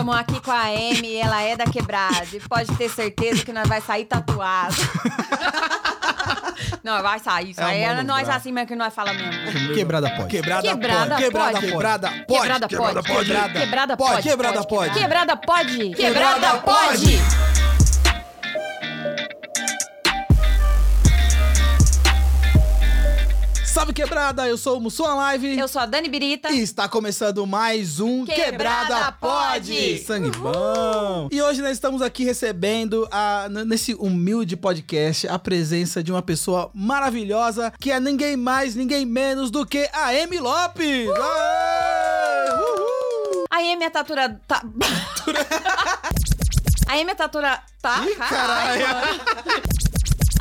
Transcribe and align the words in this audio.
Estamos 0.00 0.16
aqui 0.16 0.40
com 0.40 0.50
a 0.50 0.62
Amy, 0.62 1.16
ela 1.16 1.42
é 1.42 1.54
da 1.54 1.66
quebrada. 1.66 2.26
E 2.32 2.40
pode 2.40 2.74
ter 2.78 2.88
certeza 2.88 3.44
que 3.44 3.52
nós 3.52 3.68
vai 3.68 3.82
sair 3.82 4.06
tatuado. 4.06 4.74
Não, 6.82 7.02
vai 7.02 7.18
sair. 7.18 7.50
Isso 7.50 7.60
É 7.60 7.64
aí 7.64 7.82
é 7.82 8.02
nós 8.02 8.26
assim 8.26 8.50
mesmo 8.50 8.66
que 8.68 8.74
nós 8.74 8.94
falamos 8.94 9.20
mesmo. 9.20 9.74
Quebrada 9.74 10.08
pode. 10.08 10.28
Quebrada, 10.28 10.62
Quebrada 10.62 11.16
pode. 11.16 11.22
Quebrada 11.22 11.60
pode. 11.60 11.66
Quebrada 11.66 12.08
pode. 12.08 12.26
Quebrada 12.26 12.68
pode. 13.02 13.26
Quebrada 13.26 13.60
Quebrada 13.60 13.96
pode. 13.98 14.22
Quebrada 14.22 14.64
pode. 14.64 14.94
Quebrada 14.94 15.36
pode. 15.36 15.90
Quebrada 15.90 16.58
pode. 16.60 17.59
Salve 23.72 23.92
quebrada, 23.92 24.48
eu 24.48 24.58
sou 24.58 24.78
o 24.78 24.80
Mussum 24.80 25.04
Live. 25.04 25.56
Eu 25.56 25.68
sou 25.68 25.80
a 25.80 25.86
Dani 25.86 26.08
Birita. 26.08 26.50
E 26.50 26.60
está 26.60 26.88
começando 26.88 27.46
mais 27.46 28.00
um 28.00 28.24
Quebrada 28.24 28.50
Quebrada, 28.50 29.12
Pode. 29.12 29.98
Sangue 29.98 30.30
bom! 30.36 31.28
E 31.30 31.40
hoje 31.40 31.62
nós 31.62 31.70
estamos 31.72 32.02
aqui 32.02 32.24
recebendo, 32.24 33.06
a- 33.12 33.48
nesse 33.66 33.94
humilde 33.94 34.56
podcast, 34.56 35.28
a 35.28 35.38
presença 35.38 36.02
de 36.02 36.10
uma 36.10 36.20
pessoa 36.20 36.68
maravilhosa, 36.74 37.72
que 37.80 37.92
é 37.92 38.00
ninguém 38.00 38.36
mais, 38.36 38.74
ninguém 38.74 39.06
menos 39.06 39.52
do 39.52 39.64
que 39.64 39.88
a 39.92 40.08
Amy 40.08 40.40
Lopes! 40.40 41.08
Aê! 41.08 42.52
Uhul! 42.52 43.44
A 43.50 43.56
Amy 43.58 43.84
é 43.84 43.90
tatura... 43.90 44.40
Tá... 44.48 44.62
A 46.88 46.94
Amy 46.94 47.12
é 47.12 47.14
tatura... 47.14 47.62
Tá? 47.80 48.04
Ih, 48.04 48.16
caralho! 48.16 48.84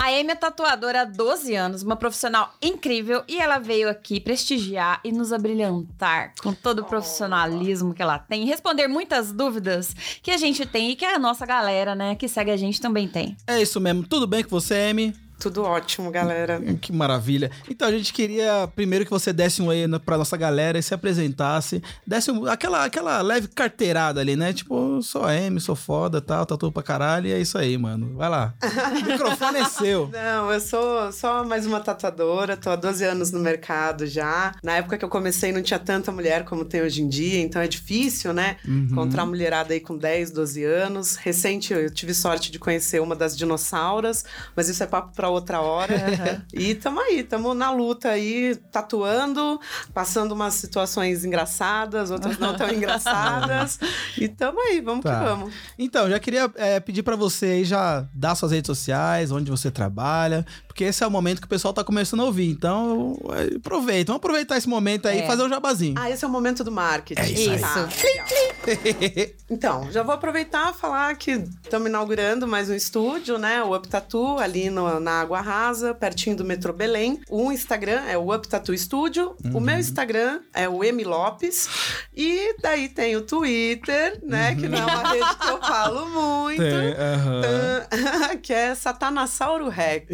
A 0.02 0.06
Amy 0.06 0.32
é 0.32 0.36
tatuadora 0.36 1.02
há 1.02 1.04
12 1.04 1.54
anos, 1.56 1.84
uma 1.84 1.98
profissional 1.98 2.54
incrível, 2.62 3.22
e 3.28 3.38
ela 3.38 3.60
veio 3.60 3.90
aqui 3.90 4.18
prestigiar 4.22 5.02
e 5.04 5.12
nos 5.12 5.34
abrilhantar 5.34 6.34
com 6.42 6.54
todo 6.54 6.80
o 6.80 6.86
profissionalismo 6.86 7.94
que 7.94 8.02
ela 8.02 8.18
tem, 8.18 8.46
responder 8.46 8.88
muitas 8.88 9.34
dúvidas 9.34 9.94
que 10.24 10.32
a 10.32 10.38
gente 10.38 10.66
tem 10.66 10.92
e 10.92 10.96
que 10.96 11.04
a 11.04 11.20
nossa 11.20 11.46
galera, 11.46 11.96
né, 11.96 12.16
que 12.16 12.30
segue 12.30 12.50
a 12.50 12.56
gente 12.56 12.80
também 12.80 13.10
tem. 13.10 13.36
É 13.46 13.62
isso 13.62 13.82
mesmo, 13.82 14.08
tudo 14.08 14.26
bem 14.26 14.42
com 14.42 14.50
você, 14.50 14.88
Amy? 14.90 15.14
Tudo 15.40 15.64
ótimo, 15.64 16.12
galera. 16.12 16.60
Que 16.82 16.92
maravilha. 16.92 17.50
Então 17.70 17.88
a 17.88 17.92
gente 17.92 18.12
queria 18.14 18.68
primeiro 18.76 19.06
que 19.06 19.12
você 19.12 19.32
desse 19.32 19.62
um 19.62 19.88
na- 19.88 20.00
pra 20.00 20.18
nossa 20.18 20.36
galera 20.38 20.78
e 20.78 20.84
se 20.84 20.94
apresentasse. 20.94 21.82
Desse 22.06 22.30
um- 22.32 22.46
aquela, 22.46 22.84
aquela 22.86 23.22
leve 23.22 23.48
carteirada 23.48 24.20
ali, 24.20 24.36
né? 24.36 24.52
Tipo, 24.54 25.02
sou 25.02 25.24
Amy, 25.26 25.60
sou 25.62 25.76
foda, 25.76 26.20
tal, 26.22 26.46
tatu 26.46 26.72
pra 26.72 26.84
caralho. 26.84 27.28
E 27.28 27.32
é 27.34 27.40
isso 27.40 27.58
aí, 27.58 27.78
mano. 27.78 28.16
Vai 28.16 28.30
lá. 28.30 28.54
O 29.00 29.12
microfone 29.12 29.60
é 29.60 29.66
seu. 29.66 30.10
Não, 30.12 30.52
eu 30.52 30.60
sou 30.60 31.12
só 31.12 31.44
mais 31.46 31.66
uma 31.66 31.80
tatuadora, 31.80 32.58
tô 32.58 32.70
há 32.70 32.76
12 32.76 33.04
anos 33.06 33.32
no 33.32 33.40
mercado 33.40 34.06
já. 34.06 34.54
Na 34.64 34.74
época 34.74 34.98
que 34.98 35.06
eu 35.06 35.10
comecei 35.10 35.52
não 35.52 35.62
tinha 35.62 35.80
tanta 35.80 36.12
mulher 36.12 36.44
como 36.44 36.66
tem 36.66 36.82
hoje 36.82 37.02
em 37.02 37.08
dia, 37.08 37.40
então 37.42 37.62
é 37.62 37.68
difícil, 37.68 38.34
né? 38.34 38.58
Encontrar 38.66 39.26
mulherada 39.26 39.74
aí 39.74 39.80
com 39.80 39.98
10, 39.98 40.32
12 40.32 40.64
anos. 40.64 41.16
Recente 41.16 41.74
eu 41.74 41.90
tive 41.90 42.14
sorte 42.14 42.52
de 42.52 42.60
conhecer 42.60 43.02
uma 43.02 43.16
das 43.16 43.38
dinossauras, 43.38 44.26
mas 44.56 44.68
isso 44.70 44.84
é 44.84 44.88
papo 44.88 45.16
outra 45.30 45.62
hora. 45.62 46.44
e 46.54 46.76
tamo 46.76 47.00
aí, 47.00 47.24
tamo 47.24 47.54
na 47.54 47.72
luta 47.72 48.10
aí, 48.10 48.56
tatuando, 48.72 49.60
passando 49.94 50.32
umas 50.34 50.54
situações 50.56 51.24
engraçadas, 51.24 52.12
outras 52.12 52.38
não 52.38 52.56
tão 52.56 52.70
engraçadas. 52.74 53.80
e 54.18 54.28
tamo 54.28 54.60
aí, 54.62 54.82
vamos 54.82 55.04
Tá. 55.04 55.20
que 55.20 55.26
vamos. 55.26 55.54
Então, 55.78 56.10
já 56.10 56.20
queria 56.20 56.52
é, 56.56 56.80
pedir 56.80 57.04
pra 57.04 57.16
você 57.16 57.46
aí 57.46 57.64
já 57.64 58.06
dar 58.14 58.36
suas 58.36 58.52
redes 58.52 58.68
sociais, 58.68 59.32
onde 59.32 59.50
você 59.50 59.72
trabalha, 59.72 60.46
porque 60.80 60.86
esse 60.86 61.04
é 61.04 61.08
o 61.08 61.12
momento 61.12 61.42
que 61.42 61.46
o 61.46 61.50
pessoal 61.50 61.74
tá 61.74 61.84
começando 61.84 62.22
a 62.22 62.24
ouvir. 62.24 62.50
Então, 62.50 63.18
é, 63.36 63.58
aproveita. 63.58 64.14
Vamos 64.14 64.20
aproveitar 64.22 64.56
esse 64.58 64.70
momento 64.70 65.10
aí 65.10 65.18
e 65.18 65.22
É. 65.24 65.28
fazer 65.28 65.44
um 65.44 65.50
jabazinho. 65.50 65.96
Ah, 65.98 66.10
esse 66.10 66.24
é 66.24 66.28
o 66.28 66.32
momento 66.32 66.64
do 66.64 66.72
marketing. 66.72 67.20
É 67.22 67.30
isso 67.30 67.52
aí. 67.52 67.60
Tá. 67.60 67.90
Então, 69.52 69.92
já 69.92 70.04
vou 70.04 70.14
aproveitar 70.14 70.72
e 70.72 70.78
falar 70.78 71.16
que 71.16 71.32
estamos 71.64 71.88
inaugurando 71.90 72.48
mais 72.48 72.70
um 72.70 72.74
estúdio, 72.76 73.40
né? 73.40 73.64
O 73.64 73.76
Up 73.76 73.88
Tattoo, 73.88 74.38
ali 74.38 74.70
no- 74.70 75.00
na 75.00 75.22
Água 75.22 75.42
Rasa, 75.42 75.92
pertinho 75.92 76.36
do 76.36 76.46
metrô 76.46 76.72
Belém. 76.72 77.20
O 77.28 77.52
Instagram 77.52 78.02
é 78.08 78.16
o 78.16 78.32
Up 78.34 78.48
Tattoo 78.48 78.78
Studio. 78.78 79.36
O 79.46 79.56
Uhum. 79.56 79.60
meu 79.60 79.80
Instagram 79.80 80.42
é 80.54 80.70
o 80.70 80.84
M 80.84 81.04
Lopes. 81.04 81.68
E 82.16 82.56
daí 82.62 82.90
tem 82.90 83.16
o 83.16 83.22
Twitter, 83.22 84.20
né? 84.24 84.54
Que 84.54 84.68
não 84.68 84.78
é 84.78 84.86
uma 84.86 85.10
rede 85.14 85.36
que 85.40 85.50
eu 85.50 85.60
falo 85.60 86.06
muito. 86.46 86.62
Uhum. 86.62 87.42
Tem. 87.42 88.30
Ah, 88.30 88.36
que 88.38 88.54
é 88.54 88.76
Satanassauro 88.76 89.68
Rex. 89.68 90.06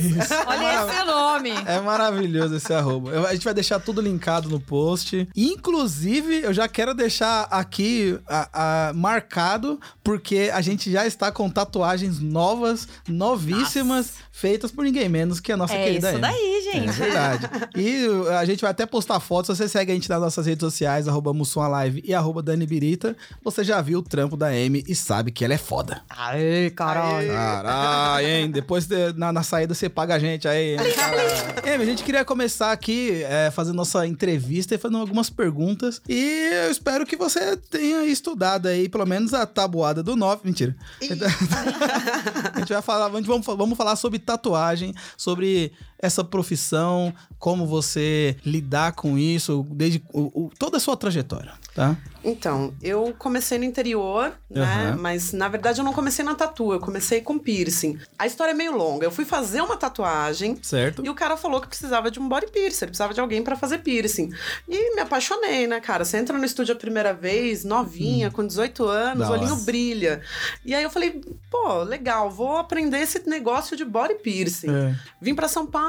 Olha 0.63 0.91
esse 0.91 1.03
nome! 1.05 1.51
É 1.65 1.79
maravilhoso 1.81 2.55
esse 2.55 2.73
arroba. 2.73 3.11
Eu- 3.11 3.25
A 3.25 3.33
gente 3.33 3.43
vai 3.43 3.53
deixar 3.53 3.79
tudo 3.79 4.01
linkado 4.01 4.49
no 4.49 4.59
post. 4.59 5.27
Inclusive, 5.35 6.41
eu 6.43 6.53
já 6.53 6.67
quero 6.67 6.93
deixar 6.93 7.47
aqui 7.51 8.17
a- 8.27 8.89
a- 8.89 8.93
marcado, 8.93 9.79
porque 10.03 10.49
a 10.53 10.61
gente 10.61 10.91
já 10.91 11.05
está 11.07 11.31
com 11.31 11.49
tatuagens 11.49 12.19
novas, 12.19 12.87
novíssimas, 13.07 14.13
feitas 14.31 14.71
por 14.71 14.83
ninguém 14.85 15.07
menos 15.09 15.39
que 15.39 15.51
a 15.51 15.57
nossa 15.57 15.73
É 15.73 15.83
querida 15.85 16.07
isso 16.09 16.17
Amy. 16.17 16.21
daí, 16.21 16.57
É 16.67 16.71
gente. 16.73 16.91
verdade. 16.93 17.49
E 17.75 18.05
a 18.37 18.45
gente 18.45 18.61
vai 18.61 18.71
até 18.71 18.85
postar 18.85 19.19
fotos. 19.19 19.55
Se 19.57 19.63
você 19.63 19.69
segue 19.69 19.91
a 19.91 19.95
gente 19.95 20.09
nas 20.09 20.21
nossas 20.21 20.45
redes 20.45 20.61
sociais, 20.61 21.07
arroba 21.07 21.31
Live 21.69 22.03
e 22.05 22.13
arroba 22.13 22.41
Dani 22.43 22.65
Birita, 22.65 23.15
você 23.43 23.63
já 23.63 23.81
viu 23.81 23.99
o 23.99 24.03
trampo 24.03 24.35
da 24.37 24.47
Amy 24.47 24.83
e 24.87 24.95
sabe 24.95 25.31
que 25.31 25.43
ela 25.43 25.53
é 25.53 25.57
foda. 25.57 26.01
Aê, 26.09 26.69
caralho. 26.69 27.27
Caralho, 27.31 28.27
hein? 28.27 28.51
Depois 28.51 28.85
de- 28.85 29.13
na, 29.13 29.31
na 29.31 29.43
saída 29.43 29.73
você 29.73 29.87
paga 29.89 30.15
a 30.15 30.19
gente 30.19 30.34
aí. 30.47 30.75
hein? 30.75 31.73
Amy, 31.73 31.83
a 31.83 31.85
gente 31.85 32.03
queria 32.03 32.25
começar 32.25 32.71
aqui 32.71 33.23
é, 33.23 33.49
fazendo 33.51 33.75
nossa 33.75 34.05
entrevista 34.05 34.75
e 34.75 34.77
fazendo 34.77 34.97
algumas 34.97 35.29
perguntas. 35.29 36.01
E 36.07 36.49
eu 36.65 36.71
espero 36.71 37.05
que 37.05 37.15
você 37.15 37.55
tenha 37.55 38.05
estudado 38.05 38.67
aí, 38.67 38.89
pelo 38.89 39.05
menos 39.05 39.33
a 39.33 39.45
tabuada 39.45 40.03
do 40.03 40.15
9. 40.15 40.41
Mentira. 40.43 40.75
a 42.53 42.59
gente 42.59 42.73
vai 42.73 42.81
falar, 42.81 43.07
vamos, 43.07 43.45
vamos 43.45 43.77
falar 43.77 43.95
sobre 43.95 44.19
tatuagem, 44.19 44.93
sobre 45.17 45.71
essa 45.99 46.23
profissão, 46.23 47.13
como 47.39 47.65
você 47.65 48.35
lidar 48.45 48.93
com 48.93 49.17
isso, 49.17 49.65
desde 49.71 50.03
o- 50.13 50.45
o- 50.45 50.51
toda 50.57 50.77
a 50.77 50.79
sua 50.79 50.95
trajetória, 50.97 51.53
tá? 51.73 51.95
Então, 52.23 52.73
eu 52.81 53.13
comecei 53.19 53.57
no 53.59 53.63
interior, 53.63 54.33
né? 54.49 54.63
Aham. 54.91 54.97
Mas 54.99 55.31
na 55.31 55.47
verdade 55.47 55.79
eu 55.79 55.85
não 55.85 55.93
comecei 55.93 56.25
na 56.25 56.33
tatu, 56.33 56.73
eu 56.73 56.79
comecei 56.79 57.21
com 57.21 57.37
piercing. 57.37 57.99
A 58.17 58.25
história 58.25 58.51
é 58.51 58.55
meio 58.55 58.75
longa. 58.75 59.05
Eu 59.05 59.11
fui 59.11 59.25
fazer 59.25 59.61
uma 59.61 59.77
tatuagem 59.77 60.57
Certo? 60.61 61.05
e 61.05 61.09
o 61.09 61.13
cara 61.13 61.37
falou 61.37 61.61
que 61.61 61.67
precisava 61.67 62.09
de 62.09 62.19
um 62.19 62.27
body 62.27 62.47
piercer, 62.47 62.87
precisava 62.87 63.13
de 63.13 63.19
alguém 63.19 63.43
pra 63.43 63.55
fazer 63.55 63.77
piercing. 63.79 64.31
E 64.67 64.95
me 64.95 65.01
apaixonei, 65.01 65.67
né, 65.67 65.79
cara? 65.79 66.03
Você 66.03 66.17
entra 66.17 66.35
no 66.35 66.43
estúdio 66.45 66.73
a 66.73 66.77
primeira 66.77 67.13
vez, 67.13 67.63
novinha, 67.63 68.31
com 68.31 68.45
18 68.45 68.85
anos, 68.87 69.29
o 69.29 69.31
olhinho 69.31 69.55
brilha. 69.57 70.21
E 70.65 70.73
aí 70.73 70.81
eu 70.83 70.89
falei, 70.89 71.21
pô, 71.51 71.83
legal, 71.83 72.31
vou 72.31 72.57
aprender 72.57 72.97
esse 72.99 73.21
negócio 73.29 73.77
de 73.77 73.85
body 73.85 74.15
piercing. 74.15 74.69
É. 74.71 74.95
Vim 75.21 75.35
pra 75.35 75.47
São 75.47 75.67
Paulo, 75.67 75.84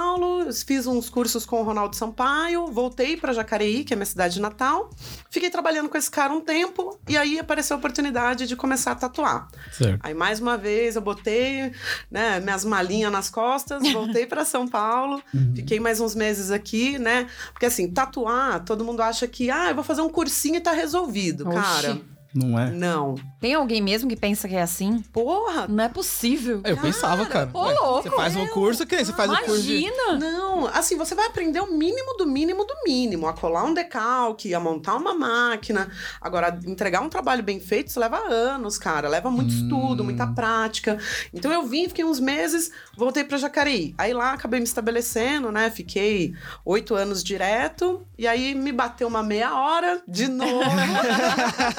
fiz 0.66 0.86
uns 0.86 1.08
cursos 1.08 1.44
com 1.44 1.60
o 1.60 1.64
Ronaldo 1.64 1.96
Sampaio, 1.96 2.66
voltei 2.66 3.16
pra 3.16 3.32
Jacareí, 3.32 3.84
que 3.84 3.92
é 3.92 3.96
minha 3.96 4.06
cidade 4.06 4.40
natal. 4.40 4.90
Fiquei 5.30 5.50
trabalhando 5.50 5.88
com 5.88 5.96
esse 5.96 6.10
cara 6.10 6.32
um 6.32 6.40
tempo 6.40 6.98
e 7.08 7.16
aí 7.16 7.38
apareceu 7.38 7.76
a 7.76 7.78
oportunidade 7.78 8.46
de 8.46 8.56
começar 8.56 8.92
a 8.92 8.94
tatuar. 8.94 9.48
Certo. 9.72 10.00
Aí 10.02 10.14
mais 10.14 10.40
uma 10.40 10.56
vez 10.56 10.96
eu 10.96 11.02
botei, 11.02 11.72
né, 12.10 12.40
minhas 12.40 12.64
malinhas 12.64 13.12
nas 13.12 13.30
costas, 13.30 13.82
voltei 13.92 14.26
pra 14.26 14.44
São 14.44 14.66
Paulo, 14.66 15.22
fiquei 15.54 15.80
mais 15.80 16.00
uns 16.00 16.14
meses 16.14 16.50
aqui, 16.50 16.98
né? 16.98 17.26
Porque 17.52 17.66
assim, 17.66 17.90
tatuar, 17.90 18.64
todo 18.64 18.84
mundo 18.84 19.00
acha 19.02 19.26
que, 19.26 19.50
ah, 19.50 19.68
eu 19.70 19.74
vou 19.74 19.84
fazer 19.84 20.02
um 20.02 20.08
cursinho 20.08 20.56
e 20.56 20.60
tá 20.60 20.72
resolvido, 20.72 21.46
Oxi. 21.48 21.56
cara. 21.56 22.00
Não 22.34 22.58
é? 22.58 22.70
Não. 22.70 23.14
Tem 23.46 23.54
alguém 23.54 23.80
mesmo 23.80 24.10
que 24.10 24.16
pensa 24.16 24.48
que 24.48 24.56
é 24.56 24.62
assim? 24.62 25.04
Porra! 25.12 25.68
Não 25.68 25.84
é 25.84 25.88
possível. 25.88 26.60
Eu 26.64 26.76
pensava, 26.78 27.24
cara. 27.26 27.48
ô, 27.54 27.60
Ué, 27.60 27.74
louco, 27.74 28.02
você 28.02 28.10
faz 28.10 28.34
um 28.34 28.44
curso, 28.48 28.84
que 28.84 29.04
Você 29.04 29.12
faz 29.12 29.30
um 29.30 29.36
curso 29.36 29.62
de... 29.62 29.76
Imagina! 29.84 30.18
Não, 30.18 30.66
assim, 30.66 30.96
você 30.96 31.14
vai 31.14 31.26
aprender 31.26 31.60
o 31.60 31.72
mínimo 31.72 32.16
do 32.16 32.26
mínimo 32.26 32.64
do 32.64 32.74
mínimo. 32.84 33.28
A 33.28 33.32
colar 33.32 33.62
um 33.62 33.72
decalque, 33.72 34.52
a 34.52 34.58
montar 34.58 34.96
uma 34.96 35.14
máquina. 35.14 35.88
Agora, 36.20 36.58
entregar 36.66 37.02
um 37.02 37.08
trabalho 37.08 37.40
bem 37.40 37.60
feito, 37.60 37.86
isso 37.86 38.00
leva 38.00 38.18
anos, 38.18 38.78
cara. 38.78 39.08
Leva 39.08 39.30
muito 39.30 39.54
Hum. 39.54 39.62
estudo, 39.62 40.02
muita 40.02 40.26
prática. 40.26 40.98
Então 41.32 41.52
eu 41.52 41.62
vim, 41.62 41.86
fiquei 41.86 42.04
uns 42.04 42.18
meses, 42.18 42.72
voltei 42.96 43.22
pra 43.22 43.38
Jacareí. 43.38 43.94
Aí 43.96 44.12
lá 44.12 44.32
acabei 44.32 44.58
me 44.58 44.66
estabelecendo, 44.66 45.52
né? 45.52 45.70
Fiquei 45.70 46.34
oito 46.64 46.96
anos 46.96 47.22
direto. 47.22 48.04
E 48.18 48.26
aí 48.26 48.56
me 48.56 48.72
bateu 48.72 49.06
uma 49.06 49.22
meia 49.22 49.54
hora 49.54 50.02
de 50.08 50.26
novo. 50.26 50.64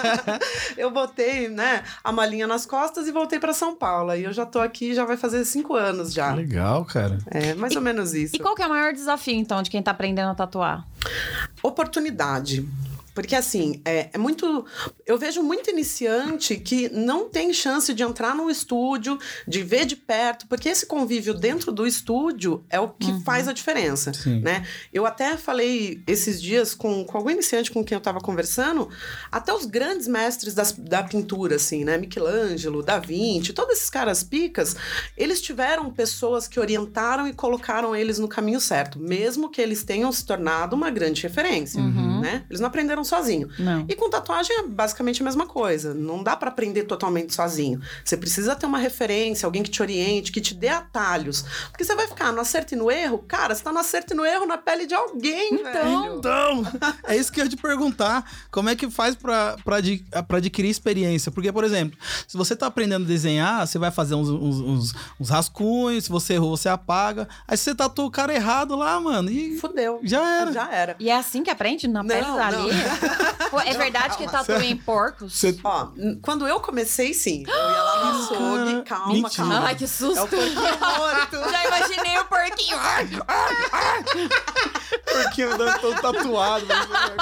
eu 0.78 0.90
botei, 0.92 1.50
né, 1.58 1.84
a 2.04 2.12
malinha 2.12 2.46
nas 2.46 2.68
costas 2.68 3.08
e 3.08 3.12
voltei 3.12 3.40
pra 3.40 3.52
São 3.52 3.76
Paulo. 3.76 4.14
E 4.14 4.24
eu 4.24 4.32
já 4.32 4.46
tô 4.46 4.60
aqui, 4.60 4.94
já 4.94 5.04
vai 5.04 5.18
fazer 5.18 5.44
cinco 5.44 5.74
anos 5.74 6.14
já. 6.14 6.34
Legal, 6.36 6.86
cara. 6.86 7.18
É, 7.26 7.56
mais 7.56 7.76
ou 7.76 7.82
menos 7.82 8.14
isso. 8.14 8.36
E 8.36 8.40
qual 8.40 8.54
que 8.54 8.62
é 8.62 8.68
o 8.68 8.70
maior 8.70 8.94
desafio, 8.94 9.34
então, 9.34 9.62
de 9.64 9.70
quem 9.72 9.82
tá 9.82 9.90
aprendendo 9.92 10.30
a 10.30 10.36
tatuar? 10.36 10.86
oportunidade. 11.64 12.68
Porque 13.18 13.36
assim, 13.36 13.82
é, 13.84 14.12
é 14.14 14.18
muito. 14.20 14.64
Eu 15.04 15.18
vejo 15.18 15.42
muito 15.42 15.72
iniciante 15.72 16.56
que 16.56 16.88
não 16.90 17.28
tem 17.28 17.52
chance 17.52 17.92
de 17.92 18.04
entrar 18.04 18.36
num 18.36 18.48
estúdio, 18.48 19.18
de 19.48 19.64
ver 19.64 19.88
de 19.88 19.96
perto, 19.96 20.46
porque 20.46 20.70
esse 20.70 20.86
convívio 20.86 21.34
dentro 21.34 21.72
do 21.72 21.88
estúdio 21.88 22.64
é 22.70 22.80
o 22.80 22.90
que 22.90 23.20
faz 23.24 23.48
a 23.48 23.54
diferença. 23.54 24.14
Sim. 24.14 24.42
Né? 24.42 24.68
Eu 24.94 25.04
até 25.04 25.36
falei 25.36 26.04
esses 26.06 26.40
dias 26.40 26.76
com, 26.76 27.04
com 27.06 27.18
algum 27.18 27.32
iniciante 27.32 27.72
com 27.72 27.84
quem 27.84 27.96
eu 27.96 27.98
estava 27.98 28.20
conversando, 28.20 28.88
até 29.32 29.52
os 29.52 29.66
grandes 29.66 30.08
mestres 30.08 30.54
das, 30.54 30.74
da 30.74 31.02
pintura, 31.02 31.56
assim, 31.56 31.84
né? 31.84 31.98
Michelangelo, 31.98 32.84
Da 32.84 33.00
Vinci, 33.00 33.52
todos 33.52 33.78
esses 33.78 33.90
caras 33.90 34.22
picas, 34.22 34.76
eles 35.18 35.42
tiveram 35.42 35.90
pessoas 35.90 36.48
que 36.48 36.60
orientaram 36.60 37.28
e 37.28 37.34
colocaram 37.34 37.96
eles 37.96 38.20
no 38.20 38.28
caminho 38.28 38.62
certo, 38.62 39.00
mesmo 39.00 39.50
que 39.50 39.60
eles 39.60 39.84
tenham 39.84 40.12
se 40.12 40.24
tornado 40.24 40.76
uma 40.76 40.92
grande 40.92 41.24
referência, 41.24 41.82
né? 42.22 42.46
Eles 42.48 42.60
não 42.60 42.68
aprenderam 42.68 43.07
sozinho. 43.08 43.50
Não. 43.58 43.86
E 43.88 43.96
com 43.96 44.10
tatuagem 44.10 44.56
é 44.60 44.64
basicamente 44.64 45.22
a 45.22 45.26
mesma 45.26 45.46
coisa. 45.46 45.94
Não 45.94 46.22
dá 46.24 46.36
pra 46.36 46.50
aprender 46.50 46.84
totalmente 46.84 47.34
sozinho. 47.34 47.82
Você 48.04 48.16
precisa 48.18 48.56
ter 48.56 48.66
uma 48.66 48.78
referência, 48.80 49.46
alguém 49.46 49.64
que 49.64 49.70
te 49.70 49.82
oriente, 49.82 50.32
que 50.32 50.42
te 50.42 50.54
dê 50.54 50.70
atalhos. 50.70 51.44
Porque 51.72 51.84
você 51.84 51.96
vai 51.96 52.08
ficar 52.08 52.32
no 52.32 52.42
acerto 52.42 52.74
e 52.74 52.78
no 52.78 52.92
erro. 52.92 53.20
Cara, 53.28 53.56
você 53.56 53.64
tá 53.64 53.72
no 53.72 53.80
acerto 53.80 54.14
e 54.14 54.16
no 54.18 54.26
erro 54.26 54.46
na 54.46 54.58
pele 54.58 54.86
de 54.86 54.94
alguém, 54.94 55.58
velho. 55.64 56.18
Então, 56.18 56.64
é 57.06 57.16
isso 57.16 57.32
que 57.32 57.40
eu 57.40 57.46
ia 57.46 57.50
te 57.50 57.58
perguntar. 57.58 58.30
Como 58.52 58.70
é 58.70 58.76
que 58.76 58.90
faz 58.90 59.16
pra, 59.16 59.56
pra, 59.64 59.78
adi- 59.78 60.06
pra 60.28 60.38
adquirir 60.38 60.70
experiência? 60.70 61.32
Porque, 61.32 61.52
por 61.52 61.64
exemplo, 61.64 61.98
se 62.28 62.36
você 62.38 62.56
tá 62.56 62.68
aprendendo 62.68 63.04
a 63.06 63.08
desenhar, 63.08 63.66
você 63.68 63.78
vai 63.80 63.92
fazer 63.92 64.16
uns, 64.16 64.30
uns, 64.30 64.60
uns- 64.60 64.94
uns 65.20 65.30
rascunhos, 65.30 66.06
se 66.06 66.10
você 66.10 66.34
errou, 66.34 66.56
você 66.56 66.70
apaga. 66.70 67.28
Aí 67.48 67.58
você 67.58 67.74
tatua 67.74 68.06
o 68.06 68.12
cara 68.12 68.34
errado 68.34 68.76
lá, 68.76 69.00
mano, 69.00 69.30
e 69.30 69.58
Fudeu. 69.58 70.00
já 70.04 70.26
era. 70.42 70.52
Já 70.52 70.72
era. 70.72 70.96
E 71.00 71.10
é 71.10 71.16
assim 71.16 71.44
que 71.44 71.50
aprende? 71.50 71.88
Na 71.88 72.02
Não, 72.04 72.08
pele 72.08 72.22
da 72.26 72.52
não. 72.52 72.68
Pô, 73.50 73.60
é 73.62 73.74
verdade 73.74 74.18
que 74.18 74.30
tatua 74.30 74.64
em 74.66 74.76
porcos? 74.76 75.34
Você- 75.34 75.58
Ó, 75.64 75.88
quando 76.22 76.48
eu 76.48 76.60
comecei, 76.60 77.14
sim. 77.14 77.44
Eu 77.48 77.54
ia 77.56 77.84
lá 77.84 78.06
no 78.06 78.20
açougue. 78.24 78.84
Calma, 78.84 79.14
Mentira. 79.14 79.30
calma. 79.36 79.60
Ai, 79.68 79.76
que 79.76 79.84
É 79.86 79.88
susto. 79.88 80.24
o 80.24 80.28
porquinho 80.28 80.62
morto. 80.80 81.52
Já 81.52 81.66
imaginei 81.68 82.20
o 82.20 82.26
porquinho. 82.26 82.78
Porque 85.06 85.42
andando 85.44 85.80
todo 85.80 86.02
tatuado, 86.02 86.66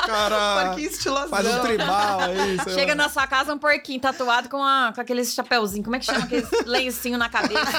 cara. 0.06 0.66
Porquinho 0.68 0.90
estilosão. 0.90 1.30
Faz 1.30 1.48
um 1.48 1.60
tribal 1.62 2.20
aí. 2.22 2.60
Chega 2.74 2.92
lá. 2.94 2.96
na 3.04 3.10
sua 3.10 3.28
casa 3.28 3.54
um 3.54 3.58
porquinho 3.58 4.00
tatuado 4.02 4.50
com, 4.50 4.62
a, 4.64 4.92
com 4.94 5.02
aqueles 5.02 5.34
chapéuzinho. 5.34 5.84
Como 5.84 5.96
é 5.96 6.00
que 6.00 6.06
chama 6.06 6.26
aqueles 6.26 6.50
lencinho 6.66 7.18
na 7.18 7.30
cabeça? 7.30 7.72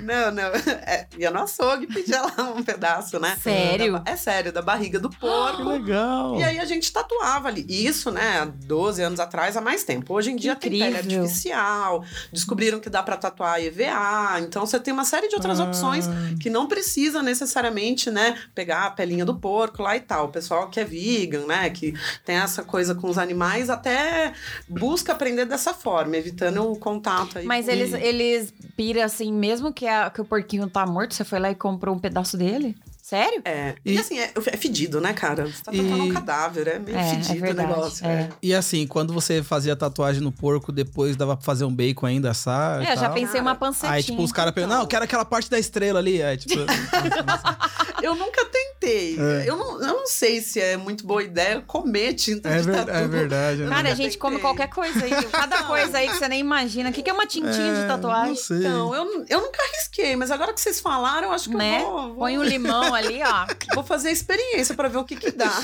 Não, 0.00 0.30
não. 0.30 0.44
É, 0.86 1.06
ia 1.18 1.30
no 1.30 1.42
açougue 1.42 1.84
e 1.84 1.86
pedia 1.86 2.22
lá 2.22 2.32
um 2.56 2.62
pedaço, 2.62 3.18
né? 3.18 3.36
Sério? 3.42 4.00
Da 4.00 4.12
é 4.12 4.16
sério, 4.16 4.52
da 4.52 4.62
barriga 4.62 4.98
do 4.98 5.10
Que 5.22 5.28
porco. 5.28 5.62
legal. 5.68 6.36
E 6.38 6.42
aí 6.44 6.58
a 6.58 6.64
gente 6.64 6.92
tatuava 6.92 7.48
ali. 7.48 7.64
E 7.68 7.86
Isso, 7.86 8.10
né, 8.10 8.40
há 8.40 8.44
12 8.44 9.02
anos 9.02 9.20
atrás, 9.20 9.56
há 9.56 9.60
mais 9.60 9.84
tempo. 9.84 10.12
Hoje 10.14 10.30
em 10.30 10.36
dia 10.36 10.56
tem 10.56 10.70
pele 10.70 10.84
Incrível. 10.90 11.22
artificial, 11.22 12.04
descobriram 12.32 12.80
que 12.80 12.90
dá 12.90 13.02
pra 13.02 13.16
tatuar 13.16 13.60
EVA. 13.60 14.40
Então 14.40 14.64
você 14.66 14.78
tem 14.80 14.92
uma 14.92 15.04
série 15.04 15.28
de 15.28 15.34
outras 15.34 15.60
Ah. 15.60 15.64
opções 15.64 16.06
que 16.40 16.50
não 16.50 16.66
precisa 16.66 17.22
necessariamente, 17.22 18.10
né, 18.10 18.38
pegar 18.54 18.86
a 18.86 18.90
pelinha 18.90 19.24
do 19.24 19.34
porco 19.34 19.82
lá 19.82 19.96
e 19.96 20.00
tal. 20.00 20.26
O 20.26 20.28
pessoal 20.28 20.68
que 20.70 20.80
é 20.80 20.84
vegan, 20.84 21.46
né, 21.46 21.70
que 21.70 21.94
tem 22.24 22.36
essa 22.36 22.62
coisa 22.62 22.94
com 22.94 23.08
os 23.08 23.18
animais, 23.18 23.70
até 23.70 24.32
busca 24.68 25.12
aprender 25.12 25.44
dessa 25.44 25.72
forma, 25.74 26.16
evitando 26.16 26.70
o 26.70 26.76
contato 26.78 27.38
aí. 27.38 27.44
Mas 27.44 27.66
com- 27.66 27.72
eles, 27.72 27.92
eles 27.94 28.54
piram 28.76 29.02
assim, 29.02 29.32
mesmo 29.32 29.72
que, 29.72 29.86
a- 29.86 30.10
que 30.10 30.20
o 30.20 30.24
porquinho 30.24 30.68
tá 30.68 30.84
morto, 30.86 31.14
você 31.14 31.24
foi 31.24 31.38
lá 31.38 31.50
e 31.50 31.54
comprou 31.54 31.94
um 31.94 31.98
pedaço 31.98 32.36
dele? 32.36 32.76
Sério? 33.02 33.42
É. 33.44 33.74
E, 33.84 33.94
E- 33.94 33.98
assim, 33.98 34.16
é, 34.20 34.30
é 34.46 34.56
fedido, 34.56 35.00
né, 35.00 35.12
cara? 35.12 35.44
Você 35.46 35.62
tá 35.64 35.72
tatuando 35.72 35.96
E- 35.98 36.10
um 36.10 36.14
cadáver, 36.14 36.68
é 36.68 36.78
meio 36.78 36.96
É, 36.96 37.00
é 37.00 37.10
fedido 37.10 37.40
verdade, 37.40 37.68
o 37.68 37.74
negócio. 37.74 38.06
é. 38.06 38.12
é. 38.12 38.28
E 38.40 38.54
assim, 38.54 38.86
quando 38.86 39.12
você 39.12 39.42
fazia 39.42 39.74
tatuagem 39.74 40.22
no 40.22 40.30
porco, 40.30 40.70
depois 40.70 41.16
dava 41.16 41.36
pra 41.36 41.44
fazer 41.44 41.64
um 41.64 41.74
bacon 41.74 42.06
ainda, 42.06 42.30
assar? 42.30 42.80
e 42.80 42.86
É, 42.86 42.96
já 42.96 43.10
pensei 43.10 43.40
uma 43.40 43.56
pancetinha. 43.56 43.90
Aí, 43.92 44.02
tipo, 44.04 44.22
os 44.22 44.30
caras 44.30 44.54
perguntam, 44.54 44.76
não, 44.78 44.84
eu 44.84 44.88
quero 44.88 45.04
aquela 45.04 45.24
parte 45.24 45.50
da 45.50 45.58
estrela 45.58 45.98
ali. 45.98 46.22
É, 46.22 46.36
tipo, 46.36 46.54
Eu 48.02 48.14
nunca 48.14 48.44
tentei. 48.82 49.16
É. 49.18 49.44
Eu, 49.48 49.56
não, 49.56 49.72
eu 49.80 49.86
não 49.98 50.06
sei 50.06 50.40
se 50.40 50.60
é 50.60 50.76
muito 50.76 51.06
boa 51.06 51.22
ideia 51.22 51.60
comer 51.62 52.14
tinta 52.14 52.48
é, 52.48 52.58
de 52.58 52.62
ver- 52.64 52.72
tatu. 52.76 52.90
é 52.90 53.08
verdade. 53.08 53.62
né? 53.62 53.68
Cara, 53.68 53.92
a 53.92 53.94
gente 53.94 54.18
come 54.18 54.38
qualquer 54.38 54.68
coisa 54.68 55.04
aí. 55.04 55.10
Cada 55.30 55.62
coisa 55.64 55.98
aí 55.98 56.08
que 56.08 56.16
você 56.16 56.28
nem 56.28 56.40
imagina. 56.40 56.90
O 56.90 56.92
que, 56.92 57.02
que 57.02 57.10
é 57.10 57.12
uma 57.12 57.26
tintinha 57.26 57.72
É, 57.72 57.82
de 57.82 57.88
tatuagem? 57.88 58.28
Não 58.30 58.36
sei. 58.36 58.58
Então, 58.58 58.94
eu, 58.94 59.24
eu 59.28 59.40
nunca 59.40 59.62
arrisquei, 59.62 60.16
mas 60.16 60.30
agora 60.30 60.52
que 60.52 60.60
vocês 60.60 60.80
falaram, 60.80 61.28
eu 61.28 61.32
acho 61.34 61.48
que 61.48 61.56
Né? 61.56 61.80
eu 61.82 61.84
vou, 61.90 62.02
vou, 62.08 62.14
Põe 62.16 62.38
um 62.38 62.42
limão 62.42 62.92
ali, 62.94 63.20
ó. 63.22 63.46
vou 63.74 63.84
fazer 63.84 64.08
a 64.08 64.12
experiência 64.12 64.74
pra 64.74 64.88
ver 64.88 64.98
o 64.98 65.04
que 65.04 65.16
que 65.16 65.30
dá. 65.30 65.52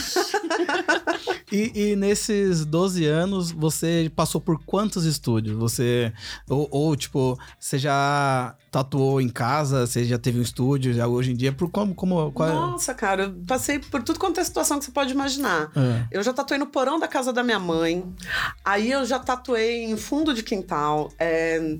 E, 1.50 1.92
e 1.92 1.96
nesses 1.96 2.64
12 2.64 3.06
anos, 3.06 3.50
você 3.50 4.10
passou 4.14 4.38
por 4.40 4.62
quantos 4.64 5.04
estúdios? 5.06 5.56
Você. 5.56 6.12
Ou, 6.48 6.68
ou, 6.70 6.94
tipo, 6.96 7.38
você 7.58 7.78
já 7.78 8.54
tatuou 8.70 9.20
em 9.20 9.28
casa? 9.28 9.86
Você 9.86 10.04
já 10.04 10.18
teve 10.18 10.38
um 10.38 10.42
estúdio? 10.42 10.92
Já 10.92 11.06
hoje 11.06 11.32
em 11.32 11.36
dia? 11.36 11.52
Por 11.52 11.70
como. 11.70 11.94
como 11.94 12.30
qual 12.32 12.48
é? 12.48 12.52
Nossa, 12.52 12.94
cara, 12.94 13.24
eu 13.24 13.34
passei 13.46 13.78
por 13.78 14.02
tudo 14.02 14.18
quanto 14.18 14.40
é 14.40 14.44
situação 14.44 14.78
que 14.78 14.84
você 14.84 14.90
pode 14.90 15.12
imaginar. 15.12 15.70
É. 15.76 16.06
Eu 16.10 16.22
já 16.22 16.32
tatuei 16.32 16.58
no 16.58 16.66
porão 16.66 16.98
da 16.98 17.08
casa 17.08 17.32
da 17.32 17.42
minha 17.42 17.58
mãe. 17.58 18.04
Aí 18.64 18.90
eu 18.90 19.04
já 19.04 19.18
tatuei 19.18 19.84
em 19.84 19.96
fundo 19.96 20.34
de 20.34 20.42
quintal. 20.42 21.10
É, 21.18 21.76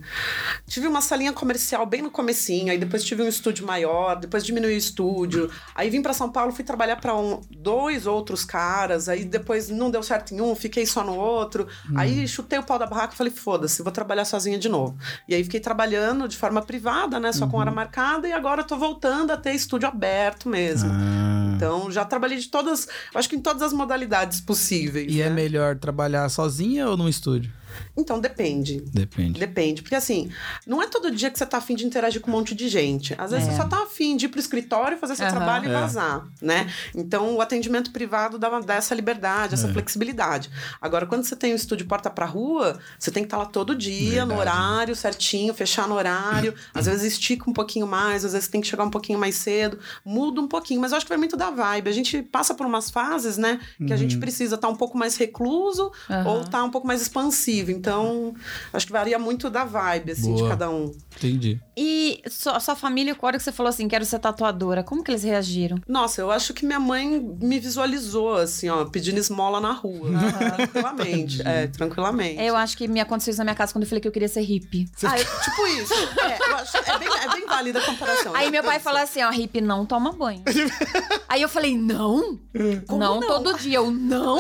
Tive 0.67 0.87
uma 0.87 1.01
salinha 1.01 1.33
comercial 1.33 1.85
bem 1.87 2.03
no 2.03 2.11
comecinho. 2.11 2.71
Aí 2.71 2.79
depois 2.79 3.05
tive 3.05 3.23
um 3.23 3.29
estúdio 3.29 3.67
maior. 3.67 4.17
Depois 4.17 4.45
diminuí 4.45 4.75
o 4.75 4.79
estúdio. 4.79 5.51
Aí 5.75 5.91
vim 5.91 6.03
pra 6.03 6.13
São 6.13 6.31
Paulo, 6.31 6.53
fui 6.53 6.65
trabalhar 6.65 6.97
pra 6.97 7.15
um, 7.17 7.41
dois 7.51 8.07
outros 8.07 8.45
caras. 8.45 9.09
Aí 9.09 9.25
depois 9.25 9.69
não 9.69 9.91
deu 9.91 10.03
certo 10.03 10.35
em 10.35 10.41
um, 10.41 10.55
fiquei 10.55 10.87
só 10.87 11.05
no 11.05 11.17
outro. 11.17 11.67
Aí 11.97 12.27
chutei 12.27 12.59
o 12.59 12.63
pau 12.63 12.79
da 12.79 12.87
barraca 12.87 13.15
e 13.15 13.17
falei, 13.17 13.33
foda-se, 13.33 13.83
vou 13.83 13.93
trabalhar 13.93 14.25
sozinha 14.25 14.59
de 14.59 14.69
novo. 14.69 14.97
E 15.29 15.35
aí 15.35 15.43
fiquei 15.45 15.61
trabalhando 15.61 16.29
de 16.29 16.37
forma 16.37 16.63
privada, 16.63 16.78
né? 17.21 17.33
Só 17.33 17.47
com 17.47 17.57
hora 17.57 17.71
marcada. 17.71 18.29
E 18.29 18.33
agora 18.33 18.63
eu 18.63 18.67
tô 18.67 18.77
voltando 18.77 19.31
a 19.31 19.37
ter 19.37 19.53
estúdio 19.53 19.89
aberto 19.89 20.49
mesmo. 20.49 20.91
Ah. 20.93 21.53
Então, 21.55 21.91
já 21.91 22.05
trabalhei 22.05 22.39
de 22.39 22.49
todas, 22.49 22.89
acho 23.13 23.29
que 23.29 23.35
em 23.35 23.41
todas 23.41 23.63
as 23.63 23.73
modalidades 23.73 24.41
possíveis. 24.41 25.13
E 25.13 25.21
é 25.21 25.29
né? 25.29 25.35
melhor 25.35 25.77
trabalhar 25.77 26.29
sozinha 26.29 26.89
ou 26.89 26.97
num 26.97 27.09
estúdio? 27.09 27.51
Então, 27.97 28.21
depende. 28.21 28.81
Depende. 28.93 29.39
Depende. 29.41 29.83
Porque 29.83 29.95
assim, 29.95 30.31
não 30.67 30.83
é 30.83 30.87
todo 30.87 31.11
dia 31.11 31.31
que 31.31 31.39
você 31.39 31.47
tá 31.47 31.59
afim 31.59 31.75
de 31.75 31.85
interagir 31.87 32.21
com 32.21 32.31
um 32.31 32.35
monte 32.35 32.55
de 32.55 32.69
gente. 32.69 33.15
Às 33.19 33.31
vezes 33.31 33.49
É. 33.49 33.51
você 33.53 33.57
só 33.57 33.65
tá 33.69 33.83
afim 33.83 34.17
de 34.17 34.27
ir 34.27 34.29
pro 34.29 34.41
escritório, 34.41 34.99
fazer 34.99 35.17
seu 35.17 35.27
Aham. 35.27 35.37
trabalho 35.37 35.67
e 35.67 35.69
É. 35.69 35.73
vazar, 35.73 36.27
né? 36.41 36.71
Então, 36.95 37.35
o 37.37 37.41
atendimento 37.41 37.91
privado 37.91 38.39
dá, 38.39 38.61
dá 38.61 38.75
essa 38.75 38.95
liberdade, 38.95 39.55
essa 39.55 39.69
É. 39.69 39.73
flexibilidade. 39.73 40.51
Agora, 40.81 41.07
quando 41.07 41.25
você 41.25 41.37
tem 41.37 41.53
um 41.53 41.57
estúdio 41.57 41.87
porta 41.87 42.11
pra 42.11 42.27
rua, 42.27 42.79
você 42.99 43.11
tem 43.11 43.23
que 43.23 43.27
estar 43.27 43.39
lá 43.39 43.47
todo 43.47 43.75
dia, 43.75 44.25
no 44.25 44.37
Verdade. 44.37 44.59
horário 44.59 44.97
certinho, 44.97 45.53
fechar 45.55 45.89
no 45.89 45.95
horário. 45.95 46.55
Às 46.75 46.87
vezes 46.87 47.13
estica 47.13 47.49
um 47.49 47.53
pouquinho 47.53 47.87
mais, 47.87 48.25
às 48.25 48.33
vezes 48.33 48.49
tem 48.49 48.61
que 48.61 48.67
chegar 48.67 48.85
um 48.85 48.91
pouquinho 48.91 49.19
mais 49.19 49.35
cedo. 49.37 49.79
Muda 50.05 50.41
um 50.41 50.49
pouquinho, 50.49 50.81
mas 50.81 50.93
eu 50.93 50.97
acho 50.97 51.07
que 51.07 51.11
vai 51.11 51.19
muito 51.19 51.37
da 51.37 51.51
vibe. 51.51 51.89
A 51.89 51.93
gente 51.93 52.23
passa 52.23 52.55
por 52.55 52.67
umas 52.67 52.91
fases, 52.91 53.37
né? 53.37 53.61
Que 53.87 53.93
a 53.93 53.97
gente 53.97 54.17
precisa 54.19 54.55
estar 54.55 54.69
um 54.69 54.77
pouco 54.77 54.97
mais 54.97 55.17
recluso 55.17 55.91
Aham. 56.09 56.29
ou 56.29 56.45
tá 56.45 56.63
um 56.65 56.71
pouco 56.71 56.87
mais 56.87 57.01
expansivo. 57.03 57.68
Criativo. 57.73 57.79
Então, 57.79 58.35
acho 58.73 58.87
que 58.87 58.93
varia 58.93 59.19
muito 59.19 59.49
da 59.51 59.65
vibe, 59.65 60.13
assim, 60.13 60.35
de 60.35 60.41
Boa. 60.41 60.51
cada 60.51 60.71
um. 60.71 60.93
Entendi. 61.17 61.61
E 61.77 62.23
sua, 62.29 62.59
sua 62.61 62.75
família, 62.75 63.17
hora 63.21 63.37
que 63.37 63.43
você 63.43 63.53
falou 63.53 63.71
assim, 63.71 63.87
quero 63.89 64.05
ser 64.05 64.19
tatuadora, 64.19 64.83
como 64.83 65.03
que 65.03 65.11
eles 65.11 65.23
reagiram? 65.23 65.79
Nossa, 65.87 66.21
eu 66.21 66.31
acho 66.31 66.55
que 66.55 66.65
minha 66.65 66.81
mãe 66.81 67.21
me 67.41 67.59
visualizou, 67.61 68.35
assim, 68.37 68.69
ó, 68.69 68.85
pedindo 68.85 69.19
esmola 69.19 69.61
na 69.61 69.73
rua. 69.73 70.11
tranquilamente. 70.57 71.43
É, 71.47 71.67
tranquilamente. 71.67 72.43
Eu 72.43 72.57
acho 72.57 72.77
que 72.77 72.89
me 72.89 73.01
aconteceu 73.01 73.31
isso 73.33 73.39
na 73.39 73.45
minha 73.45 73.55
casa 73.55 73.73
quando 73.73 73.83
eu 73.85 73.89
falei 73.89 74.01
que 74.01 74.09
eu 74.09 74.13
queria 74.13 74.29
ser 74.29 74.41
hippie. 74.43 74.89
Ah, 75.09 75.19
eu- 75.19 75.25
tipo 75.25 75.67
isso. 75.69 75.95
É, 75.95 76.51
eu 76.51 76.57
acho, 76.57 76.77
é, 76.77 76.99
bem, 76.99 77.09
é 77.09 77.29
bem 77.33 77.47
válida 77.47 77.79
a 77.79 77.83
comparação. 77.83 78.35
Aí 78.35 78.51
meu 78.51 78.63
pai 78.63 78.79
falou 78.79 79.01
assim, 79.01 79.23
ó, 79.23 79.31
hippie 79.31 79.61
não 79.63 79.87
toma 79.87 80.13
banho. 80.13 80.43
Aí 81.27 81.41
eu 81.41 81.49
falei, 81.49 81.77
não? 81.79 82.39
Como 82.87 83.01
não, 83.01 83.21
não? 83.21 83.27
todo 83.27 83.59
dia. 83.59 83.77
Eu, 83.79 83.91
não? 83.91 84.39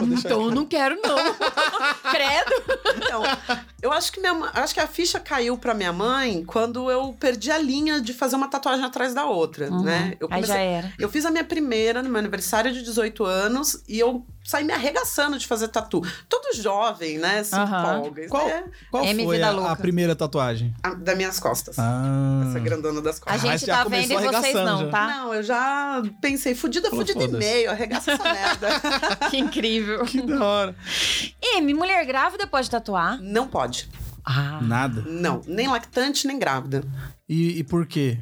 então 0.00 0.44
eu 0.44 0.50
não 0.54 0.64
quero, 0.64 0.98
não. 1.02 1.16
Credo. 2.10 2.49
Então, 2.96 3.22
eu 3.82 3.92
acho 3.92 4.12
que 4.12 4.20
minha 4.20 4.32
acho 4.54 4.74
que 4.74 4.80
a 4.80 4.86
ficha 4.86 5.20
caiu 5.20 5.56
pra 5.58 5.74
minha 5.74 5.92
mãe 5.92 6.44
quando 6.44 6.90
eu 6.90 7.14
perdi 7.18 7.50
a 7.50 7.58
linha 7.58 8.00
de 8.00 8.12
fazer 8.12 8.36
uma 8.36 8.48
tatuagem 8.48 8.84
atrás 8.84 9.14
da 9.14 9.24
outra, 9.24 9.70
né? 9.70 10.16
Eu 10.18 10.28
Uhum. 10.28 10.34
Aí 10.34 10.44
já 10.44 10.58
era. 10.58 10.92
Eu 10.98 11.08
fiz 11.08 11.24
a 11.24 11.30
minha 11.30 11.44
primeira 11.44 12.02
no 12.02 12.08
meu 12.08 12.18
aniversário 12.18 12.72
de 12.72 12.82
18 12.82 13.24
anos 13.24 13.82
e 13.88 13.98
eu 13.98 14.24
saí 14.50 14.64
me 14.64 14.72
arregaçando 14.72 15.38
de 15.38 15.46
fazer 15.46 15.68
tatu. 15.68 16.02
Todo 16.28 16.54
jovem, 16.56 17.18
né? 17.18 17.44
Se 17.44 17.54
empolga. 17.56 18.20
Isso 18.22 18.30
Qual, 18.30 18.48
é 18.48 18.64
qual 18.90 19.04
M 19.04 19.24
foi 19.24 19.40
a, 19.42 19.70
a 19.70 19.76
primeira 19.76 20.16
tatuagem? 20.16 20.74
a- 20.82 20.94
das 20.94 21.16
minhas 21.16 21.38
costas. 21.38 21.78
Ah. 21.78 22.44
Essa 22.48 22.58
grandona 22.58 23.00
das 23.00 23.18
A 23.18 23.20
costas. 23.20 23.42
Mas 23.42 23.52
gente 23.60 23.66
já 23.68 23.76
tá 23.76 23.88
vendo 23.88 24.12
e 24.12 24.16
vocês 24.16 24.54
não, 24.54 24.80
já. 24.80 24.90
tá? 24.90 25.06
Não, 25.06 25.34
eu 25.34 25.42
já 25.42 26.02
pensei, 26.20 26.54
fudida, 26.54 26.90
Falou, 26.90 27.06
fudida 27.06 27.24
e 27.24 27.28
meio, 27.38 27.70
arregaça 27.70 28.12
essa 28.12 28.22
merda. 28.32 28.68
Que 29.30 29.38
incrível. 29.38 30.04
Que 30.04 30.20
da 30.22 30.44
hora. 30.44 30.74
M, 31.42 31.72
mulher 31.74 32.04
grávida 32.04 32.46
pode 32.46 32.68
tatuar? 32.68 33.20
Não 33.22 33.46
pode. 33.46 33.88
Ah. 34.24 34.58
Nada. 34.60 35.02
Não, 35.06 35.40
nem 35.46 35.68
lactante, 35.68 36.26
nem 36.26 36.38
grávida. 36.38 36.82
E, 37.28 37.58
e 37.60 37.64
por 37.64 37.86
quê? 37.86 38.18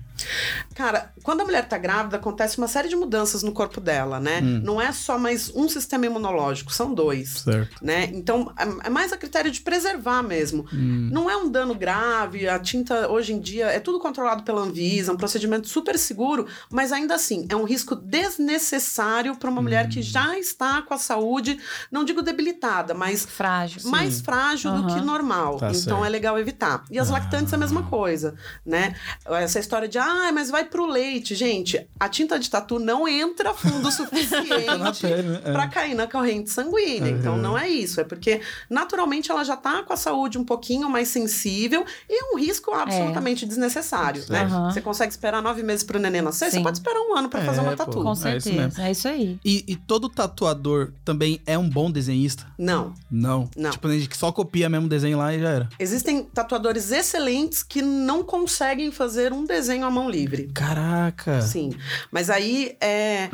Cara, 0.75 1.13
quando 1.23 1.41
a 1.41 1.45
mulher 1.45 1.67
tá 1.69 1.77
grávida, 1.79 2.17
acontece 2.17 2.59
uma 2.59 2.69
série 2.69 2.89
de 2.89 2.97
mudanças 2.97 3.43
no 3.43 3.53
corpo 3.53 3.81
dela, 3.81 4.21
né? 4.21 4.41
Hum. 4.43 4.61
Não 4.65 4.81
é 4.81 4.93
só 4.93 5.19
mais 5.19 5.51
um 5.55 5.69
sistema 5.69 6.07
imunológico, 6.07 6.73
são 6.73 6.93
dois. 6.95 7.41
Certo. 7.41 7.85
Né? 7.85 8.11
Então, 8.13 8.53
é 8.59 8.89
é 8.89 8.91
mais 8.91 9.13
a 9.13 9.17
critério 9.17 9.51
de 9.51 9.61
preservar 9.61 10.23
mesmo. 10.23 10.67
Hum. 10.73 11.09
Não 11.13 11.29
é 11.29 11.37
um 11.37 11.49
dano 11.51 11.75
grave, 11.75 12.49
a 12.49 12.59
tinta 12.59 13.09
hoje 13.09 13.33
em 13.33 13.41
dia 13.41 13.67
é 13.67 13.81
tudo 13.81 13.99
controlado 13.99 14.43
pela 14.43 14.63
Anvisa, 14.63 15.11
é 15.11 15.15
um 15.15 15.17
procedimento 15.17 15.69
super 15.69 15.99
seguro, 15.99 16.47
mas 16.71 16.93
ainda 16.93 17.15
assim, 17.15 17.47
é 17.51 17.57
um 17.57 17.65
risco 17.65 17.95
desnecessário 17.97 19.37
para 19.37 19.51
uma 19.51 19.61
mulher 19.63 19.87
Hum. 19.87 19.89
que 19.91 20.03
já 20.03 20.39
está 20.39 20.83
com 20.83 20.95
a 20.95 20.99
saúde, 20.99 21.59
não 21.91 22.05
digo 22.05 22.23
debilitada, 22.23 22.95
mas 22.95 23.25
Frágil. 23.27 23.91
mais 23.91 24.21
frágil 24.21 24.71
do 24.73 24.79
Aham. 24.89 24.95
que 24.95 25.05
normal. 25.05 25.59
Tá 25.59 25.69
então 25.71 25.81
certo. 25.99 26.05
é 26.05 26.09
legal 26.09 26.39
evitar. 26.39 26.85
E 26.91 26.99
as 26.99 27.09
lactantes 27.11 27.53
é 27.53 27.57
a 27.57 27.59
mesma 27.59 27.83
coisa, 27.85 28.35
né? 28.65 28.95
Essa 29.27 29.59
história 29.59 29.89
de, 29.89 29.99
ah, 30.09 30.33
mas 30.33 30.51
vai 30.51 30.65
pro 30.65 30.87
leite. 30.87 31.35
Gente, 31.35 31.87
a 31.99 32.09
tinta 32.09 32.39
de 32.39 32.49
tatu 32.51 32.79
não 32.79 33.07
entra 33.09 33.53
fundo 33.55 33.89
o 33.89 33.93
suficiente? 33.93 35.07
É. 35.07 35.53
pra 35.53 35.67
cair 35.69 35.95
na 35.95 36.07
corrente 36.07 36.51
sanguínea. 36.51 37.11
Então 37.11 37.35
Uhum. 37.35 37.43
não 37.43 37.59
é 37.59 37.69
isso. 37.69 38.01
É 38.01 38.05
porque 38.05 38.41
naturalmente 38.71 39.31
ela 39.31 39.45
já 39.45 39.57
tá 39.57 39.83
com 39.83 39.93
a 39.93 39.97
saúde 39.97 40.39
um 40.39 40.45
pouquinho 40.45 40.89
mais 40.89 41.09
sensível 41.09 41.85
e 42.09 42.23
é 42.23 42.35
um 42.35 42.39
risco 42.39 42.73
absolutamente 42.73 43.47
desnecessário, 43.47 44.25
né? 44.29 44.43
Aham. 44.45 44.71
Você 44.71 44.81
consegue 44.81 45.13
esperar 45.13 45.43
nove 45.43 45.63
meses 45.63 45.85
pro 45.85 45.99
neném 45.99 46.23
nascer, 46.23 46.51
Sim. 46.51 46.59
você 46.59 46.63
pode 46.63 46.79
esperar 46.79 47.01
um 47.01 47.17
ano 47.17 47.29
pra 47.29 47.41
É, 47.41 47.45
fazer 47.45 47.61
uma 47.61 47.71
pô. 47.73 47.77
tatu. 47.77 48.03
Com 48.03 48.11
É 48.11 48.13
isso 48.13 48.23
certeza. 48.23 48.83
É 48.83 48.91
isso 48.91 49.09
aí. 49.09 49.39
E, 49.45 49.65
e 49.67 49.77
todo 49.77 50.09
tatuador 50.09 50.93
também 51.05 51.41
é 51.47 51.57
um 51.59 51.69
bom 51.69 51.91
desenhista? 51.91 52.47
Não. 52.59 52.95
Não. 53.11 53.49
Não. 53.57 53.71
Tipo, 53.71 53.89
tem 53.89 53.99
gente 53.99 54.09
que 54.09 54.17
só 54.17 54.31
copia 54.33 54.69
mesmo 54.69 54.87
o 54.87 54.89
desenho 54.89 55.19
lá 55.19 55.35
e 55.35 55.41
já 55.41 55.49
era. 55.51 55.69
Existem 55.79 56.23
tatuadores 56.25 56.91
excelentes 56.91 57.63
que 57.63 57.83
não 57.83 58.23
conseguem 58.23 58.91
fazer 58.91 59.33
um 59.33 59.45
desenho 59.45 59.85
à 59.85 59.91
mão 59.99 60.09
livre. 60.11 60.49
Caraca. 60.55 61.43
Sim. 61.43 61.71
Mas 62.11 62.31
aí 62.31 62.77
é, 62.81 63.29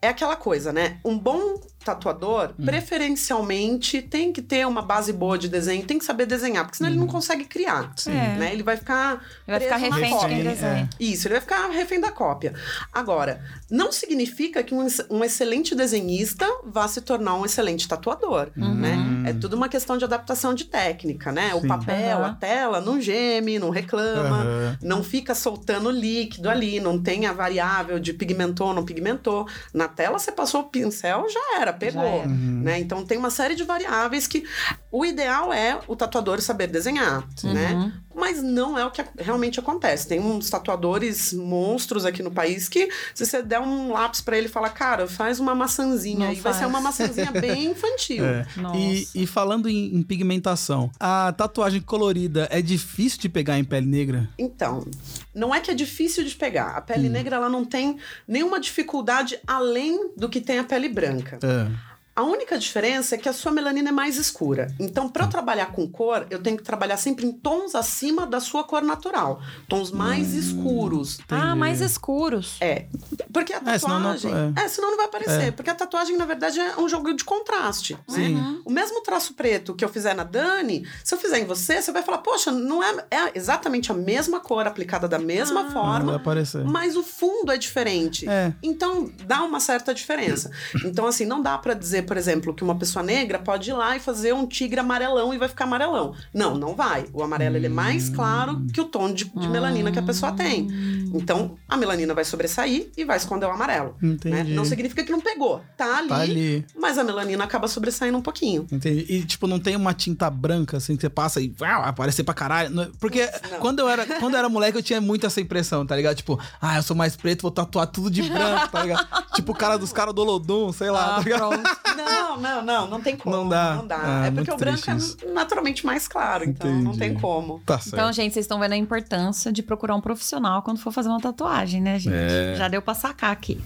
é 0.00 0.08
aquela 0.08 0.36
coisa, 0.36 0.72
né? 0.72 0.98
Um 1.04 1.18
bom 1.18 1.60
tatuador, 1.84 2.52
Hum. 2.58 2.66
preferencialmente, 2.66 4.02
tem 4.02 4.32
que 4.32 4.42
ter 4.42 4.66
uma 4.66 4.82
base 4.82 5.12
boa 5.12 5.38
de 5.38 5.48
desenho, 5.48 5.84
tem 5.86 5.98
que 5.98 6.04
saber 6.04 6.26
desenhar, 6.26 6.64
porque 6.64 6.76
senão 6.76 6.90
ele 6.90 6.98
não 6.98 7.06
consegue 7.06 7.44
criar. 7.44 7.84
Hum. 7.84 7.90
Sim. 7.96 8.10
É. 8.12 8.36
Né? 8.38 8.52
Ele 8.52 8.62
vai 8.62 8.76
ficar. 8.76 9.24
Ele 9.46 9.58
vai 9.58 9.60
ficar 9.60 9.76
refém 9.76 10.00
de 10.02 10.08
quem 10.08 10.18
cópia. 10.18 10.44
desenha. 10.44 10.88
Isso, 11.00 11.26
ele 11.28 11.34
vai 11.34 11.40
ficar 11.40 11.68
refém 11.70 12.00
da 12.00 12.10
cópia. 12.12 12.52
Agora, 12.92 13.42
não 13.70 13.90
significa 13.90 14.62
que 14.62 14.74
um, 14.74 14.86
um 15.10 15.24
excelente 15.24 15.74
desenhista 15.74 16.46
vá 16.66 16.86
se 16.88 17.00
tornar 17.00 17.34
um 17.36 17.44
excelente 17.46 17.88
tatuador, 17.88 18.50
né? 18.56 18.96
É 19.26 19.32
tudo 19.32 19.54
uma 19.56 19.68
questão 19.68 19.96
de 19.96 20.04
adaptação 20.04 20.52
de 20.54 20.64
técnica, 20.66 21.32
né? 21.32 21.54
O 21.54 21.60
Sim. 21.62 21.68
papel, 21.68 22.18
Aham. 22.18 22.26
a 22.30 22.34
tela, 22.34 22.80
não 22.80 23.00
geme, 23.00 23.58
não 23.58 23.70
reclama, 23.70 24.42
Aham. 24.42 24.78
não 24.82 25.02
fica 25.02 25.34
soltando 25.34 25.90
líquido 25.90 26.50
ali, 26.50 26.80
não 26.80 27.00
tem 27.02 27.26
a 27.26 27.32
variável 27.32 27.98
de 27.98 28.12
pigmentou, 28.12 28.74
não 28.74 28.84
pigmentou. 28.84 29.46
Na 29.72 29.87
tela 29.88 30.18
você 30.18 30.30
passou 30.30 30.62
o 30.62 30.64
pincel, 30.64 31.26
já 31.28 31.60
era, 31.60 31.72
pegou. 31.72 32.02
Já 32.02 32.08
era. 32.08 32.28
Né? 32.28 32.78
Então 32.78 33.04
tem 33.04 33.18
uma 33.18 33.30
série 33.30 33.54
de 33.54 33.64
variáveis 33.64 34.26
que 34.26 34.44
o 34.90 35.04
ideal 35.04 35.52
é 35.52 35.80
o 35.86 35.96
tatuador 35.96 36.40
saber 36.40 36.66
desenhar, 36.66 37.26
né? 37.42 37.92
Mas 38.18 38.42
não 38.42 38.76
é 38.78 38.84
o 38.84 38.90
que 38.90 39.02
realmente 39.18 39.60
acontece. 39.60 40.08
Tem 40.08 40.20
uns 40.20 40.50
tatuadores 40.50 41.32
monstros 41.32 42.04
aqui 42.04 42.22
no 42.22 42.30
país 42.30 42.68
que, 42.68 42.88
se 43.14 43.24
você 43.24 43.42
der 43.42 43.60
um 43.60 43.92
lápis 43.92 44.20
pra 44.20 44.36
ele 44.36 44.46
e 44.46 44.50
falar, 44.50 44.70
cara, 44.70 45.06
faz 45.06 45.38
uma 45.38 45.54
maçãzinha, 45.54 46.26
Não 46.26 46.32
e 46.32 46.36
vai 46.36 46.52
ser 46.52 46.60
faz. 46.60 46.70
uma 46.70 46.80
maçãzinha 46.80 47.30
bem 47.40 47.66
infantil. 47.66 48.24
É. 48.24 48.46
Nossa. 48.56 48.76
E, 48.78 49.08
e 49.14 49.26
falando 49.26 49.68
em, 49.68 49.94
em 49.94 50.02
pigmentação, 50.02 50.90
a 50.98 51.32
tatuagem 51.32 51.80
colorida 51.80 52.48
é 52.50 52.60
difícil 52.60 53.20
de 53.20 53.28
pegar 53.28 53.58
em 53.58 53.64
pele 53.64 53.86
negra? 53.86 54.28
Então, 54.38 54.86
não 55.34 55.54
é 55.54 55.60
que 55.60 55.70
é 55.70 55.74
difícil 55.74 56.24
de 56.24 56.34
pegar. 56.34 56.76
A 56.76 56.80
pele 56.80 57.08
negra 57.08 57.36
ela 57.36 57.48
não 57.48 57.64
tem 57.64 57.98
nenhuma 58.26 58.58
dificuldade 58.60 59.38
além 59.46 60.10
do 60.16 60.28
que 60.28 60.40
tem 60.40 60.58
a 60.58 60.64
pele 60.64 60.88
branca. 60.88 61.38
É. 61.42 61.87
A 62.18 62.22
única 62.24 62.58
diferença 62.58 63.14
é 63.14 63.18
que 63.18 63.28
a 63.28 63.32
sua 63.32 63.52
melanina 63.52 63.90
é 63.90 63.92
mais 63.92 64.16
escura. 64.16 64.74
Então, 64.80 65.08
para 65.08 65.24
eu 65.24 65.28
trabalhar 65.30 65.66
com 65.66 65.86
cor, 65.88 66.26
eu 66.30 66.42
tenho 66.42 66.56
que 66.56 66.64
trabalhar 66.64 66.96
sempre 66.96 67.24
em 67.24 67.30
tons 67.30 67.76
acima 67.76 68.26
da 68.26 68.40
sua 68.40 68.64
cor 68.64 68.82
natural. 68.82 69.40
Tons 69.68 69.92
mais 69.92 70.34
escuros. 70.34 71.20
Ah, 71.28 71.54
mais 71.54 71.80
escuros. 71.80 72.56
É. 72.60 72.86
Porque 73.32 73.52
a 73.52 73.60
É, 73.64 73.78
senão 73.78 74.00
não- 74.00 74.14
tatuagem. 74.16 74.54
é. 74.56 74.66
senão 74.68 74.90
não 74.90 74.96
vai 74.96 75.06
aparecer. 75.06 75.52
Porque 75.52 75.70
a 75.70 75.76
tatuagem, 75.76 76.16
na 76.16 76.24
verdade, 76.24 76.58
é 76.58 76.76
um 76.76 76.88
jogo 76.88 77.14
de 77.14 77.22
contraste. 77.22 77.92
né? 77.94 78.00
Sim. 78.08 78.62
O 78.64 78.70
mesmo 78.70 79.00
traço 79.02 79.34
preto 79.34 79.72
que 79.74 79.84
eu 79.84 79.88
fizer 79.88 80.12
na 80.14 80.24
Dani, 80.24 80.84
se 81.04 81.14
eu 81.14 81.18
fizer 81.20 81.38
em 81.38 81.44
você, 81.44 81.80
você 81.80 81.92
vai 81.92 82.02
falar, 82.02 82.18
poxa, 82.18 82.50
não 82.50 82.82
é, 82.82 82.96
é 83.12 83.32
exatamente 83.38 83.92
a 83.92 83.94
mesma 83.94 84.40
cor 84.40 84.66
aplicada 84.66 85.06
da 85.06 85.20
mesma 85.20 85.62
Não 85.62 85.70
vai 85.70 85.82
forma. 85.82 86.16
aparecer. 86.16 86.64
Mas 86.64 86.96
o 86.96 87.04
fundo 87.04 87.52
é 87.52 87.56
diferente. 87.56 88.28
É. 88.28 88.52
Então, 88.60 89.08
dá 89.24 89.44
uma 89.44 89.60
certa 89.60 89.94
diferença. 89.94 90.50
Então, 90.84 91.06
assim, 91.06 91.24
não 91.26 91.40
dá 91.40 91.56
pra 91.58 91.74
dizer, 91.74 92.06
por 92.08 92.16
exemplo, 92.16 92.52
que 92.54 92.64
uma 92.64 92.74
pessoa 92.76 93.02
negra 93.04 93.38
pode 93.38 93.70
ir 93.70 93.74
lá 93.74 93.96
e 93.96 94.00
fazer 94.00 94.32
um 94.32 94.46
tigre 94.46 94.80
amarelão 94.80 95.32
e 95.32 95.38
vai 95.38 95.48
ficar 95.48 95.64
amarelão. 95.64 96.14
Não, 96.34 96.56
não 96.56 96.74
vai. 96.74 97.04
O 97.12 97.22
amarelo 97.22 97.56
ele 97.56 97.66
é 97.66 97.68
mais 97.70 98.08
claro 98.08 98.60
que 98.72 98.80
o 98.80 98.84
tom 98.86 99.12
de, 99.12 99.26
de 99.26 99.48
melanina 99.48 99.92
que 99.92 99.98
a 99.98 100.02
pessoa 100.02 100.32
tem. 100.32 100.66
Então, 101.14 101.56
a 101.68 101.76
melanina 101.76 102.14
vai 102.14 102.24
sobressair 102.24 102.90
e 102.96 103.04
vai 103.04 103.16
esconder 103.18 103.46
o 103.46 103.50
amarelo. 103.50 103.94
né? 104.24 104.44
Não 104.44 104.64
significa 104.64 105.04
que 105.04 105.12
não 105.12 105.20
pegou. 105.20 105.62
Tá 105.76 105.98
ali, 105.98 106.08
Tá 106.08 106.16
ali. 106.20 106.66
mas 106.76 106.98
a 106.98 107.04
melanina 107.04 107.44
acaba 107.44 107.68
sobressaindo 107.68 108.16
um 108.18 108.22
pouquinho. 108.22 108.66
Entendi. 108.72 109.06
E, 109.08 109.22
tipo, 109.24 109.46
não 109.46 109.58
tem 109.60 109.76
uma 109.76 109.92
tinta 109.94 110.30
branca, 110.30 110.78
assim, 110.78 110.96
que 110.96 111.02
você 111.02 111.08
passa 111.10 111.40
e 111.40 111.54
uau, 111.60 111.82
aparecer 111.84 112.24
pra 112.24 112.34
caralho. 112.34 112.90
Porque 112.98 113.28
Não. 113.50 113.58
quando 113.60 113.80
eu, 113.80 113.88
era, 113.88 114.06
quando 114.18 114.34
eu 114.34 114.38
era 114.38 114.48
moleque, 114.48 114.78
eu 114.78 114.82
tinha 114.82 115.00
muito 115.00 115.26
essa 115.26 115.40
impressão, 115.40 115.84
tá 115.86 115.94
ligado? 115.94 116.16
Tipo, 116.16 116.38
ah, 116.60 116.76
eu 116.76 116.82
sou 116.82 116.96
mais 116.96 117.16
preto, 117.16 117.42
vou 117.42 117.50
tatuar 117.50 117.86
tudo 117.86 118.10
de 118.10 118.22
branco, 118.22 118.68
tá 118.70 118.82
ligado? 118.82 119.06
tipo 119.34 119.52
o 119.52 119.54
cara 119.54 119.76
dos 119.78 119.92
caras 119.92 120.14
do 120.14 120.22
Olodum, 120.22 120.72
sei 120.72 120.90
lá, 120.90 121.16
tá 121.16 121.20
ligado? 121.20 121.62
Não, 122.04 122.36
não, 122.36 122.62
não, 122.62 122.86
não 122.88 123.00
tem 123.00 123.16
como. 123.16 123.34
Não 123.36 123.48
dá. 123.48 123.74
Não 123.76 123.86
dá. 123.86 124.00
Ah, 124.02 124.26
é 124.26 124.30
porque 124.30 124.50
o 124.50 124.56
branco 124.56 124.80
triste 124.82 125.16
é 125.24 125.30
naturalmente 125.32 125.84
mais 125.86 126.06
claro, 126.08 126.44
então 126.44 126.70
não 126.70 126.92
Entendi. 126.92 126.98
tem 126.98 127.14
como. 127.14 127.60
Tá 127.66 127.78
certo. 127.78 127.94
Então, 127.94 128.12
gente, 128.12 128.32
vocês 128.34 128.44
estão 128.44 128.58
vendo 128.60 128.72
a 128.72 128.76
importância 128.76 129.52
de 129.52 129.62
procurar 129.62 129.94
um 129.94 130.00
profissional 130.00 130.62
quando 130.62 130.78
for 130.80 130.92
fazer 130.92 131.08
uma 131.08 131.20
tatuagem, 131.20 131.80
né, 131.80 131.98
gente? 131.98 132.14
É. 132.14 132.54
Já 132.56 132.68
deu 132.68 132.80
pra 132.82 132.94
sacar 132.94 133.30
aqui. 133.30 133.60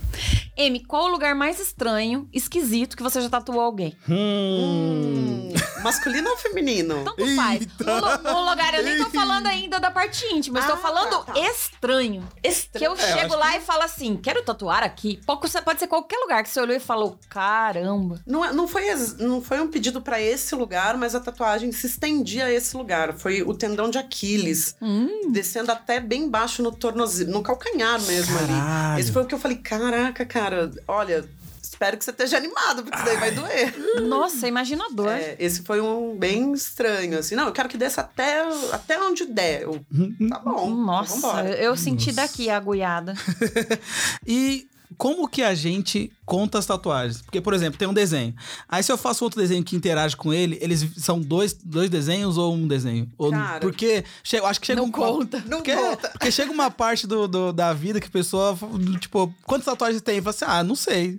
M, 0.57 0.81
qual 0.85 1.05
o 1.05 1.09
lugar 1.09 1.35
mais 1.35 1.59
estranho, 1.61 2.29
esquisito 2.33 2.97
que 2.97 3.03
você 3.03 3.21
já 3.21 3.29
tatuou 3.29 3.61
alguém? 3.61 3.97
Hum. 4.09 4.62
Hum, 4.62 5.53
masculino 5.83 6.31
ou 6.31 6.37
feminino? 6.37 7.05
Tanto 7.05 7.37
faz. 7.37 7.61
Eita. 7.61 7.85
Lu- 8.01 8.37
um 8.37 8.51
lugar, 8.51 8.75
eu 8.75 8.83
nem 8.85 8.99
tô 8.99 9.11
falando 9.11 9.47
ainda 9.47 9.79
da 9.81 9.91
parte 9.91 10.25
íntima, 10.27 10.59
eu 10.61 10.65
Ah, 10.65 10.69
tô 10.69 10.77
falando 10.77 11.25
tá, 11.25 11.33
tá. 11.33 11.41
estranho. 11.41 12.23
Que 12.43 12.49
eu 12.87 12.95
Estranho. 12.95 12.97
chego 13.19 13.35
lá 13.37 13.57
e 13.57 13.61
falo 13.61 13.83
assim, 13.83 14.17
quero 14.17 14.43
tatuar 14.43 14.83
aqui. 14.83 15.21
Pode 15.27 15.79
ser 15.79 15.87
qualquer 15.87 16.17
lugar 16.19 16.43
que 16.43 16.49
você 16.49 16.61
olhou 16.61 16.77
e 16.77 16.81
falou, 16.81 17.19
caramba. 17.29 18.21
Não, 18.26 18.45
é- 18.45 18.52
não, 18.52 18.69
foi, 18.69 18.85
não 19.19 19.43
foi 19.43 19.61
um 19.61 19.69
pedido 19.69 20.00
pra 20.00 20.21
esse 20.21 20.55
lugar, 20.55 20.97
mas 20.97 21.14
a 21.14 21.21
tatuagem 21.21 21.73
se 21.73 21.87
estendia 21.87 22.47
a 22.47 22.52
esse 22.52 22.76
lugar. 22.76 23.14
Foi 23.14 23.43
o 23.43 23.52
tendão 23.55 23.91
de 23.91 23.99
Aquiles, 23.99 24.75
Hum. 24.81 25.31
descendo 25.33 25.73
até 25.73 25.99
bem 26.00 26.29
baixo 26.29 26.62
no 26.62 26.71
tornozelo, 26.73 27.31
no 27.33 27.43
calcanhar 27.43 28.00
mesmo 28.02 28.38
Caralho. 28.38 28.93
ali. 28.93 29.00
Esse 29.00 29.12
foi 29.12 29.23
o 29.23 29.26
que 29.26 29.35
eu 29.35 29.38
falei, 29.38 29.57
caraca, 29.59 30.25
cara, 30.25 30.71
olha, 30.87 31.25
espero 31.62 31.97
que 31.97 32.05
você 32.05 32.11
esteja 32.12 32.37
animado, 32.37 32.83
porque 32.85 32.97
isso 32.97 33.05
daí 33.05 33.17
vai 33.17 33.31
doer. 33.33 33.75
Nossa, 34.02 34.47
imagina 34.47 34.85
a 34.87 34.88
dor. 34.93 35.09
É, 35.11 35.35
esse 35.41 35.62
foi 35.62 35.81
um 35.81 36.17
bem 36.17 36.52
estranho, 36.52 37.19
assim. 37.19 37.35
Não, 37.35 37.47
eu 37.47 37.52
quero 37.52 37.69
que 37.69 37.76
desça 37.76 38.02
até, 38.02 38.43
até 38.73 39.00
onde 39.00 39.25
der. 39.26 39.62
Eu, 39.62 39.81
tá 40.29 40.38
bom. 40.38 40.71
Nossa, 40.71 41.14
vambora. 41.17 41.49
eu 41.57 41.76
senti 41.76 42.12
daqui 42.12 42.49
a 42.50 42.57
agulhada. 42.57 43.14
E 44.26 44.69
como 44.99 45.28
que 45.28 45.42
a 45.42 45.54
gente 45.54 46.11
conta 46.25 46.58
as 46.58 46.66
tatuagens? 46.66 47.20
Porque, 47.22 47.40
por 47.40 47.52
exemplo, 47.52 47.78
tem 47.78 47.87
um 47.88 47.92
desenho. 47.94 48.34
Aí 48.68 48.82
se 48.82 48.90
eu 48.90 48.96
faço 48.96 49.25
outro 49.25 49.40
desenho 49.40 49.62
que 49.62 49.76
interage 49.76 50.16
com 50.16 50.32
ele, 50.32 50.58
eles 50.61 50.87
são 50.96 51.20
dois, 51.20 51.52
dois 51.52 51.90
desenhos 51.90 52.38
ou 52.38 52.54
um 52.54 52.66
desenho? 52.66 53.11
Ou, 53.18 53.30
Cara, 53.30 53.61
porque 53.61 54.04
che- 54.22 54.38
acho 54.38 54.61
que 54.61 54.66
chega 54.66 54.80
não 54.80 54.88
um 54.88 54.90
conta. 54.92 55.38
Não 55.46 55.58
porque, 55.58 55.75
conta. 55.75 56.08
porque 56.11 56.30
chega 56.30 56.50
uma 56.52 56.70
parte 56.70 57.06
do, 57.06 57.26
do- 57.28 57.52
da 57.52 57.72
vida 57.72 58.00
que 58.00 58.06
a 58.06 58.11
pessoa, 58.11 58.56
tipo, 59.00 59.32
quantas 59.44 59.66
tatuagens 59.66 60.00
tem? 60.02 60.20
Fala 60.20 60.30
assim, 60.30 60.44
ah, 60.49 60.62
não 60.64 60.75
sei. 60.75 61.18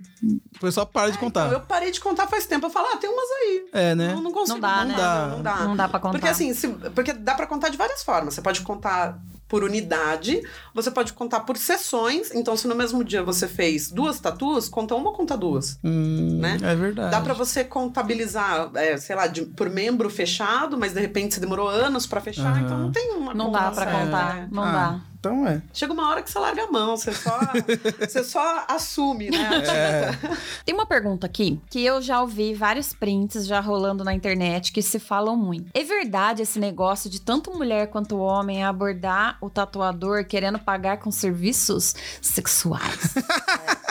O 0.56 0.58
pessoal 0.60 0.86
para 0.86 1.10
de 1.10 1.18
contar. 1.18 1.46
Então, 1.46 1.58
eu 1.58 1.64
parei 1.66 1.90
de 1.90 2.00
contar 2.00 2.26
faz 2.26 2.46
tempo. 2.46 2.66
Eu 2.66 2.70
falo, 2.70 2.88
ah, 2.92 2.96
tem 2.96 3.10
umas 3.10 3.28
aí. 3.42 3.66
É, 3.72 3.94
né? 3.94 4.14
Não, 4.14 4.22
não 4.22 4.32
consigo. 4.32 4.54
Não 4.58 4.60
dá, 4.60 4.84
né? 4.84 4.96
Não, 4.96 5.30
não 5.36 5.42
dá. 5.42 5.56
Não 5.64 5.76
dá 5.76 5.88
pra 5.88 6.00
contar. 6.00 6.12
Porque 6.18 6.28
assim, 6.28 6.52
se- 6.54 6.68
porque 6.94 7.12
dá 7.12 7.34
pra 7.34 7.46
contar 7.46 7.68
de 7.68 7.76
várias 7.76 8.02
formas. 8.02 8.34
Você 8.34 8.42
pode 8.42 8.60
contar 8.62 9.18
por 9.54 9.62
unidade, 9.62 10.42
você 10.74 10.90
pode 10.90 11.12
contar 11.12 11.38
por 11.40 11.56
sessões. 11.56 12.34
Então, 12.34 12.56
se 12.56 12.66
no 12.66 12.74
mesmo 12.74 13.04
dia 13.04 13.22
você 13.22 13.46
fez 13.46 13.88
duas 13.88 14.18
tatuas, 14.18 14.68
conta 14.68 14.96
uma, 14.96 15.12
conta 15.12 15.36
duas. 15.36 15.78
Hum, 15.84 16.38
né? 16.40 16.58
É 16.60 16.74
verdade. 16.74 17.12
Dá 17.12 17.20
pra 17.20 17.34
você 17.34 17.62
contabilizar, 17.62 18.70
é, 18.74 18.96
sei 18.96 19.14
lá, 19.14 19.28
de- 19.28 19.42
por 19.44 19.70
membro 19.70 20.10
fechado, 20.10 20.76
mas 20.76 20.92
de 20.92 20.98
repente 21.00 21.34
você 21.34 21.40
demorou 21.40 21.68
anos 21.68 22.04
pra 22.04 22.20
fechar, 22.20 22.50
Aham. 22.50 22.62
então 22.64 22.78
não 22.80 22.90
tem 22.90 23.12
uma 23.12 23.32
Não 23.32 23.52
dá 23.52 23.70
pra 23.70 23.84
certa, 23.84 23.92
contar. 24.04 24.34
né? 24.34 24.48
Não 24.50 24.64
Ah, 24.64 24.72
dá. 24.72 25.00
Então 25.24 25.46
é. 25.46 25.62
Chega 25.72 25.90
uma 25.92 26.06
hora 26.10 26.22
que 26.22 26.30
você 26.30 26.38
larga 26.38 26.64
a 26.64 26.70
mão, 26.70 26.96
você 26.98 27.12
só, 27.14 27.38
você 27.98 28.22
só 28.22 28.64
assume, 28.68 29.30
né? 29.30 29.48
tinta. 29.60 30.38
Tem 30.66 30.74
uma 30.74 30.84
pergunta 30.84 31.26
aqui 31.26 31.58
que 31.70 31.82
eu 31.82 32.02
já 32.02 32.20
ouvi 32.20 32.52
vários 32.52 32.92
prints 32.92 33.46
já 33.46 33.58
rolando 33.58 34.04
na 34.04 34.12
internet 34.12 34.70
que 34.70 34.82
se 34.82 34.98
falam 34.98 35.34
muito. 35.34 35.70
É 35.72 35.82
verdade 35.82 36.42
esse 36.42 36.58
negócio 36.58 37.08
de 37.08 37.20
tanto 37.20 37.50
mulher 37.52 37.86
quanto 37.88 38.18
homem 38.18 38.62
abordar 38.62 39.38
o 39.40 39.48
tatuador 39.48 40.26
querendo 40.26 40.58
pagar 40.58 40.98
com 40.98 41.10
serviços 41.10 41.94
sexuais? 42.20 43.14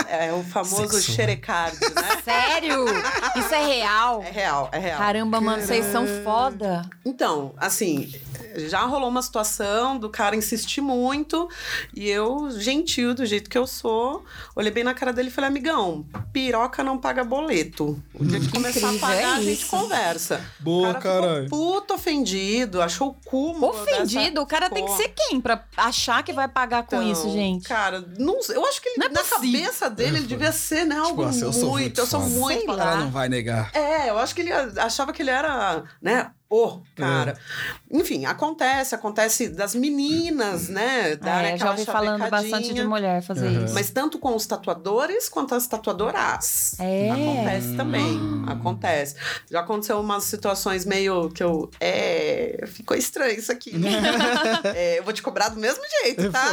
É 0.07 0.31
o 0.31 0.43
famoso 0.43 0.75
Sexual. 0.89 1.01
xerecard, 1.01 1.75
né? 1.79 2.21
Sério? 2.23 2.85
Isso 3.35 3.55
é 3.55 3.65
real? 3.65 4.21
É 4.21 4.29
real, 4.29 4.69
é 4.71 4.77
real. 4.77 4.97
Caramba, 4.99 5.41
mano, 5.41 5.63
vocês 5.63 5.85
são 5.87 6.05
foda. 6.23 6.83
Então, 7.03 7.51
assim, 7.57 8.13
já 8.55 8.81
rolou 8.85 9.09
uma 9.09 9.21
situação 9.21 9.97
do 9.97 10.09
cara 10.09 10.35
insistir 10.35 10.81
muito 10.81 11.49
e 11.95 12.09
eu, 12.09 12.49
gentil 12.51 13.13
do 13.13 13.25
jeito 13.25 13.49
que 13.49 13.57
eu 13.57 13.65
sou, 13.67 14.23
olhei 14.55 14.71
bem 14.71 14.83
na 14.83 14.93
cara 14.93 15.11
dele 15.13 15.29
e 15.29 15.31
falei: 15.31 15.49
amigão, 15.49 16.05
piroca 16.31 16.83
não 16.83 16.97
paga 16.97 17.23
boleto. 17.23 18.01
O 18.13 18.25
dia 18.25 18.39
que 18.39 18.49
começar 18.49 18.87
a 18.87 18.93
incrível, 18.93 18.99
pagar, 18.99 19.21
é 19.21 19.25
a 19.25 19.41
gente 19.41 19.65
conversa. 19.65 20.41
Boa, 20.59 20.91
o 20.91 20.99
cara 21.01 21.45
puto 21.49 21.93
ofendido, 21.93 22.81
achou 22.81 23.09
o 23.09 23.13
cúmulo. 23.29 23.69
Ofendido, 23.73 24.41
o 24.41 24.45
cara 24.45 24.69
tem 24.69 24.85
que 24.85 24.91
ser 24.91 25.09
quem 25.09 25.39
pra 25.41 25.63
achar 25.77 26.23
que 26.23 26.33
vai 26.33 26.47
pagar 26.47 26.83
com 26.83 26.95
Então, 26.97 27.11
isso, 27.11 27.29
gente? 27.31 27.67
Cara, 27.67 28.03
não, 28.17 28.41
sei, 28.41 28.55
eu 28.55 28.65
acho 28.65 28.81
que 28.81 28.89
ele, 28.89 28.97
Não 28.99 29.07
é 29.07 29.09
na 29.09 29.19
possível. 29.21 29.61
cabeça 29.61 29.89
dele 29.89 30.17
ele 30.17 30.27
devia 30.27 30.51
ser, 30.51 30.85
né, 30.85 30.95
algo 30.95 31.23
assim, 31.23 31.43
muito, 31.67 31.99
eu 32.01 32.05
sou 32.07 32.21
muito, 32.21 32.57
Sei 32.57 32.65
pra 32.65 32.75
lá. 32.75 32.91
Ela 32.93 32.95
não 32.97 33.11
vai 33.11 33.27
negar. 33.29 33.71
É, 33.73 34.09
eu 34.09 34.17
acho 34.17 34.33
que 34.35 34.41
ele 34.41 34.51
achava 34.53 35.11
que 35.11 35.21
ele 35.21 35.31
era, 35.31 35.83
né, 36.01 36.31
o 36.53 36.81
cara. 36.95 37.37
Enfim, 37.91 38.25
acontece, 38.25 38.93
acontece 38.95 39.49
das 39.49 39.73
meninas, 39.75 40.69
né, 40.69 41.11
É, 41.13 41.17
já 41.21 41.53
aquela 41.55 41.71
ouvi 41.71 41.85
falando 41.85 42.29
bastante 42.29 42.73
de 42.73 42.83
mulher 42.83 43.21
fazer 43.21 43.47
Uhum. 43.47 43.65
isso. 43.65 43.73
Mas 43.73 43.89
tanto 43.89 44.17
com 44.19 44.35
os 44.35 44.45
tatuadores 44.45 45.29
quanto 45.29 45.55
as 45.55 45.65
tatuadoras. 45.67 46.75
É. 46.79 47.09
Acontece 47.11 47.75
também. 47.75 48.19
Acontece. 48.47 49.15
Já 49.49 49.59
aconteceu 49.61 49.99
umas 49.99 50.23
situações 50.25 50.85
meio 50.85 51.29
que 51.29 51.43
eu. 51.43 51.69
É. 51.79 52.63
Ficou 52.67 52.95
estranho 52.97 53.37
isso 53.39 53.51
aqui. 53.51 53.73
É, 54.75 54.99
eu 54.99 55.03
vou 55.03 55.13
te 55.13 55.21
cobrar 55.21 55.49
do 55.49 55.59
mesmo 55.59 55.81
jeito, 56.01 56.31
tá? 56.31 56.43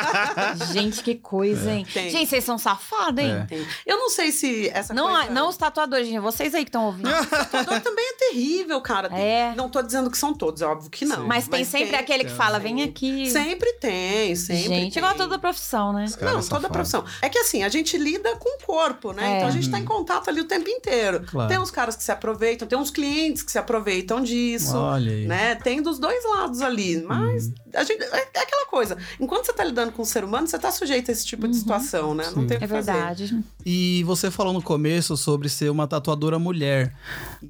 Gente, 0.72 1.02
que 1.02 1.14
coisa, 1.16 1.70
hein? 1.70 1.86
Tem. 1.92 2.10
Gente, 2.10 2.28
vocês 2.28 2.44
são 2.44 2.58
safados, 2.58 3.22
hein? 3.22 3.46
É. 3.50 3.64
Eu 3.86 3.96
não 3.98 4.10
sei 4.10 4.30
se 4.32 4.68
essa 4.70 4.94
Não, 4.94 5.08
coisa... 5.10 5.30
não 5.30 5.48
os 5.48 5.56
tatuadores, 5.56 6.06
gente. 6.06 6.20
Vocês 6.20 6.54
aí 6.54 6.64
que 6.64 6.68
estão 6.68 6.86
ouvindo. 6.86 7.10
tatuador 7.28 7.80
também 7.80 8.04
é 8.04 8.12
terrível, 8.30 8.80
cara. 8.80 9.08
Tem- 9.08 9.18
É. 9.20 9.29
Não 9.56 9.68
tô 9.68 9.82
dizendo 9.82 10.10
que 10.10 10.18
são 10.18 10.32
todos, 10.34 10.62
é 10.62 10.66
óbvio 10.66 10.90
que 10.90 11.04
não. 11.04 11.26
Mas 11.26 11.48
tem 11.48 11.64
sempre 11.64 11.96
aquele 11.96 12.24
que 12.24 12.30
fala, 12.32 12.58
vem 12.58 12.82
aqui. 12.82 13.30
Sempre 13.30 13.72
tem, 13.74 14.34
sempre 14.34 14.62
gente, 14.62 14.94
tem. 14.94 15.00
igual 15.02 15.14
toda 15.14 15.38
profissão, 15.38 15.92
né? 15.92 16.06
Cara, 16.18 16.32
Não, 16.32 16.40
é 16.40 16.42
toda 16.42 16.68
profissão. 16.68 17.04
É 17.22 17.28
que 17.28 17.38
assim, 17.38 17.62
a 17.62 17.68
gente 17.68 17.96
lida 17.96 18.36
com 18.36 18.56
o 18.56 18.66
corpo, 18.66 19.12
né? 19.12 19.34
É. 19.34 19.36
Então 19.36 19.48
a 19.48 19.52
gente 19.52 19.70
tá 19.70 19.78
em 19.78 19.84
contato 19.84 20.28
ali 20.28 20.40
o 20.40 20.44
tempo 20.44 20.68
inteiro. 20.68 21.24
Claro. 21.26 21.48
Tem 21.48 21.58
uns 21.58 21.70
caras 21.70 21.96
que 21.96 22.02
se 22.02 22.12
aproveitam, 22.12 22.66
tem 22.66 22.78
uns 22.78 22.90
clientes 22.90 23.42
que 23.42 23.50
se 23.52 23.58
aproveitam 23.58 24.22
disso. 24.22 24.76
Olha 24.76 25.12
aí. 25.12 25.26
Né? 25.26 25.54
Tem 25.56 25.82
dos 25.82 25.98
dois 25.98 26.22
lados 26.24 26.60
ali. 26.60 27.02
Mas 27.02 27.52
a 27.74 27.84
gente, 27.84 28.02
é, 28.02 28.28
é 28.34 28.40
aquela 28.40 28.66
coisa. 28.66 28.96
Enquanto 29.18 29.46
você 29.46 29.52
tá 29.52 29.64
lidando 29.64 29.92
com 29.92 30.02
o 30.02 30.06
ser 30.06 30.24
humano, 30.24 30.46
você 30.46 30.58
tá 30.58 30.70
sujeito 30.70 31.10
a 31.10 31.12
esse 31.12 31.24
tipo 31.26 31.46
de 31.48 31.56
situação, 31.56 32.14
né? 32.14 32.24
Não 32.34 32.46
tem 32.46 32.56
o 32.56 32.60
que 32.60 32.64
É 32.64 32.68
fazer. 32.68 32.92
verdade. 32.92 33.44
E 33.64 34.02
você 34.04 34.30
falou 34.30 34.52
no 34.52 34.62
começo 34.62 35.16
sobre 35.16 35.48
ser 35.48 35.70
uma 35.70 35.86
tatuadora 35.86 36.38
mulher. 36.38 36.94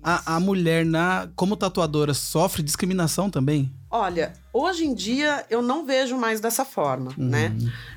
A, 0.02 0.36
a 0.36 0.40
mulher, 0.40 0.84
na 0.84 1.28
como 1.36 1.56
tatuadora, 1.56 1.69
sofre 2.18 2.62
discriminação 2.62 3.30
também? 3.30 3.70
Olha, 3.90 4.32
hoje 4.52 4.84
em 4.86 4.94
dia 4.94 5.44
eu 5.50 5.62
não 5.62 5.84
vejo 5.84 6.16
mais 6.16 6.40
dessa 6.40 6.64
forma, 6.64 7.12
né? 7.16 7.56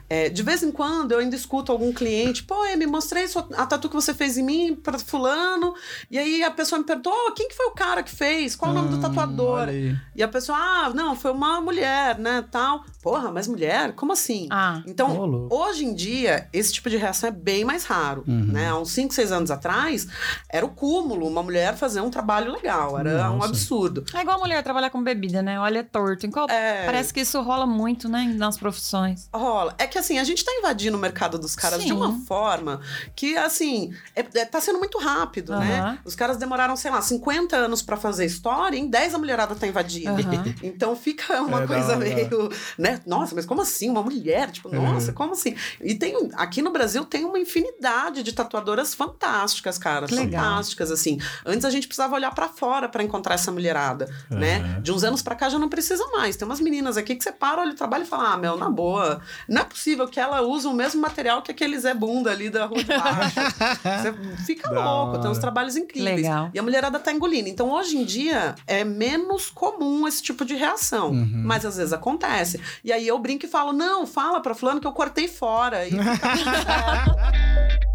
É, 0.10 0.30
de 0.30 0.44
vez 0.44 0.62
em 0.62 0.72
quando 0.72 1.14
eu 1.14 1.20
ainda 1.20 1.36
escuto 1.36 1.72
algum 1.72 1.92
cliente, 1.92 2.44
pô, 2.44 2.66
eu 2.66 2.78
me 2.78 2.86
mostrei 2.86 3.26
a 3.58 3.66
tatu 3.66 3.90
que 3.90 3.96
você 3.96 4.14
fez 4.14 4.38
em 4.38 4.44
mim 4.44 4.76
para 4.76 5.00
fulano, 5.00 5.74
e 6.12 6.20
aí 6.20 6.44
a 6.44 6.52
pessoa 6.52 6.78
me 6.78 6.86
perguntou, 6.86 7.12
"Oh, 7.16 7.32
quem 7.32 7.48
que 7.48 7.56
foi 7.56 7.66
o 7.68 7.72
cara 7.72 8.04
que 8.04 8.12
fez? 8.14 8.56
Qual 8.56 8.70
o 8.72 8.74
nome 8.76 8.90
do 8.90 8.98
Hum, 8.98 9.00
tatuador? 9.00 9.70
E 10.16 10.22
a 10.22 10.28
pessoa, 10.28 10.56
ah, 10.58 10.92
não, 10.94 11.16
foi 11.16 11.32
uma 11.32 11.60
mulher, 11.62 12.20
né, 12.20 12.44
tal. 12.52 12.84
Porra, 13.02 13.32
mas 13.32 13.48
mulher? 13.48 13.94
Como 13.96 14.12
assim? 14.14 14.48
Ah, 14.52 14.84
Então, 14.86 15.48
hoje 15.52 15.86
em 15.86 15.94
dia, 15.96 16.48
esse 16.54 16.72
tipo 16.74 16.90
de 16.90 16.98
reação 16.98 17.30
é 17.30 17.32
bem 17.32 17.66
mais 17.66 17.86
raro, 17.86 18.24
Uhum. 18.28 18.46
né? 18.52 18.70
Há 18.70 18.78
uns 18.78 18.92
5, 18.92 19.14
6 19.14 19.32
anos 19.32 19.50
atrás, 19.50 20.08
era 20.48 20.66
o 20.66 20.70
cúmulo 20.70 21.28
uma 21.28 21.42
mulher 21.42 21.76
fazer 21.76 22.02
um 22.02 22.10
trabalho 22.12 22.52
legal, 22.52 23.00
era 23.00 23.32
um 23.32 23.38
Nossa. 23.38 23.48
absurdo. 23.50 24.04
é 24.14 24.22
igual 24.22 24.38
a 24.38 24.40
mulher 24.40 24.62
trabalhar 24.64 24.90
com 24.92 25.02
bebida, 25.02 25.42
né? 25.42 25.60
Olha 25.60 25.84
torto. 25.84 26.26
Em 26.28 26.30
qual- 26.32 26.43
É. 26.50 26.86
Parece 26.86 27.14
que 27.14 27.22
isso 27.22 27.42
rola 27.42 27.66
muito, 27.66 28.08
né? 28.10 28.34
Nas 28.36 28.58
profissões. 28.58 29.30
Rola. 29.34 29.74
É 29.78 29.88
que 29.88 29.98
assim, 29.98 30.20
a 30.20 30.24
gente 30.24 30.44
tá 30.44 30.52
invadindo 30.54 30.98
o 30.98 31.00
mercado 31.00 31.38
dos 31.40 31.56
caras 31.56 31.80
de 31.82 31.88
Sim. 31.88 31.94
uma 31.94 32.20
forma 32.26 32.82
que, 33.16 33.36
assim, 33.38 33.94
é, 34.16 34.26
é- 34.36 34.46
tá 34.46 34.60
sendo 34.62 34.80
muito 34.80 34.98
rápido, 34.98 35.58
né? 35.58 35.98
Os 36.06 36.16
caras 36.16 36.38
demoraram, 36.38 36.76
sei 36.76 36.92
lá, 36.92 37.02
50 37.02 37.56
anos 37.56 37.82
pra 37.82 37.98
fazer 37.98 38.26
história, 38.26 38.78
em 38.78 38.88
10 38.88 39.14
a 39.14 39.18
mulherada 39.18 39.56
tá 39.56 39.68
invadindo. 39.68 40.14
Então 40.62 40.96
fica 40.96 41.42
uma 41.42 41.64
É, 41.64 41.68
coisa 41.68 41.88
dá. 41.90 41.96
meio, 41.98 42.50
né? 42.78 43.00
Nossa, 43.06 43.36
mas 43.36 43.46
como 43.46 43.62
assim? 43.62 43.90
Uma 43.90 44.02
mulher? 44.04 44.52
Tipo, 44.52 44.70
nossa, 44.74 45.12
como 45.14 45.34
assim? 45.34 45.56
E 45.82 45.96
tem, 45.96 46.30
aqui 46.36 46.62
no 46.62 46.72
Brasil 46.72 47.06
tem 47.06 47.26
uma 47.26 47.40
infinidade 47.40 48.24
de 48.24 48.34
tatuadoras 48.34 48.94
fantásticas, 48.94 49.78
cara. 49.78 50.08
Que 50.08 50.16
legal. 50.16 50.44
Fantásticas, 50.44 50.92
assim. 50.92 51.20
Antes 51.46 51.66
a 51.66 51.70
gente 51.70 51.88
precisava 51.88 52.16
olhar 52.16 52.34
pra 52.34 52.48
fora 52.50 52.88
pra 52.90 53.04
encontrar 53.04 53.36
essa 53.36 53.52
mulherada, 53.52 54.10
né? 54.30 54.80
De 54.82 54.92
uns 54.92 55.04
anos 55.04 55.22
pra 55.22 55.36
cá 55.36 55.50
já 55.50 55.60
não 55.60 55.70
precisa 55.70 56.06
mais. 56.08 56.33
Tem 56.38 56.48
umas 56.48 56.60
meninas 56.60 56.98
aqui 56.98 57.16
que 57.16 57.24
você 57.24 57.32
para, 57.32 57.62
olha 57.62 57.72
o 57.72 57.76
trabalho 57.76 58.04
e 58.04 58.08
fala, 58.08 58.34
ah, 58.34 58.38
meu, 58.38 58.58
na 58.58 58.70
boa, 58.70 59.22
não 59.48 59.62
é 59.62 59.66
possível 59.66 60.08
que 60.08 60.20
ela 60.20 60.42
use 60.42 60.68
o 60.68 60.74
mesmo 60.74 61.02
material 61.02 61.42
que 61.42 61.52
aquele 61.52 61.78
Zé 61.80 61.94
Bunda 61.94 62.32
ali 62.32 62.50
da 62.50 62.66
rua 62.66 62.84
de 62.84 62.86
baixo. 62.86 63.34
você 64.02 64.14
fica 64.46 64.70
Da 64.70 64.84
louco, 64.84 65.12
tem 65.14 65.22
hora. 65.22 65.30
uns 65.32 65.38
trabalhos 65.38 65.76
incríveis. 65.76 66.18
Legal. 66.22 66.50
E 66.54 66.60
a 66.60 66.64
mulherada 66.64 67.00
tá 67.00 67.12
engolindo. 67.12 67.50
Então, 67.50 67.72
hoje 67.72 67.98
em 67.98 68.04
dia, 68.04 68.56
é 68.68 68.84
menos 68.84 69.50
comum 69.50 70.08
esse 70.08 70.22
tipo 70.22 70.46
de 70.46 70.56
reação. 70.56 71.12
Uhum. 71.12 71.44
Mas 71.46 71.66
às 71.66 71.78
vezes 71.78 71.94
acontece. 71.94 72.60
E 72.84 72.92
aí 72.92 73.08
eu 73.08 73.18
brinco 73.20 73.46
e 73.46 73.50
falo, 73.50 73.74
não, 73.74 74.06
fala 74.08 74.42
pra 74.42 74.56
fulano 74.56 74.80
que 74.80 74.88
eu 74.88 74.94
cortei 74.94 75.28
fora. 75.28 75.88
E. 75.88 75.92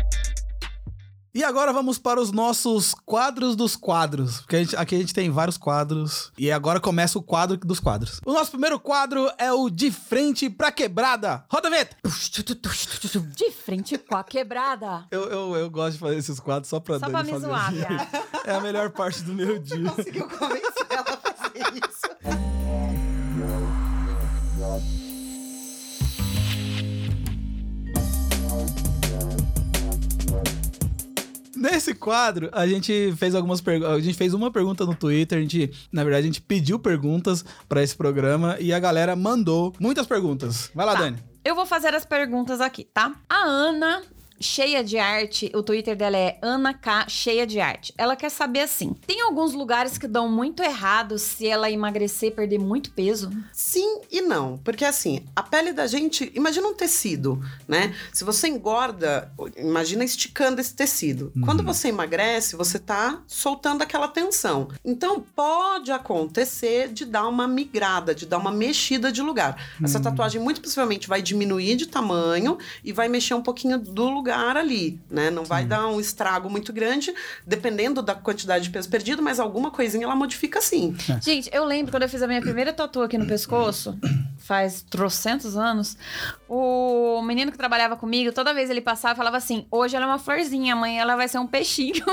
E 1.35 1.45
agora 1.45 1.73
vamos 1.73 1.99
para 1.99 2.21
os 2.21 2.33
nossos 2.33 2.95
quadros 3.05 3.55
dos 3.55 3.77
quadros. 3.77 4.39
Porque 4.41 4.57
a 4.57 4.59
gente- 4.61 4.77
aqui 4.77 4.95
a 4.95 4.99
gente 4.99 5.15
tem 5.15 5.31
vários 5.31 5.57
quadros. 5.59 6.33
E 6.39 6.51
agora 6.51 6.81
começa 6.81 7.19
o 7.19 7.23
quadro 7.23 7.57
dos 7.59 7.79
quadros. 7.79 8.21
O 8.25 8.33
nosso 8.33 8.51
primeiro 8.51 8.81
quadro 8.81 9.31
é 9.39 9.53
o 9.53 9.69
De 9.71 9.91
Frente 9.91 10.49
pra 10.51 10.73
Quebrada. 10.73 11.45
Roda 11.51 11.69
a 11.69 11.71
vinheta! 11.71 11.97
De 13.35 13.51
frente 13.53 13.99
com 13.99 14.17
a 14.17 14.25
quebrada. 14.25 15.07
Eu, 15.11 15.25
eu, 15.29 15.57
eu 15.57 15.71
gosto 15.71 15.93
de 15.93 15.99
fazer 15.99 16.17
esses 16.17 16.41
quadros 16.41 16.69
só 16.69 16.81
pra 16.81 16.99
Só 16.99 17.09
pra 17.09 17.23
me 17.23 17.39
zoar, 17.39 17.73
viado. 17.73 18.09
É 18.45 18.55
a 18.55 18.61
melhor 18.61 18.91
parte 18.91 19.23
do 19.23 19.33
meu 19.35 19.59
dia. 19.59 19.91
Conseguiu 19.91 20.29
convencer 20.29 20.87
ela 20.91 21.03
a 21.03 21.17
fazer 21.35 21.75
isso. 21.75 21.98
Nesse 31.61 31.95
quadro, 31.95 32.49
a 32.53 32.67
gente 32.67 33.13
fez 33.17 33.35
algumas 33.35 33.61
perguntas. 33.61 33.93
A 33.97 34.01
gente 34.01 34.17
fez 34.17 34.33
uma 34.33 34.51
pergunta 34.51 34.87
no 34.87 34.95
Twitter. 34.95 35.39
A 35.39 35.41
gente, 35.41 35.71
na 35.93 36.05
verdade, 36.05 36.25
a 36.25 36.27
gente 36.27 36.41
pediu 36.41 36.79
perguntas 36.79 37.45
pra 37.69 37.83
esse 37.83 37.97
programa 37.97 38.57
e 38.61 38.73
a 38.73 38.79
galera 38.79 39.17
mandou 39.17 39.75
muitas 39.81 40.07
perguntas. 40.07 40.71
Vai 40.75 40.87
lá, 40.87 40.93
Tá. 40.95 41.01
Dani. 41.01 41.19
Eu 41.45 41.55
vou 41.55 41.65
fazer 41.67 41.95
as 41.95 42.05
perguntas 42.05 42.61
aqui, 42.61 42.85
tá? 42.85 43.15
A 43.29 43.43
Ana 43.45 44.03
Cheia 44.41 44.85
de 44.85 44.99
Arte, 44.99 45.51
o 45.55 45.63
Twitter 45.63 45.97
dela 45.97 46.17
é 46.17 46.39
Ana 46.41 46.73
K 46.73 47.09
Cheia 47.09 47.47
de 47.47 47.59
Arte. 47.61 47.93
Ela 47.99 48.15
quer 48.15 48.31
saber 48.31 48.61
assim: 48.61 48.95
tem 49.07 49.21
alguns 49.23 49.53
lugares 49.53 49.99
que 49.99 50.07
dão 50.07 50.29
muito 50.29 50.63
errado 50.63 51.19
se 51.19 51.47
ela 51.49 51.71
emagrecer 51.71 52.35
perder 52.35 52.59
muito 52.59 52.93
peso? 52.93 53.31
Sim 53.53 54.01
e 54.11 54.21
não. 54.21 54.59
Porque 54.59 54.85
assim, 54.85 55.25
a 55.35 55.43
pele 55.43 55.73
da 55.73 55.87
gente, 55.87 56.31
imagina 56.35 56.69
um 56.69 56.75
tecido, 56.75 57.43
né? 57.67 57.95
Se 58.13 58.23
você 58.23 58.47
engorda, 58.47 59.33
imagina 59.57 60.05
esticando 60.05 60.61
esse 60.61 60.75
tecido. 60.75 61.33
Quando 61.45 61.65
você 61.65 61.89
emagrece, 61.89 62.55
você 62.55 62.79
tá 62.79 63.23
soltando 63.27 63.83
aquela 63.83 64.07
tensão. 64.07 64.69
Então 64.85 65.21
pode 65.35 65.91
acontecer 65.91 66.89
de 66.93 67.05
dar 67.05 67.27
uma 67.27 67.49
migrada, 67.49 68.15
de 68.15 68.25
dar 68.25 68.39
uma 68.39 68.53
mexida 68.53 69.11
de 69.11 69.21
lugar. 69.21 69.61
Essa 69.83 69.99
tatuagem 69.99 70.41
muito 70.41 70.61
possivelmente 70.61 71.09
vai 71.09 71.21
diminuir 71.21 71.75
de 71.75 71.87
tamanho 71.87 72.57
e 72.85 72.93
vai 72.93 73.09
mexer 73.09 73.35
um 73.35 73.43
pouquinho 73.43 73.79
do 73.79 74.09
lugar 74.09 74.28
ali, 74.31 75.01
né? 75.11 75.31
Não 75.31 75.45
vai 75.45 75.65
dar 75.65 75.87
um 75.89 76.01
estrago 76.01 76.49
muito 76.49 76.73
grande, 76.73 77.13
dependendo 77.47 78.03
da 78.03 78.15
quantidade 78.15 78.65
de 78.65 78.71
peso 78.71 78.89
perdido, 78.89 79.23
mas 79.23 79.41
alguma 79.41 79.71
coisinha 79.71 80.05
ela 80.05 80.17
modifica 80.17 80.61
sim. 80.61 80.97
Gente, 81.23 81.51
eu 81.53 81.65
lembro 81.65 81.91
quando 81.93 82.03
eu 82.05 82.09
fiz 82.09 82.23
a 82.23 82.27
minha 82.27 82.41
primeira 82.41 82.73
tatu 82.73 83.03
aqui 83.03 83.17
no 83.19 83.27
pescoço, 83.27 83.99
faz 84.49 84.83
trocentos 84.89 85.57
anos, 85.59 85.97
o 86.49 87.21
menino 87.23 87.53
que 87.53 87.59
trabalhava 87.59 87.97
comigo, 87.97 88.33
toda 88.33 88.55
vez 88.55 88.71
ele 88.71 88.81
passava 88.81 89.15
falava 89.15 89.37
assim: 89.37 89.67
hoje 89.71 89.95
ela 89.95 90.07
é 90.07 90.09
uma 90.09 90.19
florzinha, 90.19 90.73
amanhã 90.73 91.03
ela 91.03 91.17
vai 91.17 91.29
ser 91.29 91.39
um 91.39 91.47
peixinho. 91.47 92.03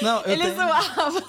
Não, 0.00 0.20
eu 0.22 0.32
ele 0.32 0.44
tenho, 0.44 0.54
zoava. 0.54 1.22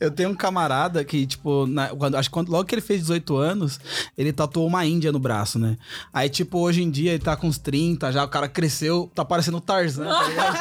eu 0.00 0.10
tenho 0.10 0.30
um 0.30 0.34
camarada 0.34 1.04
que, 1.04 1.26
tipo, 1.26 1.66
na- 1.66 1.88
quando, 1.88 2.14
acho 2.14 2.30
que 2.30 2.32
quando, 2.32 2.48
logo 2.50 2.64
que 2.64 2.74
ele 2.74 2.80
fez 2.80 3.00
18 3.02 3.36
anos, 3.36 3.78
ele 4.16 4.32
tatuou 4.32 4.66
uma 4.66 4.86
índia 4.86 5.12
no 5.12 5.18
braço, 5.18 5.58
né? 5.58 5.76
Aí, 6.12 6.30
tipo, 6.30 6.58
hoje 6.58 6.82
em 6.82 6.90
dia 6.90 7.12
ele 7.12 7.22
tá 7.22 7.36
com 7.36 7.48
uns 7.48 7.58
30, 7.58 8.10
já 8.12 8.24
o 8.24 8.28
cara 8.28 8.48
cresceu, 8.48 9.10
tá 9.14 9.24
parecendo 9.24 9.58
o 9.58 9.60
Tarzan, 9.60 10.06
tá 10.06 10.22
ligado? 10.28 10.58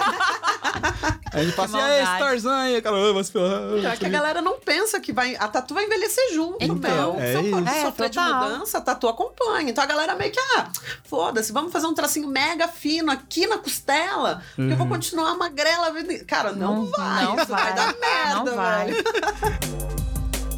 Aí 1.31 1.41
ele 1.43 1.51
fala 1.51 1.67
assim, 1.67 1.77
é 1.77 1.95
esse 1.95 2.03
Maldade. 2.03 2.19
Tarzan 2.23 2.55
aí, 2.55 2.81
cara, 2.81 2.95
ah, 2.97 3.13
mas 3.13 3.29
pelo- 3.29 3.85
É 3.87 3.95
que 3.97 4.05
a 4.05 4.09
galera 4.09 4.41
não 4.41 4.59
pensa 4.59 4.99
que 4.99 5.11
vai, 5.11 5.35
a 5.35 5.47
tatu 5.47 5.73
vai 5.73 5.85
envelhecer 5.85 6.33
junto, 6.33 6.57
Então, 6.61 7.13
meu. 7.13 7.21
é 7.21 7.31
Se 7.31 7.33
eu 7.45 7.49
for 7.51 7.61
isso. 7.63 7.81
sofrer 7.81 8.05
É, 8.05 8.09
de 8.09 8.15
total. 8.19 8.43
mudança, 8.49 8.77
a 8.77 8.81
tatu 8.81 9.07
acompanha. 9.07 9.69
Então 9.69 9.83
a 9.83 9.87
galera 9.87 10.15
meio 10.15 10.31
que, 10.31 10.39
ah, 10.57 10.69
foda-se, 11.03 11.51
vamos 11.51 11.71
fazer 11.71 11.87
um 11.87 11.93
tracinho 11.93 12.27
mega 12.27 12.67
fino 12.67 13.11
aqui 13.11 13.47
na 13.47 13.57
costela, 13.57 14.41
que 14.55 14.61
eu 14.61 14.75
vou 14.77 14.87
continuar 14.87 15.35
magrela. 15.35 15.91
Cara, 16.27 16.51
não, 16.51 16.83
Não- 16.83 16.85
vai, 16.91 17.23
não 17.25 17.35
isso 17.37 17.47
vai, 17.47 17.63
vai. 17.63 17.73
dar 17.75 17.95
merda, 17.99 18.43
Não 18.43 18.55
vai. 18.55 18.91
velho. 18.91 19.03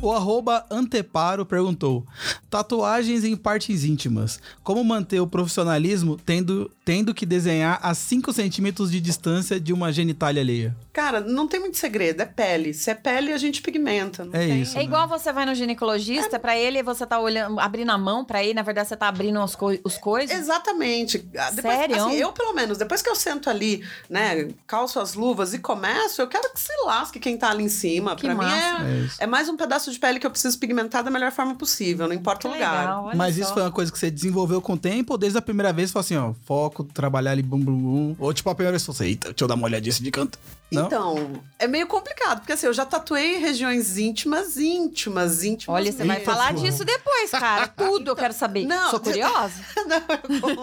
O 0.01 0.11
arroba 0.11 0.65
Anteparo 0.69 1.45
perguntou: 1.45 2.05
Tatuagens 2.49 3.23
em 3.23 3.35
partes 3.35 3.83
íntimas. 3.83 4.39
Como 4.63 4.83
manter 4.83 5.19
o 5.19 5.25
profissionalismo 5.27 6.17
tendo, 6.23 6.69
tendo 6.85 7.13
que 7.13 7.25
desenhar 7.25 7.79
a 7.81 7.93
5 7.95 8.31
centímetros 8.31 8.91
de 8.91 9.01
distância 9.01 9.59
de 9.59 9.73
uma 9.73 9.91
genitália 9.91 10.41
alheia? 10.41 10.77
Cara, 10.93 11.19
não 11.19 11.47
tem 11.47 11.59
muito 11.59 11.75
segredo, 11.77 12.21
é 12.21 12.25
pele. 12.25 12.73
Se 12.73 12.89
é 12.91 12.95
pele, 12.95 13.33
a 13.33 13.37
gente 13.37 13.61
pigmenta. 13.61 14.23
Não 14.23 14.33
É 14.33 14.45
tem... 14.47 14.61
isso. 14.61 14.77
É 14.77 14.83
igual 14.83 15.07
você 15.09 15.33
vai 15.33 15.45
no 15.45 15.53
ginecologista, 15.53 16.39
pra 16.39 16.55
ele 16.57 16.81
você 16.83 17.05
tá 17.05 17.19
olhando, 17.19 17.59
abrindo 17.59 17.89
a 17.91 17.97
mão 17.97 18.23
pra 18.23 18.43
ele, 18.43 18.53
na 18.53 18.61
verdade 18.61 18.87
você 18.87 18.95
tá 18.95 19.07
abrindo 19.09 19.43
os, 19.43 19.55
coi 19.55 19.81
os 19.83 19.97
coisas. 19.97 20.37
Exatamente. 20.37 21.27
Ah, 21.37 21.49
Depois, 21.51 21.75
Sério? 21.75 21.95
assim, 22.05 22.13
eu, 22.15 22.31
pelo 22.31 22.53
menos, 22.53 22.77
depois 22.77 23.01
que 23.01 23.09
eu 23.09 23.15
sento 23.15 23.49
ali, 23.49 23.83
né, 24.09 24.47
calço 24.67 24.99
as 24.99 25.15
luvas 25.15 25.53
e 25.53 25.59
começo, 25.59 26.21
eu 26.21 26.27
quero 26.27 26.53
que 26.53 26.59
se 26.59 26.71
lasque 26.85 27.19
quem 27.19 27.37
tá 27.37 27.49
ali 27.49 27.63
em 27.63 27.69
cima. 27.69 28.15
Que 28.15 28.27
pra 28.27 28.35
massa. 28.35 28.79
mim 28.83 28.91
É 28.91 29.21
é, 29.21 29.23
é 29.23 29.27
mais 29.27 29.49
um 29.49 29.57
pedaço 29.57 29.91
de 29.91 29.99
pele 29.99 30.19
que 30.19 30.25
eu 30.27 30.31
preciso 30.31 30.57
pigmentar 30.59 31.03
da 31.03 31.09
melhor 31.11 31.31
forma 31.31 31.55
possível, 31.55 32.07
não 32.07 32.13
importa 32.15 32.41
Que 32.41 32.47
o 32.47 32.51
lugar. 32.51 32.79
legal, 32.79 33.11
Mas 33.15 33.35
só. 33.35 33.41
isso 33.41 33.53
foi 33.53 33.63
uma 33.63 33.71
coisa 33.71 33.91
que 33.91 33.97
você 33.99 34.09
desenvolveu 34.11 34.61
com 34.61 34.73
o 34.73 34.77
tempo 34.77 35.13
ou 35.13 35.17
desde 35.17 35.37
a 35.37 35.41
primeira 35.41 35.73
vez 35.73 35.89
você 35.89 35.93
falou 35.93 36.03
assim, 36.03 36.17
ó, 36.17 36.33
foco, 36.45 36.74
trabalhar 36.83 37.31
ali, 37.31 37.41
bum, 37.43 37.59
bum, 37.59 37.77
bum. 37.77 38.15
Ou 38.19 38.33
tipo, 38.33 38.49
a 38.49 38.55
primeira 38.55 38.71
vez 38.71 38.83
você 38.83 38.91
assim, 39.03 39.09
eita, 39.11 39.29
deixa 39.29 39.43
eu 39.43 39.47
dar 39.47 39.55
uma 39.55 39.65
olhadinha 39.65 39.91
assim 39.93 40.03
de 40.03 40.11
canto. 40.11 40.37
Não? 40.71 40.87
Então, 40.87 41.43
é 41.59 41.67
meio 41.67 41.85
complicado, 41.85 42.39
porque 42.39 42.51
assim, 42.53 42.65
eu 42.65 42.73
já 42.73 42.83
tatuei 42.85 43.37
regiões 43.37 43.97
íntimas, 43.99 44.57
íntimas, 44.57 45.43
íntimas. 45.43 45.75
Olha, 45.75 45.91
você 45.91 46.03
vai 46.03 46.19
falar 46.21 46.53
disso 46.53 46.83
depois, 46.83 47.29
cara. 47.31 47.67
Tudo 47.77 48.09
eu 48.11 48.15
quero 48.15 48.33
saber. 48.33 48.65
Não, 48.65 48.89
Sou 48.89 48.99
curiosa. 48.99 49.53
Não, 49.85 49.97
eu 49.97 50.41
conto. 50.41 50.61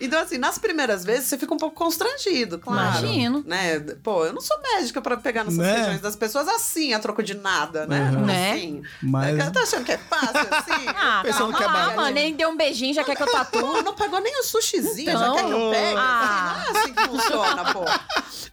então, 0.00 0.20
assim, 0.22 0.38
nas 0.38 0.58
primeiras 0.58 1.04
vezes 1.04 1.26
você 1.28 1.36
fica 1.36 1.52
um 1.52 1.56
pouco 1.58 1.74
constrangido, 1.76 2.58
claro. 2.58 2.98
Imagino. 3.04 3.42
Né? 3.46 3.80
Pô, 4.02 4.24
eu 4.24 4.32
não 4.32 4.40
sou 4.40 4.56
médica 4.62 5.02
pra 5.02 5.16
pegar 5.16 5.42
nessas 5.44 5.58
Né? 5.58 5.76
regiões 5.76 6.00
das 6.00 6.14
pessoas 6.16 6.46
assim, 6.48 6.94
a 6.94 6.98
troco 7.00 7.22
de 7.22 7.34
nada, 7.34 7.84
né? 7.86 8.04
Uhum. 8.12 8.20
Não 8.20 8.22
é 8.22 8.26
Né? 8.26 8.50
assim. 8.52 8.82
Mas- 9.02 9.52
Tá 9.52 9.62
achando 9.62 9.84
que 9.84 9.92
é 9.92 9.98
fácil 9.98 10.38
assim? 10.50 10.86
Ah, 10.88 11.20
Pensando 11.24 11.52
calma 11.52 11.92
que 12.04 12.08
é. 12.08 12.12
Nem 12.12 12.34
deu 12.34 12.48
um 12.50 12.56
beijinho, 12.56 12.94
já 12.94 13.02
quer 13.02 13.16
que 13.16 13.22
eu 13.22 13.30
tatue. 13.30 13.60
Pô, 13.60 13.82
não 13.82 13.94
pegou 13.94 14.20
nem 14.20 14.38
o 14.40 14.44
sushizinho, 14.44 15.10
já 15.12 15.25
Então. 15.32 15.36
quer 15.36 15.44
que 15.46 15.52
eu 15.52 15.70
pegue? 15.70 15.96
Ah. 15.98 16.56
Assim, 16.56 16.72
não 16.72 16.76
é 16.76 16.80
assim 16.80 16.94
que 16.94 17.08
funciona, 17.08 17.72
pô. 17.72 17.84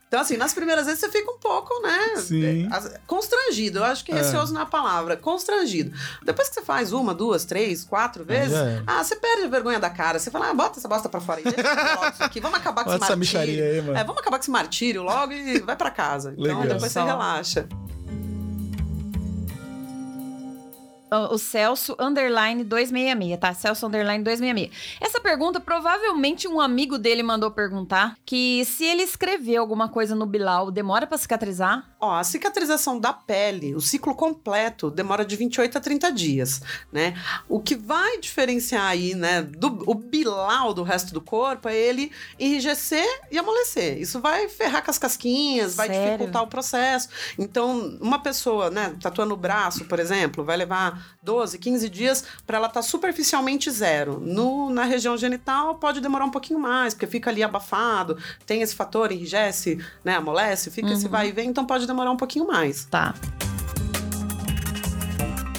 Então, 0.08 0.22
assim, 0.22 0.38
nas 0.38 0.54
primeiras 0.54 0.86
vezes 0.86 1.00
você 1.00 1.10
fica 1.10 1.32
um 1.32 1.40
pouco, 1.40 1.74
né? 1.82 2.16
Sim. 2.18 2.68
as- 2.72 3.00
Constrangido. 3.08 3.80
Eu 3.80 3.84
acho 3.86 4.06
que 4.06 4.12
É. 4.12 4.16
receoso 4.16 4.54
não 4.54 4.62
é 4.62 4.64
a 4.64 4.68
palavra. 4.68 5.18
Constrangido. 5.18 5.92
Depois 6.24 6.50
que 6.50 6.54
você 6.54 6.62
faz 6.62 6.94
uma, 6.94 7.16
duas, 7.16 7.46
três, 7.46 7.84
quatro 7.84 8.24
vezes, 8.24 8.54
é. 8.56 8.84
ah, 8.86 9.04
você 9.04 9.16
perde 9.16 9.46
a 9.46 9.48
vergonha 9.48 9.80
da 9.80 9.90
cara. 9.90 10.20
Você 10.20 10.30
fala, 10.30 10.52
ah, 10.52 10.54
bota 10.54 10.80
essa 10.80 10.88
bosta 10.88 11.10
pra 11.10 11.20
fora 11.20 11.40
aí. 11.40 11.44
Deixa 11.44 12.10
isso 12.14 12.24
aqui. 12.24 12.40
Vamos 12.40 12.60
acabar 12.60 12.84
com 12.84 12.92
Bota 12.92 13.04
esse 13.04 13.12
essa 13.12 13.16
martírio. 13.40 13.64
aí, 13.66 13.82
mano. 13.82 13.98
É, 13.98 14.04
vamos 14.04 14.22
acabar 14.22 14.38
com 14.38 14.42
esse 14.44 14.52
martírio 14.52 15.02
logo 15.02 15.34
e 15.34 15.60
vai 15.62 15.76
pra 15.76 15.90
casa. 15.90 16.32
Então, 16.38 16.44
Legal. 16.60 16.62
depois 16.76 16.92
você 16.92 17.02
relaxa. 17.02 17.68
O 21.32 21.38
Celso 21.38 21.96
Underline 22.00 22.64
266, 22.64 23.40
tá? 23.40 23.54
Celso 23.54 23.86
Underline 23.88 24.24
266. 24.24 24.98
Essa 25.00 25.20
pergunta, 25.20 25.60
provavelmente 25.60 26.48
um 26.48 26.60
amigo 26.60 26.98
dele 26.98 27.22
mandou 27.22 27.52
perguntar 27.52 28.16
que 28.26 28.66
se 28.66 28.86
ele 28.86 29.04
escrever 29.04 29.58
alguma 29.58 29.88
coisa 29.88 30.16
no 30.16 30.26
Bilal, 30.26 30.72
demora 30.72 31.06
pra 31.06 31.18
cicatrizar? 31.18 31.93
Ó, 32.04 32.16
a 32.16 32.24
cicatrização 32.26 33.00
da 33.00 33.14
pele, 33.14 33.74
o 33.74 33.80
ciclo 33.80 34.14
completo, 34.14 34.92
demora 34.92 35.24
de 35.24 35.38
28 35.38 35.78
a 35.78 35.82
30 35.82 36.12
dias, 36.12 36.62
né? 36.92 37.14
O 37.48 37.62
que 37.62 37.78
vai 37.78 38.20
diferenciar 38.20 38.88
aí, 38.88 39.16
né, 39.16 39.42
do 39.42 39.84
o 39.90 39.96
bilau 39.96 40.74
do 40.74 40.84
resto 40.84 41.14
do 41.14 41.22
corpo 41.22 41.70
é 41.70 41.78
ele 41.78 42.12
enrijecer 42.38 43.08
e 43.32 43.38
amolecer. 43.38 43.98
Isso 44.02 44.20
vai 44.20 44.50
ferrar 44.50 44.84
com 44.84 44.92
as 44.92 44.98
casquinhas, 44.98 45.76
vai 45.76 45.88
Sério? 45.88 46.12
dificultar 46.12 46.44
o 46.44 46.48
processo. 46.48 47.08
Então, 47.40 47.98
uma 48.02 48.20
pessoa, 48.20 48.70
né, 48.70 48.94
tatuando 49.02 49.34
o 49.34 49.38
braço, 49.38 49.86
por 49.86 49.98
exemplo, 49.98 50.44
vai 50.44 50.58
levar 50.58 51.16
12, 51.24 51.58
15 51.58 51.88
dias 51.88 52.26
para 52.46 52.58
ela 52.58 52.68
estar 52.68 52.82
superficialmente 52.82 53.72
zero. 53.72 54.20
No, 54.20 54.70
na 54.70 54.84
região 54.84 55.16
genital 55.16 55.76
pode 55.76 56.02
demorar 56.02 56.26
um 56.26 56.32
pouquinho 56.32 56.60
mais, 56.60 56.94
porque 56.94 57.08
fica 57.08 57.30
ali 57.30 57.42
abafado, 57.42 58.18
tem 58.46 58.62
esse 58.62 58.76
fator, 58.76 59.10
enrijece, 59.10 59.80
né, 60.04 60.18
amolece, 60.18 60.70
fica 60.70 60.92
esse 60.92 61.08
vai 61.08 61.30
e 61.30 61.32
vem, 61.32 61.48
então 61.48 61.66
pode 61.66 61.88
demorar 61.88 61.93
um 62.02 62.18
pouquinho 62.18 62.48
mais. 62.48 62.86
Tá. 62.86 63.14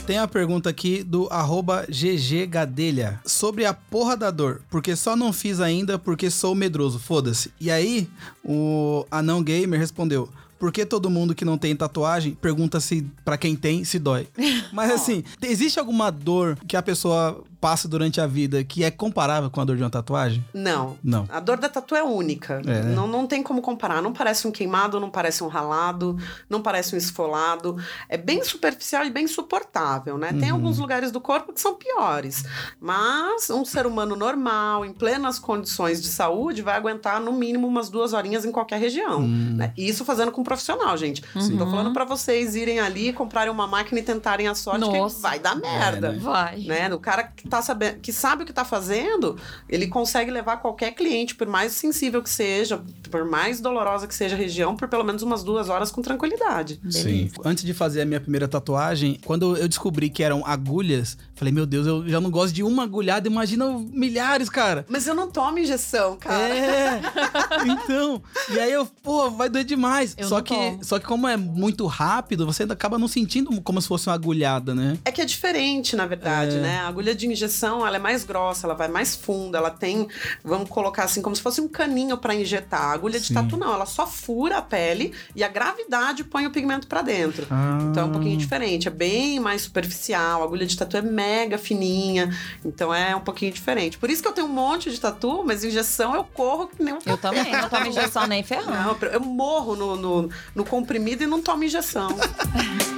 Tem 0.07 0.19
a 0.19 0.29
pergunta 0.29 0.69
aqui 0.69 1.03
do 1.03 1.29
arroba 1.31 1.87
gggadelha 1.89 3.21
sobre 3.25 3.65
a 3.65 3.73
porra 3.73 4.15
da 4.15 4.31
dor, 4.31 4.61
porque 4.69 4.95
só 4.95 5.17
não 5.17 5.33
fiz 5.33 5.61
ainda 5.61 5.99
porque 5.99 6.31
sou 6.31 6.55
medroso, 6.55 6.99
foda-se. 6.99 7.51
E 7.59 7.71
aí, 7.71 8.07
o 8.45 9.07
anão 9.11 9.43
gamer 9.43 9.81
respondeu, 9.81 10.29
por 10.59 10.71
que 10.71 10.85
todo 10.85 11.11
mundo 11.11 11.35
que 11.35 11.45
não 11.45 11.59
tem 11.59 11.75
tatuagem 11.75 12.35
pergunta 12.35 12.81
se 12.81 13.07
pra 13.25 13.39
quem 13.39 13.57
tem 13.57 13.83
se 13.85 13.99
dói? 13.99 14.29
Mas 14.73 14.91
assim, 14.91 15.25
existe 15.43 15.79
alguma 15.79 16.11
dor 16.11 16.59
que 16.67 16.77
a 16.77 16.83
pessoa 16.83 17.43
passa 17.65 17.89
durante 17.89 18.21
a 18.21 18.27
vida 18.27 18.63
que 18.63 18.85
é 18.85 18.91
comparável 18.91 19.49
com 19.49 19.59
a 19.59 19.65
dor 19.65 19.75
de 19.79 19.83
uma 19.83 19.89
tatuagem? 19.89 20.45
Não. 20.53 20.99
Não. 21.03 21.25
A 21.31 21.41
dor 21.41 21.57
da 21.57 21.67
tatu 21.67 21.95
é 21.95 22.03
única. 22.03 22.61
É, 22.61 22.83
né? 22.83 22.95
não, 22.95 23.07
não 23.07 23.27
tem 23.27 23.43
como 23.43 23.63
comparar. 23.63 24.03
Não 24.03 24.13
parece 24.13 24.47
um 24.47 24.51
queimado, 24.51 25.01
não 25.01 25.09
parece 25.09 25.43
um 25.43 25.49
ralado, 25.49 26.19
não 26.47 26.61
parece 26.61 26.95
um 26.95 26.99
esfolado. 26.99 27.79
É 28.07 28.19
bem 28.19 28.45
superficial 28.45 29.07
e 29.07 29.11
bem 29.11 29.27
suportável, 29.27 30.19
né? 30.19 30.29
Uhum. 30.31 30.41
Tem 30.41 30.51
alguns 30.51 30.79
lugares 30.79 31.11
do 31.11 31.23
corpo 31.23 31.55
que 31.55 31.61
são 31.63 31.75
piores. 31.75 32.45
Mas 32.79 33.49
um 33.49 33.65
ser 33.65 33.87
humano 33.87 34.15
normal, 34.15 34.85
em 34.85 34.93
plenas 34.93 35.39
condições 35.39 36.03
de 36.03 36.09
saúde, 36.09 36.61
vai 36.61 36.77
aguentar 36.77 37.19
no 37.19 37.33
mínimo 37.33 37.67
umas 37.67 37.89
duas 37.89 38.13
horinhas 38.13 38.45
em 38.45 38.53
qualquer 38.53 38.79
região. 38.79 39.21
Hum. 39.21 39.55
né? 39.57 39.73
E 39.75 39.89
Isso 39.89 40.05
fazendo 40.05 40.31
com 40.31 40.43
um 40.43 40.45
profissional, 40.45 40.95
gente. 40.99 41.25
Não 41.35 41.57
tô 41.57 41.71
falando 41.71 41.95
pra 41.95 42.05
vocês 42.05 42.57
irem 42.57 42.79
ali, 42.79 43.11
comprarem 43.15 43.51
uma 43.51 43.67
máquina 43.67 44.01
e 44.01 44.03
tentarem 44.03 44.49
a 44.49 44.55
sorte, 44.55 44.81
Nossa. 44.81 45.17
que 45.17 45.23
vai 45.23 45.39
dar 45.39 45.55
merda 45.55 46.13
né? 46.13 46.19
Vai. 46.19 46.59
né? 46.59 46.95
O 46.95 46.99
cara 46.99 47.23
que, 47.23 47.54
tá 47.57 47.63
sabendo, 47.63 48.01
que 48.01 48.13
sabe 48.13 48.43
o 48.43 48.47
que 48.47 48.53
tá 48.53 48.65
fazendo, 48.65 49.37
ele 49.69 49.87
consegue 49.87 50.31
levar 50.31 50.57
qualquer 50.59 50.93
cliente, 50.93 51.35
por 51.35 51.47
mais 51.47 51.73
sensível 51.73 52.23
que 52.23 52.31
seja, 52.31 52.81
por 53.11 53.25
mais 53.25 53.61
dolorosa 53.61 54.07
que 54.07 54.15
seja 54.15 54.35
a 54.35 54.39
região, 54.39 54.77
por 54.77 54.89
pelo 54.89 55.05
menos 55.05 55.23
umas 55.23 55.43
duas 55.45 55.69
horas 55.69 55.91
com 55.91 56.03
tranquilidade. 56.03 56.81
Sim. 56.91 57.31
Antes 57.45 57.65
de 57.65 57.73
fazer 57.75 58.03
a 58.03 58.05
minha 58.05 58.21
primeira 58.21 58.49
tatuagem, 58.49 59.19
quando 59.25 59.57
eu 59.57 59.69
descobri 59.69 60.11
que 60.11 60.23
eram 60.23 60.43
agulhas, 60.47 61.17
falei, 61.35 61.53
meu 61.53 61.67
Deus, 61.67 61.87
eu 61.87 62.09
já 62.09 62.21
não 62.21 62.31
gosto 62.31 62.53
de 62.55 62.63
uma 62.63 62.83
agulhada, 62.85 63.29
imagina 63.29 63.67
milhares, 63.93 64.49
cara. 64.49 64.85
Mas 64.89 65.07
eu 65.07 65.15
não 65.15 65.31
tomo 65.31 65.59
injeção, 65.59 66.17
cara. 66.17 66.49
É, 66.49 67.01
então. 67.67 68.23
E 68.51 68.59
aí 68.59 68.73
eu, 68.73 68.87
pô, 68.87 69.31
vai 69.31 69.49
doer 69.49 69.65
demais. 69.65 70.15
Eu 70.17 70.29
só 70.29 70.41
que, 70.41 70.55
tomo. 70.55 70.85
só 70.85 70.99
que 70.99 71.07
como 71.07 71.27
é 71.29 71.37
muito 71.37 71.87
rápido, 71.87 72.45
você 72.47 72.63
acaba 72.65 72.99
não 72.99 73.09
sentindo 73.09 73.61
como 73.63 73.81
se 73.81 73.89
fosse 73.89 74.09
uma 74.09 74.15
agulhada, 74.15 74.75
né? 74.75 74.99
É 75.05 75.13
que 75.13 75.21
é 75.21 75.25
diferente, 75.25 75.97
na 75.97 76.07
verdade, 76.07 76.57
É. 76.57 76.61
né? 76.61 76.79
A 76.79 76.89
agulha 76.89 77.15
de 77.15 77.27
injeção, 77.35 77.87
ela 77.87 77.97
é 77.97 77.99
mais 77.99 78.25
grossa, 78.25 78.67
ela 78.67 78.75
vai 78.75 78.89
mais 78.89 79.15
funda, 79.15 79.59
ela 79.59 79.71
tem, 79.71 80.09
vamos 80.43 80.71
colocar 80.71 81.05
assim, 81.05 81.21
como 81.21 81.37
se 81.37 81.43
fosse 81.43 81.61
um 81.61 81.69
caninho 81.69 82.17
para 82.17 82.35
injetar. 82.35 82.83
A 82.83 82.93
agulha 82.93 83.21
de 83.21 83.27
Sim. 83.29 83.35
tatu 83.35 83.57
não, 83.57 83.75
ela 83.75 83.87
só 83.87 84.07
fura 84.07 84.59
a 84.59 84.63
pele 84.63 85.13
e 85.37 85.45
a 85.45 85.49
gravidade 85.49 86.25
põe 86.25 86.47
o 86.47 86.51
pigmento 86.51 86.87
para 86.87 87.03
dentro. 87.03 87.47
Ah. 87.51 87.79
Então 87.83 88.05
é 88.05 88.07
um 88.07 88.13
pouquinho 88.13 88.37
diferente, 88.37 88.89
é 88.89 88.91
bem 88.91 89.39
mais 89.39 89.63
superficial. 89.63 90.43
A 90.43 90.45
agulha 90.45 90.67
de 90.67 90.77
tatu 90.77 90.97
é 90.97 91.03
mega 91.03 91.59
fininha, 91.59 92.35
então 92.65 92.93
é 92.95 93.15
um 93.15 93.21
pouquinho 93.21 93.53
diferente. 93.53 93.99
Por 93.99 94.09
isso 94.11 94.23
que 94.23 94.29
eu 94.29 94.33
tenho 94.33 94.47
um 94.47 94.53
monte 94.53 94.91
de 94.91 94.99
tatu, 94.99 95.43
mas 95.45 95.65
injeção 95.65 96.15
eu 96.15 96.25
corro 96.25 96.69
que 96.69 96.83
nem 96.83 96.95
um 96.95 96.99
Eu 97.05 97.19
também, 97.19 97.53
não 97.53 97.69
tomo 97.69 97.87
injeção 97.87 98.27
nem 98.27 98.43
ferrando. 98.43 98.71
não, 99.03 99.11
eu 99.11 99.21
morro 99.21 99.77
no, 99.77 99.97
no, 99.97 100.31
no 100.55 100.65
comprimido 100.65 101.23
e 101.23 101.27
não 101.27 101.43
tomo 101.43 101.65
injeção. 101.65 102.09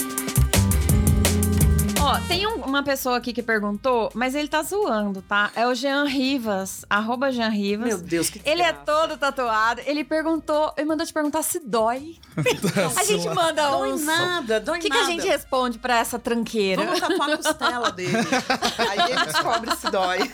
Ó, 2.06 2.18
tem 2.28 2.46
um- 2.46 2.64
uma 2.64 2.82
pessoa 2.82 3.16
aqui 3.16 3.32
que 3.32 3.42
perguntou, 3.42 4.10
mas 4.14 4.34
ele 4.34 4.46
tá 4.48 4.62
zoando, 4.62 5.22
tá? 5.22 5.50
É 5.56 5.66
o 5.66 5.74
Jean 5.74 6.04
Rivas, 6.04 6.84
arroba 6.88 7.32
Jean 7.32 7.48
Rivas. 7.48 7.86
Meu 7.88 7.98
Deus, 7.98 8.30
que 8.30 8.40
Ele 8.44 8.62
é 8.62 8.72
desgraça. 8.72 8.84
todo 9.08 9.16
tatuado. 9.18 9.80
Ele 9.86 10.04
perguntou, 10.04 10.72
ele 10.76 10.86
mandou 10.86 11.04
te 11.06 11.12
perguntar 11.12 11.42
se 11.42 11.58
dói. 11.60 12.16
A 12.96 13.04
gente 13.04 13.28
manda 13.30 13.68
Dói 13.70 13.92
uns. 13.92 14.02
nada, 14.04 14.60
dói 14.60 14.78
O 14.78 14.80
que, 14.80 14.88
que 14.90 14.96
a 14.96 15.00
nada. 15.00 15.12
gente 15.12 15.26
responde 15.26 15.78
pra 15.78 15.98
essa 15.98 16.18
tranqueira? 16.18 16.84
Vamos 16.84 17.00
tatuar 17.00 17.30
a 17.30 17.36
costela 17.36 17.90
dele. 17.90 18.12
Aí 18.90 19.10
ele 19.12 19.24
descobre 19.24 19.74
se 19.76 19.90
dói. 19.90 20.30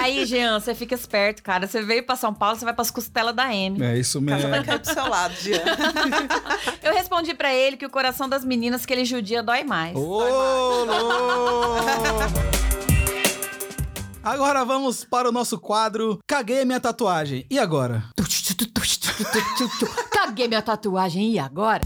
Aí, 0.00 0.24
Jean, 0.24 0.58
você 0.60 0.74
fica 0.74 0.94
esperto, 0.94 1.42
cara. 1.42 1.66
Você 1.66 1.82
veio 1.82 2.02
pra 2.04 2.16
São 2.16 2.32
Paulo, 2.32 2.56
você 2.56 2.64
vai 2.64 2.72
pras 2.72 2.90
costelas 2.90 3.34
da 3.34 3.52
M. 3.54 3.82
É 3.84 3.98
isso 3.98 4.20
casa 4.24 4.36
mesmo. 4.36 4.50
vai 4.50 4.64
cair 4.64 4.78
pro 4.80 4.92
seu 4.94 5.08
lado, 5.08 5.34
Jean. 5.34 5.60
Eu 6.82 6.94
respondi 6.94 7.34
pra 7.34 7.52
ele 7.52 7.76
que 7.76 7.84
o 7.86 7.90
coração 7.90 8.28
das 8.28 8.44
meninas 8.44 8.86
que 8.86 8.92
ele 8.92 9.04
judia 9.04 9.42
dói 9.42 9.64
mais. 9.64 9.94
Ô, 9.96 10.00
louco! 10.84 11.09
Agora 14.22 14.64
vamos 14.64 15.04
para 15.04 15.28
o 15.28 15.32
nosso 15.32 15.58
quadro 15.58 16.20
Caguei 16.26 16.64
minha 16.64 16.78
tatuagem. 16.78 17.46
E 17.50 17.58
agora? 17.58 18.04
Caguei 20.12 20.46
minha 20.46 20.62
tatuagem, 20.62 21.32
e 21.32 21.38
agora? 21.38 21.84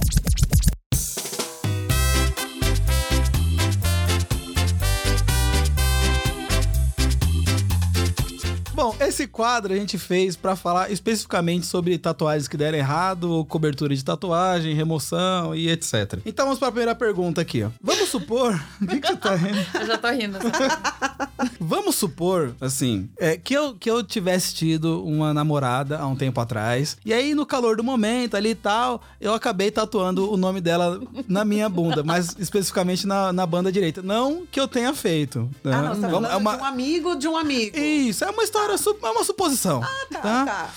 Bom, 8.75 8.95
esse 8.99 9.29
quadro 9.29 9.73
a 9.73 9.77
gente 9.77 9.97
fez 9.97 10.35
pra 10.35 10.57
falar 10.57 10.91
especificamente 10.91 11.65
sobre 11.65 11.97
tatuagens 11.97 12.49
que 12.49 12.57
deram 12.57 12.77
errado, 12.77 13.45
cobertura 13.49 13.95
de 13.95 14.05
tatuagem, 14.05 14.75
remoção 14.75 15.55
e 15.55 15.69
etc. 15.71 16.19
Então 16.27 16.45
vamos 16.47 16.59
para 16.59 16.69
a 16.69 16.73
primeira 16.73 16.95
pergunta 16.95 17.41
aqui, 17.41 17.63
ó. 17.63 17.69
Vamos 17.81 18.09
supor. 18.09 18.61
O 18.83 18.87
que, 18.89 19.01
que 19.01 19.07
você 19.07 19.17
tá 19.17 19.35
rindo? 19.37 19.59
Eu 19.81 19.87
já 19.87 19.97
tô 19.99 20.09
rindo. 20.11 20.39
sabe? 20.43 21.15
Vamos 21.61 21.95
supor, 21.97 22.55
assim, 22.61 23.09
é, 23.19 23.37
que, 23.37 23.55
eu, 23.55 23.75
que 23.75 23.91
eu 23.91 24.03
tivesse 24.03 24.55
tido 24.55 25.05
uma 25.05 25.33
namorada 25.35 25.99
há 25.99 26.07
um 26.07 26.15
tempo 26.17 26.41
atrás, 26.41 26.97
e 27.05 27.13
aí 27.13 27.35
no 27.35 27.45
calor 27.45 27.77
do 27.77 27.83
momento 27.85 28.37
ali 28.37 28.51
e 28.51 28.55
tal, 28.55 29.03
eu 29.21 29.35
acabei 29.35 29.71
tatuando 29.71 30.31
o 30.31 30.37
nome 30.37 30.61
dela 30.61 31.01
na 31.29 31.45
minha 31.45 31.69
bunda, 31.69 32.03
mas 32.03 32.35
especificamente 32.39 33.07
na, 33.07 33.33
na 33.33 33.47
banda 33.47 33.71
direita. 33.73 34.03
Não 34.03 34.47
que 34.51 34.59
eu 34.61 34.67
tenha 34.69 34.95
feito. 34.95 35.49
né? 35.63 35.75
Ah, 35.75 35.83
não, 35.83 35.95
você 35.95 36.01
tá 36.03 36.09
Vamos- 36.09 36.29
falando 36.29 36.33
é 36.33 36.37
uma- 36.37 36.57
de 36.57 36.63
um 36.63 36.65
amigo 36.67 37.17
de 37.17 37.29
um 37.29 37.37
amigo. 37.37 37.77
Isso, 37.79 38.25
é 38.25 38.31
uma 38.31 38.43
história, 38.45 38.64
su- 38.79 38.97
é 39.03 39.11
uma 39.11 39.25
suposição. 39.25 39.81
Tá, 40.11 40.19
tá? 40.21 40.45
tá. 40.45 40.71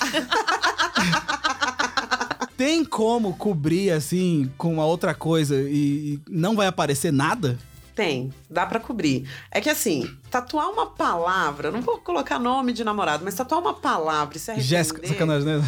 Tem 2.58 2.84
como 2.84 3.36
cobrir 3.38 3.91
assim 3.91 4.52
com 4.58 4.73
uma 4.73 4.86
outra 4.86 5.13
coisa 5.13 5.56
e 5.62 6.19
não 6.28 6.56
vai 6.56 6.65
aparecer 6.67 7.12
nada? 7.13 7.58
Tem, 7.95 8.32
dá 8.49 8.65
pra 8.65 8.79
cobrir. 8.79 9.29
É 9.51 9.60
que 9.62 9.69
assim, 9.69 10.10
tatuar 10.31 10.69
uma 10.69 10.86
palavra, 10.88 11.69
não 11.71 11.81
vou 11.81 11.97
colocar 11.99 12.39
nome 12.39 12.71
de 12.73 12.83
namorado, 12.83 13.23
mas 13.25 13.33
tatuar 13.36 13.60
uma 13.62 13.73
palavra 13.73 14.38
e 14.38 14.39
se 14.39 14.51
arrepender. 14.51 14.69
Jéssica, 14.69 15.07
sacanagem, 15.07 15.47
né? 15.47 15.62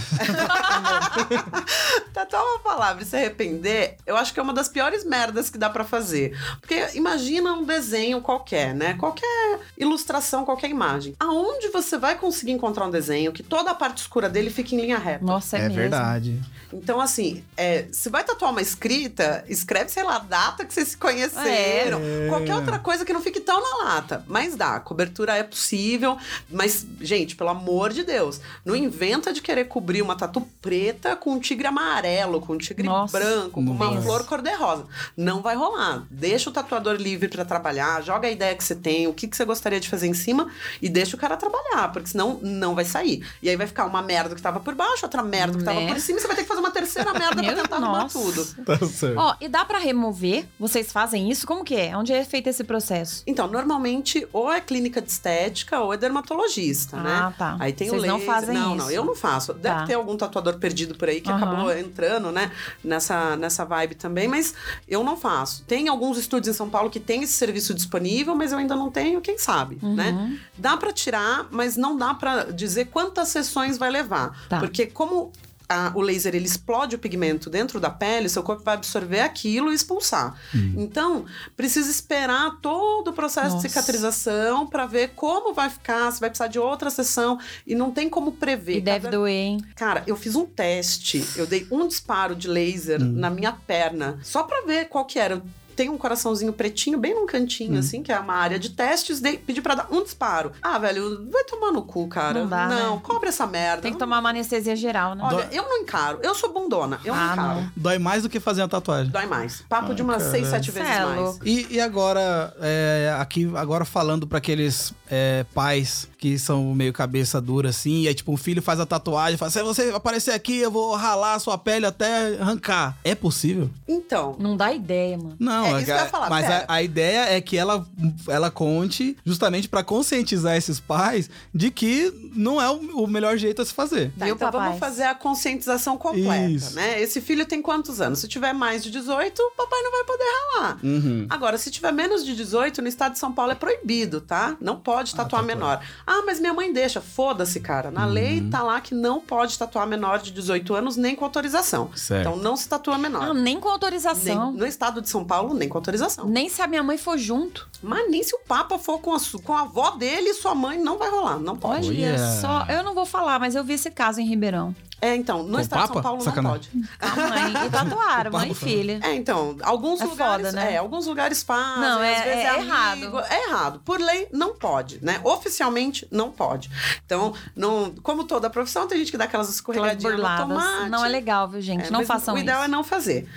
Tatuar 2.14 2.44
uma 2.44 2.60
palavra 2.60 3.04
e 3.04 3.06
se 3.06 3.16
arrepender, 3.16 3.98
eu 4.06 4.16
acho 4.18 4.34
que 4.34 4.40
é 4.40 4.44
uma 4.44 4.54
das 4.54 4.68
piores 4.68 5.06
merdas 5.06 5.50
que 5.50 5.58
dá 5.58 5.70
pra 5.70 5.84
fazer. 5.84 6.38
Porque 6.60 6.88
imagina 6.96 7.54
um 7.54 7.64
desenho 7.64 8.22
qualquer, 8.22 8.74
né? 8.74 8.96
Qualquer 9.00 9.60
ilustração, 9.78 10.46
qualquer 10.46 10.70
imagem. 10.70 11.16
Aonde 11.20 11.70
você 11.70 11.98
vai 11.98 12.16
conseguir 12.18 12.52
encontrar 12.52 12.86
um 12.86 12.92
desenho 12.92 13.32
que 13.32 13.44
toda 13.44 13.72
a 13.72 13.76
parte 13.76 14.00
escura 14.00 14.30
dele 14.30 14.50
fique 14.50 14.76
em 14.76 14.82
linha 14.82 14.98
reta? 14.98 15.24
Nossa, 15.24 15.58
é, 15.58 15.62
É 15.62 15.64
mesmo. 15.64 15.76
verdade. 15.76 16.40
Então, 16.72 17.02
assim, 17.02 17.44
é, 17.58 17.88
se 17.92 18.10
vai 18.10 18.24
tatuar 18.24 18.52
uma 18.52 18.62
escrita, 18.62 19.44
escreve, 19.48 19.90
sei 19.90 20.04
lá, 20.04 20.18
a 20.18 20.20
data 20.20 20.66
que 20.66 20.74
vocês 20.74 20.90
se 20.90 20.98
conheceram. 20.98 22.00
É. 22.00 22.28
Qualquer 22.30 22.56
outra 22.56 22.69
coisa 22.78 23.04
que 23.04 23.12
não 23.14 23.22
fique 23.22 23.40
tão 23.40 23.60
na 23.60 23.86
lata. 23.86 24.24
Mas 24.28 24.56
dá, 24.56 24.76
a 24.76 24.80
cobertura 24.80 25.36
é 25.36 25.42
possível. 25.44 26.18
Mas, 26.50 26.86
gente, 27.02 27.36
pelo 27.36 27.50
amor 27.50 27.92
de 27.92 28.04
Deus, 28.04 28.40
não 28.64 28.76
inventa 28.76 29.34
de 29.34 29.42
querer 29.42 29.66
cobrir 29.66 30.02
uma 30.04 30.16
tatu 30.16 30.42
preta 30.62 31.16
com 31.16 31.32
um 31.32 31.40
tigre 31.40 31.66
amarelo, 31.66 32.42
com 32.42 32.54
um 32.54 32.58
tigre 32.58 32.84
Nossa. 32.86 33.18
branco, 33.18 33.52
com 33.64 33.72
uma 33.72 33.86
Nossa. 33.86 34.02
flor 34.02 34.26
cor-de-rosa. 34.26 34.86
Não 35.16 35.42
vai 35.42 35.56
rolar. 35.56 36.04
Deixa 36.12 36.50
o 36.50 36.54
tatuador 36.54 36.96
livre 36.96 37.28
pra 37.30 37.46
trabalhar, 37.46 38.04
joga 38.04 38.28
a 38.28 38.32
ideia 38.32 38.54
que 38.54 38.64
você 38.64 38.76
tem, 38.76 39.08
o 39.08 39.14
que, 39.14 39.28
que 39.28 39.36
você 39.36 39.46
gostaria 39.46 39.80
de 39.80 39.90
fazer 39.90 40.08
em 40.08 40.14
cima 40.14 40.50
e 40.82 40.90
deixa 40.90 41.16
o 41.16 41.20
cara 41.20 41.38
trabalhar, 41.38 41.92
porque 41.94 42.10
senão 42.10 42.40
não 42.44 42.76
vai 42.76 42.84
sair. 42.86 43.26
E 43.42 43.50
aí 43.50 43.56
vai 43.56 43.66
ficar 43.66 43.86
uma 43.86 44.02
merda 44.02 44.36
que 44.36 44.42
tava 44.42 44.60
por 44.60 44.76
baixo, 44.76 45.06
outra 45.06 45.24
merda 45.24 45.58
que 45.58 45.64
tava 45.64 45.80
Né? 45.80 45.88
por 45.94 46.00
cima, 46.02 46.20
e 46.20 46.22
você 46.22 46.28
vai 46.28 46.36
ter 46.36 46.42
que 46.44 46.48
fazer 46.50 46.60
uma 46.60 46.72
terceira 46.72 47.14
merda 47.18 47.42
pra 47.42 47.54
tentar 47.54 47.76
arrumar 47.78 48.10
tudo. 48.10 48.46
Tá 48.66 48.78
certo. 48.86 49.18
Ó, 49.18 49.36
e 49.40 49.48
dá 49.48 49.64
pra 49.64 49.80
remover? 49.80 50.46
Vocês 50.60 50.92
fazem 50.92 51.30
isso? 51.32 51.48
Como 51.48 51.64
que 51.64 51.76
é? 51.76 51.96
Onde 51.96 52.12
é 52.12 52.26
feito 52.26 52.48
esse 52.48 52.59
processo? 52.64 53.24
Então, 53.28 53.48
normalmente, 53.48 54.28
ou 54.34 54.52
é 54.52 54.60
clínica 54.62 55.02
de 55.02 55.10
estética 55.12 55.80
ou 55.80 55.94
é 55.94 55.98
dermatologista, 55.98 56.98
Ah, 56.98 57.04
né? 57.04 57.34
tá. 57.38 57.58
Aí 57.60 57.74
tem 57.74 57.90
Vocês 57.90 58.04
o 58.04 58.06
não 58.06 58.18
laser. 58.18 58.34
fazem 58.34 58.56
não, 58.56 58.76
isso. 58.76 58.86
não, 58.86 58.92
eu 58.92 59.06
não 59.06 59.16
faço. 59.16 59.54
Deve 59.54 59.76
Tá. 59.80 59.86
ter 59.86 59.94
algum 59.96 60.16
tatuador 60.18 60.58
perdido 60.58 60.96
por 60.96 61.10
aí 61.10 61.22
que 61.22 61.32
Aham. 61.32 61.38
acabou 61.38 61.72
entrando, 61.78 62.32
né, 62.32 62.52
nessa, 62.84 63.36
nessa 63.36 63.66
vibe 63.66 63.96
também, 63.96 64.28
mas 64.28 64.54
eu 64.88 65.04
não 65.04 65.16
faço. 65.18 65.64
Tem 65.66 65.88
alguns 65.88 66.18
estúdios 66.18 66.56
em 66.56 66.58
São 66.58 66.70
Paulo 66.70 66.90
que 66.90 67.00
tem 67.00 67.24
esse 67.24 67.34
serviço 67.34 67.74
disponível, 67.74 68.36
mas 68.36 68.52
eu 68.52 68.58
ainda 68.58 68.76
não 68.76 68.90
tenho, 68.92 69.22
quem 69.22 69.38
sabe, 69.38 69.78
Uhum. 69.82 69.96
né? 69.96 70.40
Dá 70.58 70.76
pra 70.78 70.92
tirar, 70.92 71.48
mas 71.52 71.76
não 71.78 71.98
dá 71.98 72.14
pra 72.14 72.44
dizer 72.46 72.86
quantas 72.86 73.28
sessões 73.30 73.78
vai 73.78 73.90
levar. 73.90 74.38
Tá. 74.50 74.60
Porque 74.60 74.86
como 74.86 75.32
a- 75.70 75.92
o 75.96 76.02
laser 76.02 76.34
ele 76.36 76.46
explode 76.46 76.96
o 76.96 77.00
pigmento 77.00 77.50
dentro 77.50 77.80
da 77.80 77.90
pele, 77.90 78.28
seu 78.28 78.42
corpo 78.42 78.64
vai 78.64 78.74
absorver 78.74 79.22
aquilo 79.22 79.72
e 79.72 79.76
expulsar. 79.76 80.36
Então, 80.76 81.26
precisa 81.56 81.90
esperar 81.92 82.60
todo 82.62 83.10
o 83.10 83.14
processo 83.14 83.56
Nossa. 83.56 83.68
de 83.68 83.72
cicatrização 83.74 84.66
para 84.68 84.86
ver 84.88 85.10
como 85.16 85.54
vai 85.54 85.70
ficar, 85.70 86.12
se 86.12 86.20
vai 86.20 86.30
precisar 86.30 86.48
de 86.48 86.58
outra 86.60 86.90
sessão 86.90 87.40
e 87.68 87.76
não 87.76 87.92
tem 87.92 88.10
como 88.10 88.32
prever. 88.32 88.78
E 88.78 88.82
deve 88.82 89.06
Cada- 89.06 89.18
doer, 89.18 89.34
hein? 89.34 89.62
Cara, 89.76 90.04
eu 90.08 90.16
fiz 90.16 90.36
um 90.36 90.46
teste, 90.46 91.24
eu 91.36 91.46
dei 91.46 91.68
um 91.72 91.88
disparo 91.88 92.36
de 92.36 92.48
laser 92.48 93.00
na 93.04 93.30
minha 93.30 93.52
perna, 93.52 94.18
só 94.24 94.44
pra 94.44 94.62
ver 94.62 94.86
qual 94.90 95.06
que 95.06 95.20
era. 95.20 95.42
Tem 95.80 95.90
um 95.90 95.98
coraçãozinho 95.98 96.52
pretinho 96.52 96.98
bem 97.00 97.16
num 97.16 97.26
cantinho, 97.26 97.80
assim, 97.80 98.04
que 98.04 98.12
é 98.12 98.20
uma 98.20 98.34
área 98.34 98.60
de 98.60 98.72
testes, 98.72 99.22
dei, 99.22 99.38
pedi 99.38 99.62
pra 99.62 99.76
dar 99.76 99.88
um 99.90 100.04
disparo. 100.04 100.52
Ah, 100.62 100.78
velho, 100.78 101.26
vai 101.32 101.46
tomar 101.46 101.72
no 101.72 101.82
cu, 101.84 102.06
cara. 102.10 102.38
Não 102.42 102.50
dá, 102.50 102.68
Não, 102.68 102.96
né? 102.98 103.02
cobre 103.02 103.30
essa 103.30 103.48
merda. 103.48 103.82
Tem 103.82 103.94
que 103.94 103.98
tomar 103.98 104.20
uma 104.20 104.30
anestesia 104.30 104.76
geral, 104.76 105.16
né? 105.16 105.24
Olha, 105.26 105.48
eu 105.54 105.64
não 105.64 105.78
encaro. 105.78 106.20
Eu 106.22 106.36
sou 106.36 106.52
bundona, 106.52 107.00
eu 107.06 107.16
não 107.16 107.22
Ah, 107.22 107.32
encaro. 107.32 107.62
não. 107.62 107.72
Dói 107.78 107.98
mais 107.98 108.24
do 108.24 108.30
que 108.30 108.42
fazer 108.42 108.62
a 108.62 108.68
tatuagem. 108.68 109.10
Dói 109.10 109.26
mais. 109.26 109.62
Papo 109.70 109.88
Ai, 109.92 109.96
de 109.96 110.02
umas 110.02 110.18
cara. 110.18 110.32
seis, 110.32 110.48
sete 110.48 110.70
vezes 110.70 110.90
é 110.90 111.06
mais. 111.06 111.40
E, 111.46 111.68
e 111.76 111.80
agora, 111.80 112.54
é, 112.60 113.16
aqui, 113.18 113.50
agora 113.56 113.86
falando 113.86 114.28
pra 114.28 114.40
aqueles 114.40 114.94
é, 115.10 115.46
pais 115.54 116.10
que 116.20 116.38
são 116.38 116.76
meio 116.76 116.92
cabeça 116.92 117.40
dura 117.40 117.70
assim, 117.70 118.02
e 118.02 118.08
aí 118.10 118.14
tipo, 118.14 118.32
um 118.32 118.38
filho 118.38 118.62
faz 118.62 118.80
a 118.80 118.86
tatuagem, 118.86 119.38
fala, 119.38 119.50
se 119.50 119.64
você 119.64 119.90
aparecer 119.96 120.32
aqui, 120.32 120.58
eu 120.58 120.70
vou 120.70 120.94
ralar 120.96 121.36
a 121.36 121.40
sua 121.40 121.58
pele 121.58 121.86
até 121.86 122.38
arrancar. 122.40 122.98
É 123.04 123.16
possível? 123.16 123.70
Então, 123.88 124.36
Não 124.38 124.58
dá 124.58 124.74
ideia, 124.74 125.18
mano. 125.18 125.36
Não, 125.40 125.66
É 125.66 125.78
isso 125.78 125.86
que 125.86 125.92
eu 125.92 125.96
ia 125.96 126.06
falar, 126.08 126.30
mas 126.30 126.46
a, 126.46 126.66
a 126.68 126.84
ideia 126.84 127.30
é 127.36 127.40
que 127.40 127.58
ela, 127.58 127.88
ela 128.28 128.52
conte 128.52 129.18
justamente 129.26 129.70
pra 129.70 129.82
conscientizar 129.84 130.58
esses 130.58 130.80
pais 130.80 131.30
de 131.56 131.72
que 131.72 132.14
não 132.36 132.62
é 132.62 132.70
o, 132.70 133.04
o 133.04 133.08
melhor 133.08 133.38
jeito 133.38 133.62
a 133.62 133.66
se 133.66 133.74
fazer. 133.74 134.12
Tá, 134.18 134.26
Viu, 134.26 134.36
então 134.36 134.52
papai? 134.52 134.68
vamos 134.68 134.80
fazer 134.80 135.04
a 135.04 135.16
conscientização 135.16 135.98
completa, 135.98 136.50
Isso. 136.50 136.76
né? 136.76 137.02
Esse 137.02 137.22
filho 137.22 137.46
tem 137.46 137.62
quantos 137.62 138.02
anos? 138.02 138.20
Se 138.20 138.28
tiver 138.28 138.54
mais 138.54 138.84
de 138.84 138.92
18, 138.92 139.40
o 139.42 139.52
papai 139.56 139.82
não 139.82 139.92
vai 139.92 140.04
poder 140.04 140.24
ralar. 140.54 140.80
Uhum. 140.84 141.26
Agora, 141.30 141.58
se 141.58 141.72
tiver 141.72 141.94
menos 141.94 142.26
de 142.26 142.36
18, 142.36 142.82
no 142.82 142.88
estado 142.90 143.14
de 143.14 143.20
São 143.20 143.32
Paulo 143.32 143.54
é 143.54 143.56
proibido, 143.56 144.20
tá? 144.20 144.58
Não 144.60 144.76
pode 144.76 145.16
tatuar 145.16 145.42
tá, 145.42 145.48
menor. 145.48 145.80
Ah, 146.12 146.24
mas 146.26 146.40
minha 146.40 146.54
mãe 146.56 146.74
deixa. 146.74 147.00
Foda-se, 147.00 147.60
cara. 147.60 147.92
Na 147.92 148.06
lei 148.08 148.42
tá 148.50 148.64
lá 148.64 148.82
que 148.82 148.96
não 148.96 149.22
pode 149.22 149.58
tatuar 149.60 149.86
menor 149.86 150.18
de 150.20 150.32
18 150.32 150.74
anos 150.74 150.98
nem 150.98 151.16
com 151.16 151.24
autorização. 151.24 151.92
Certo. 151.96 152.22
Então 152.28 152.36
não 152.36 152.56
se 152.58 152.68
tatua 152.68 152.96
Ah, 152.96 152.98
menor. 152.98 153.34
nem 153.36 153.60
com 153.60 153.68
Nem- 153.68 153.74
autorização. 153.74 154.52
no 154.52 154.66
estado 154.66 155.02
de 155.04 155.10
São 155.10 155.24
Paulo, 155.24 155.54
nem 155.54 155.70
com 155.70 155.78
autorização. 155.78 156.26
Nem 156.26 156.50
se 156.50 156.62
a 156.64 156.68
minha 156.68 156.82
mãe 156.82 156.98
for 156.98 157.16
junto. 157.18 157.70
Mas 157.84 158.10
nem 158.10 158.24
se 158.24 158.36
o 158.36 158.40
Papa 158.40 158.80
for 158.80 158.98
com 159.00 159.14
a, 159.14 159.20
com 159.44 159.54
a 159.56 159.62
avó 159.62 159.92
dele 159.92 160.30
e 160.30 160.34
sua 160.34 160.56
mãe, 160.56 160.80
não 160.80 160.98
vai 160.98 161.12
rolar. 161.12 161.38
Não 161.40 161.56
pode. 161.56 161.90
Olha 161.90 162.08
Olha. 162.14 162.42
só. 162.42 162.66
Eu 162.68 162.84
não 162.84 162.96
vou 162.96 163.06
falar, 163.06 163.40
mas 163.40 163.54
eu 163.54 163.64
vi 163.64 163.74
esse 163.74 163.92
caso 163.92 164.20
em 164.20 164.26
Ribeirão. 164.28 164.76
É, 165.02 165.16
então, 165.16 165.44
no 165.44 165.54
Com 165.56 165.60
estado 165.60 165.88
de? 165.88 165.94
São 165.94 166.02
Paulo 166.02 166.22
Sacanagem. 166.22 166.70
não 166.74 166.82
pode. 166.84 166.90
A 167.00 167.30
mãe. 167.30 167.66
E 167.66 167.70
tatuaram, 167.70 168.32
mãe 168.32 168.52
e 168.52 168.54
filha. 168.56 169.00
É, 169.04 169.14
então, 169.16 169.56
alguns 169.62 170.02
É 170.02 170.06
lugares. 170.06 170.46
foda, 170.48 170.52
né? 170.56 170.74
É, 170.74 170.78
alguns 170.78 171.06
lugares 171.08 171.42
fazem. 171.44 171.82
Não, 171.82 172.02
é- 172.04 172.18
às 172.18 172.24
vezes 172.24 172.40
é 172.44 172.50
amigo. 172.50 172.66
errado. 172.68 173.20
É 173.30 173.48
errado. 173.50 173.82
Por 173.86 174.00
lei, 174.00 174.28
não 174.32 174.54
pode, 174.56 175.00
né? 175.04 175.20
Oficialmente, 175.24 176.08
não 176.12 176.32
pode. 176.32 176.70
Então, 177.06 177.34
não, 177.56 177.94
como 178.04 178.24
toda 178.26 178.50
profissão, 178.50 178.88
tem 178.88 178.98
gente 179.00 179.12
que 179.12 179.18
dá 179.18 179.24
aquelas 179.26 179.40
Aquelas 179.40 179.56
escorregadinhas 179.56 180.14
burladas. 180.16 180.48
tomate. 180.48 180.90
Não 180.90 181.06
é 181.06 181.08
legal, 181.10 181.48
viu, 181.48 181.62
gente? 181.62 181.88
É, 181.88 181.92
não 181.92 182.06
façam 182.06 182.36
O 182.36 182.38
ideal 182.38 182.60
isso. 182.60 182.66
é 182.66 182.68
não 182.68 182.84
fazer. 182.84 183.28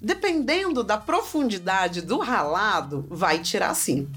Dependendo 0.00 0.84
da 0.84 0.96
profundidade 0.96 2.00
do 2.00 2.18
ralado, 2.18 3.04
vai 3.10 3.38
tirar 3.40 3.74
sim. 3.74 4.08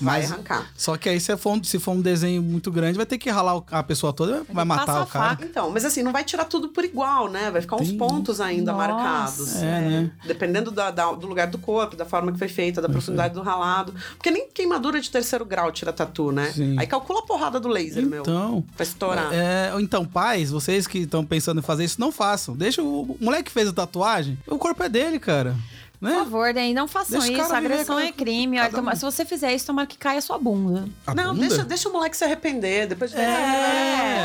Vai 0.00 0.20
Mas- 0.20 0.32
arrancar. 0.32 0.66
Só 0.76 0.96
que 0.96 1.08
aí, 1.08 1.18
se 1.20 1.34
for, 1.36 1.52
um- 1.54 1.64
se 1.64 1.78
for 1.78 1.92
um 1.92 2.00
desenho 2.00 2.42
muito 2.42 2.70
grande, 2.70 2.96
vai 2.96 3.06
ter 3.06 3.18
que 3.18 3.30
ralar 3.30 3.62
a 3.70 3.82
pessoa 3.82 4.12
toda, 4.12 4.44
vai 4.52 4.64
matar 4.64 5.02
o 5.02 5.06
cara. 5.06 5.30
faca. 5.30 5.44
Então, 5.44 5.70
mas 5.70 5.84
assim, 5.84 6.02
não 6.02 6.12
vai 6.12 6.24
tirar 6.24 6.44
tudo 6.50 6.68
por 6.68 6.84
igual, 6.84 7.28
né? 7.30 7.50
Vai 7.50 7.60
ficar 7.62 7.76
uns 7.76 7.88
Tem- 7.88 7.96
pontos 7.98 8.40
ainda 8.40 8.72
Nossa. 8.72 8.88
marcados. 8.88 9.56
É, 9.62 9.80
né? 9.80 10.10
Dependendo 10.26 10.70
da- 10.70 10.90
da- 10.90 11.12
do 11.12 11.26
lugar 11.26 11.46
do 11.46 11.56
corpo, 11.58 11.96
da 11.96 12.04
forma 12.04 12.32
que 12.32 12.38
foi 12.38 12.48
feita, 12.48 12.82
da 12.82 12.88
profundidade 12.88 13.32
do 13.34 13.42
ralado. 13.42 13.94
Porque 14.16 14.30
nem 14.30 14.48
queimadura 14.48 15.00
de 15.00 15.08
terceiro 15.10 15.44
grau 15.44 15.70
tira 15.72 15.92
tatu, 15.92 16.32
né? 16.32 16.50
Sim. 16.52 16.76
Aí 16.78 16.86
calcula 16.86 17.20
a 17.20 17.22
porrada 17.22 17.58
do 17.60 17.68
laser, 17.68 18.04
meu. 18.04 18.22
Então. 18.22 18.64
Pra 18.76 18.82
estourar. 18.84 19.32
É, 19.32 19.72
então, 19.78 20.04
pais, 20.04 20.50
vocês 20.50 20.86
que 20.86 20.98
estão 20.98 21.24
pensando 21.24 21.60
em 21.60 21.62
fazer 21.62 21.84
isso, 21.84 22.00
não 22.00 22.10
façam. 22.10 22.56
Deixa 22.56 22.82
o, 22.82 23.02
o 23.02 23.16
moleque 23.20 23.44
que 23.44 23.52
fez 23.52 23.68
a 23.68 23.72
tatuagem, 23.72 24.36
o 24.46 24.58
corpo 24.58 24.82
é 24.82 24.88
dele, 24.88 25.18
cara. 25.20 25.54
Por 26.00 26.08
Né? 26.08 26.14
favor, 26.16 26.54
daí 26.54 26.72
não 26.72 26.88
façam 26.88 27.18
Deixa 27.20 27.30
isso. 27.34 27.42
viver 27.44 27.56
Agressão 27.56 27.96
cada- 27.96 28.08
é 28.08 28.12
crime. 28.12 28.58
Olha, 28.58 28.70
toma- 28.70 28.92
um. 28.92 28.96
Se 28.96 29.02
você 29.02 29.22
fizer 29.26 29.52
isso, 29.54 29.66
tomara 29.66 29.86
que 29.86 29.98
caia 29.98 30.18
a 30.18 30.22
sua 30.22 30.38
bunda. 30.38 30.88
A 31.06 31.14
não, 31.14 31.34
bunda? 31.34 31.46
deixa, 31.46 31.62
deixa 31.64 31.88
o 31.90 31.92
moleque 31.92 32.16
se 32.16 32.24
arrepender. 32.24 32.86
Depois 32.88 33.10
de 33.10 33.18
10 33.18 33.28
É. 33.28 33.34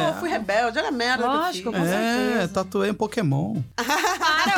"Ah, 0.07 0.13
eu 0.13 0.19
fui 0.21 0.29
rebelde, 0.29 0.79
olha 0.79 0.87
a 0.87 0.91
merda 0.91 1.27
Lógico, 1.27 1.73
com 1.73 1.77
É, 1.77 1.85
certeza. 1.85 2.47
tatuei 2.53 2.91
um 2.91 2.93
Pokémon. 2.93 3.61
Para! 3.75 4.55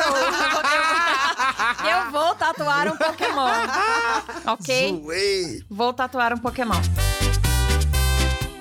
Eu, 1.90 1.90
eu 2.06 2.12
vou 2.12 2.36
tatuar 2.36 2.88
um 2.88 2.98
Pokémon. 2.98 3.48
Ok? 4.46 5.02
Zoei. 5.04 5.64
Vou 5.70 5.94
tatuar 5.94 6.34
um 6.34 6.38
Pokémon. 6.38 6.80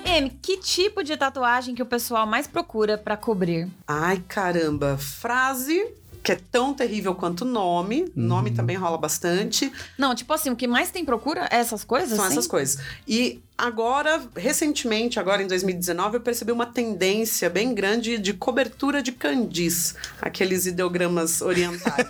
M, 0.05 0.29
que 0.41 0.57
tipo 0.57 1.03
de 1.03 1.15
tatuagem 1.15 1.75
que 1.75 1.81
o 1.81 1.85
pessoal 1.85 2.25
mais 2.25 2.47
procura 2.47 2.97
pra 2.97 3.15
cobrir? 3.15 3.69
Ai, 3.87 4.21
caramba. 4.27 4.97
Frase 4.97 5.85
que 6.27 6.33
é 6.33 6.39
tão 6.51 6.73
terrível 6.73 7.15
quanto 7.15 7.45
nome. 7.45 8.01
Uhum. 8.01 8.11
Nome 8.17 8.51
também 8.51 8.75
rola 8.75 8.97
bastante. 8.97 9.71
Não, 9.97 10.13
tipo 10.13 10.33
assim, 10.33 10.49
o 10.49 10.57
que 10.57 10.67
mais 10.67 10.91
tem 10.91 11.05
procura 11.05 11.47
é 11.49 11.55
essas 11.55 11.85
coisas? 11.85 12.17
São 12.17 12.25
assim? 12.25 12.33
essas 12.33 12.45
coisas. 12.45 12.83
E 13.07 13.41
agora, 13.57 14.21
recentemente, 14.35 15.21
agora 15.21 15.41
em 15.41 15.47
2019, 15.47 16.17
eu 16.17 16.19
percebi 16.19 16.51
uma 16.51 16.65
tendência 16.65 17.49
bem 17.49 17.73
grande 17.73 18.17
de 18.17 18.33
cobertura 18.33 19.01
de 19.01 19.13
candis. 19.13 19.95
Aqueles 20.21 20.65
ideogramas 20.65 21.41
orientais. 21.41 22.05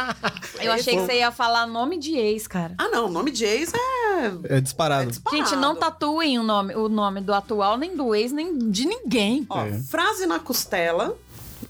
Eu 0.62 0.72
achei 0.72 0.96
que 0.96 1.02
você 1.02 1.18
ia 1.18 1.30
falar 1.30 1.66
nome 1.66 1.98
de 1.98 2.16
ex, 2.16 2.46
cara. 2.46 2.74
ah, 2.78 2.88
não. 2.88 3.04
O 3.04 3.10
nome 3.10 3.30
de 3.30 3.44
ex 3.44 3.70
é... 3.74 4.56
É 4.56 4.60
disparado. 4.62 5.02
é 5.02 5.06
disparado. 5.10 5.36
Gente, 5.50 5.56
não 5.56 5.76
tatuem 5.76 6.38
o 6.38 6.42
nome, 6.42 6.74
o 6.74 6.88
nome 6.88 7.20
do 7.20 7.34
atual, 7.34 7.76
nem 7.76 7.94
do 7.94 8.14
ex, 8.14 8.32
nem 8.32 8.58
de 8.70 8.86
ninguém. 8.86 9.46
Ó, 9.50 9.60
É. 9.60 9.78
frase 9.78 10.24
na 10.24 10.38
costela 10.38 11.14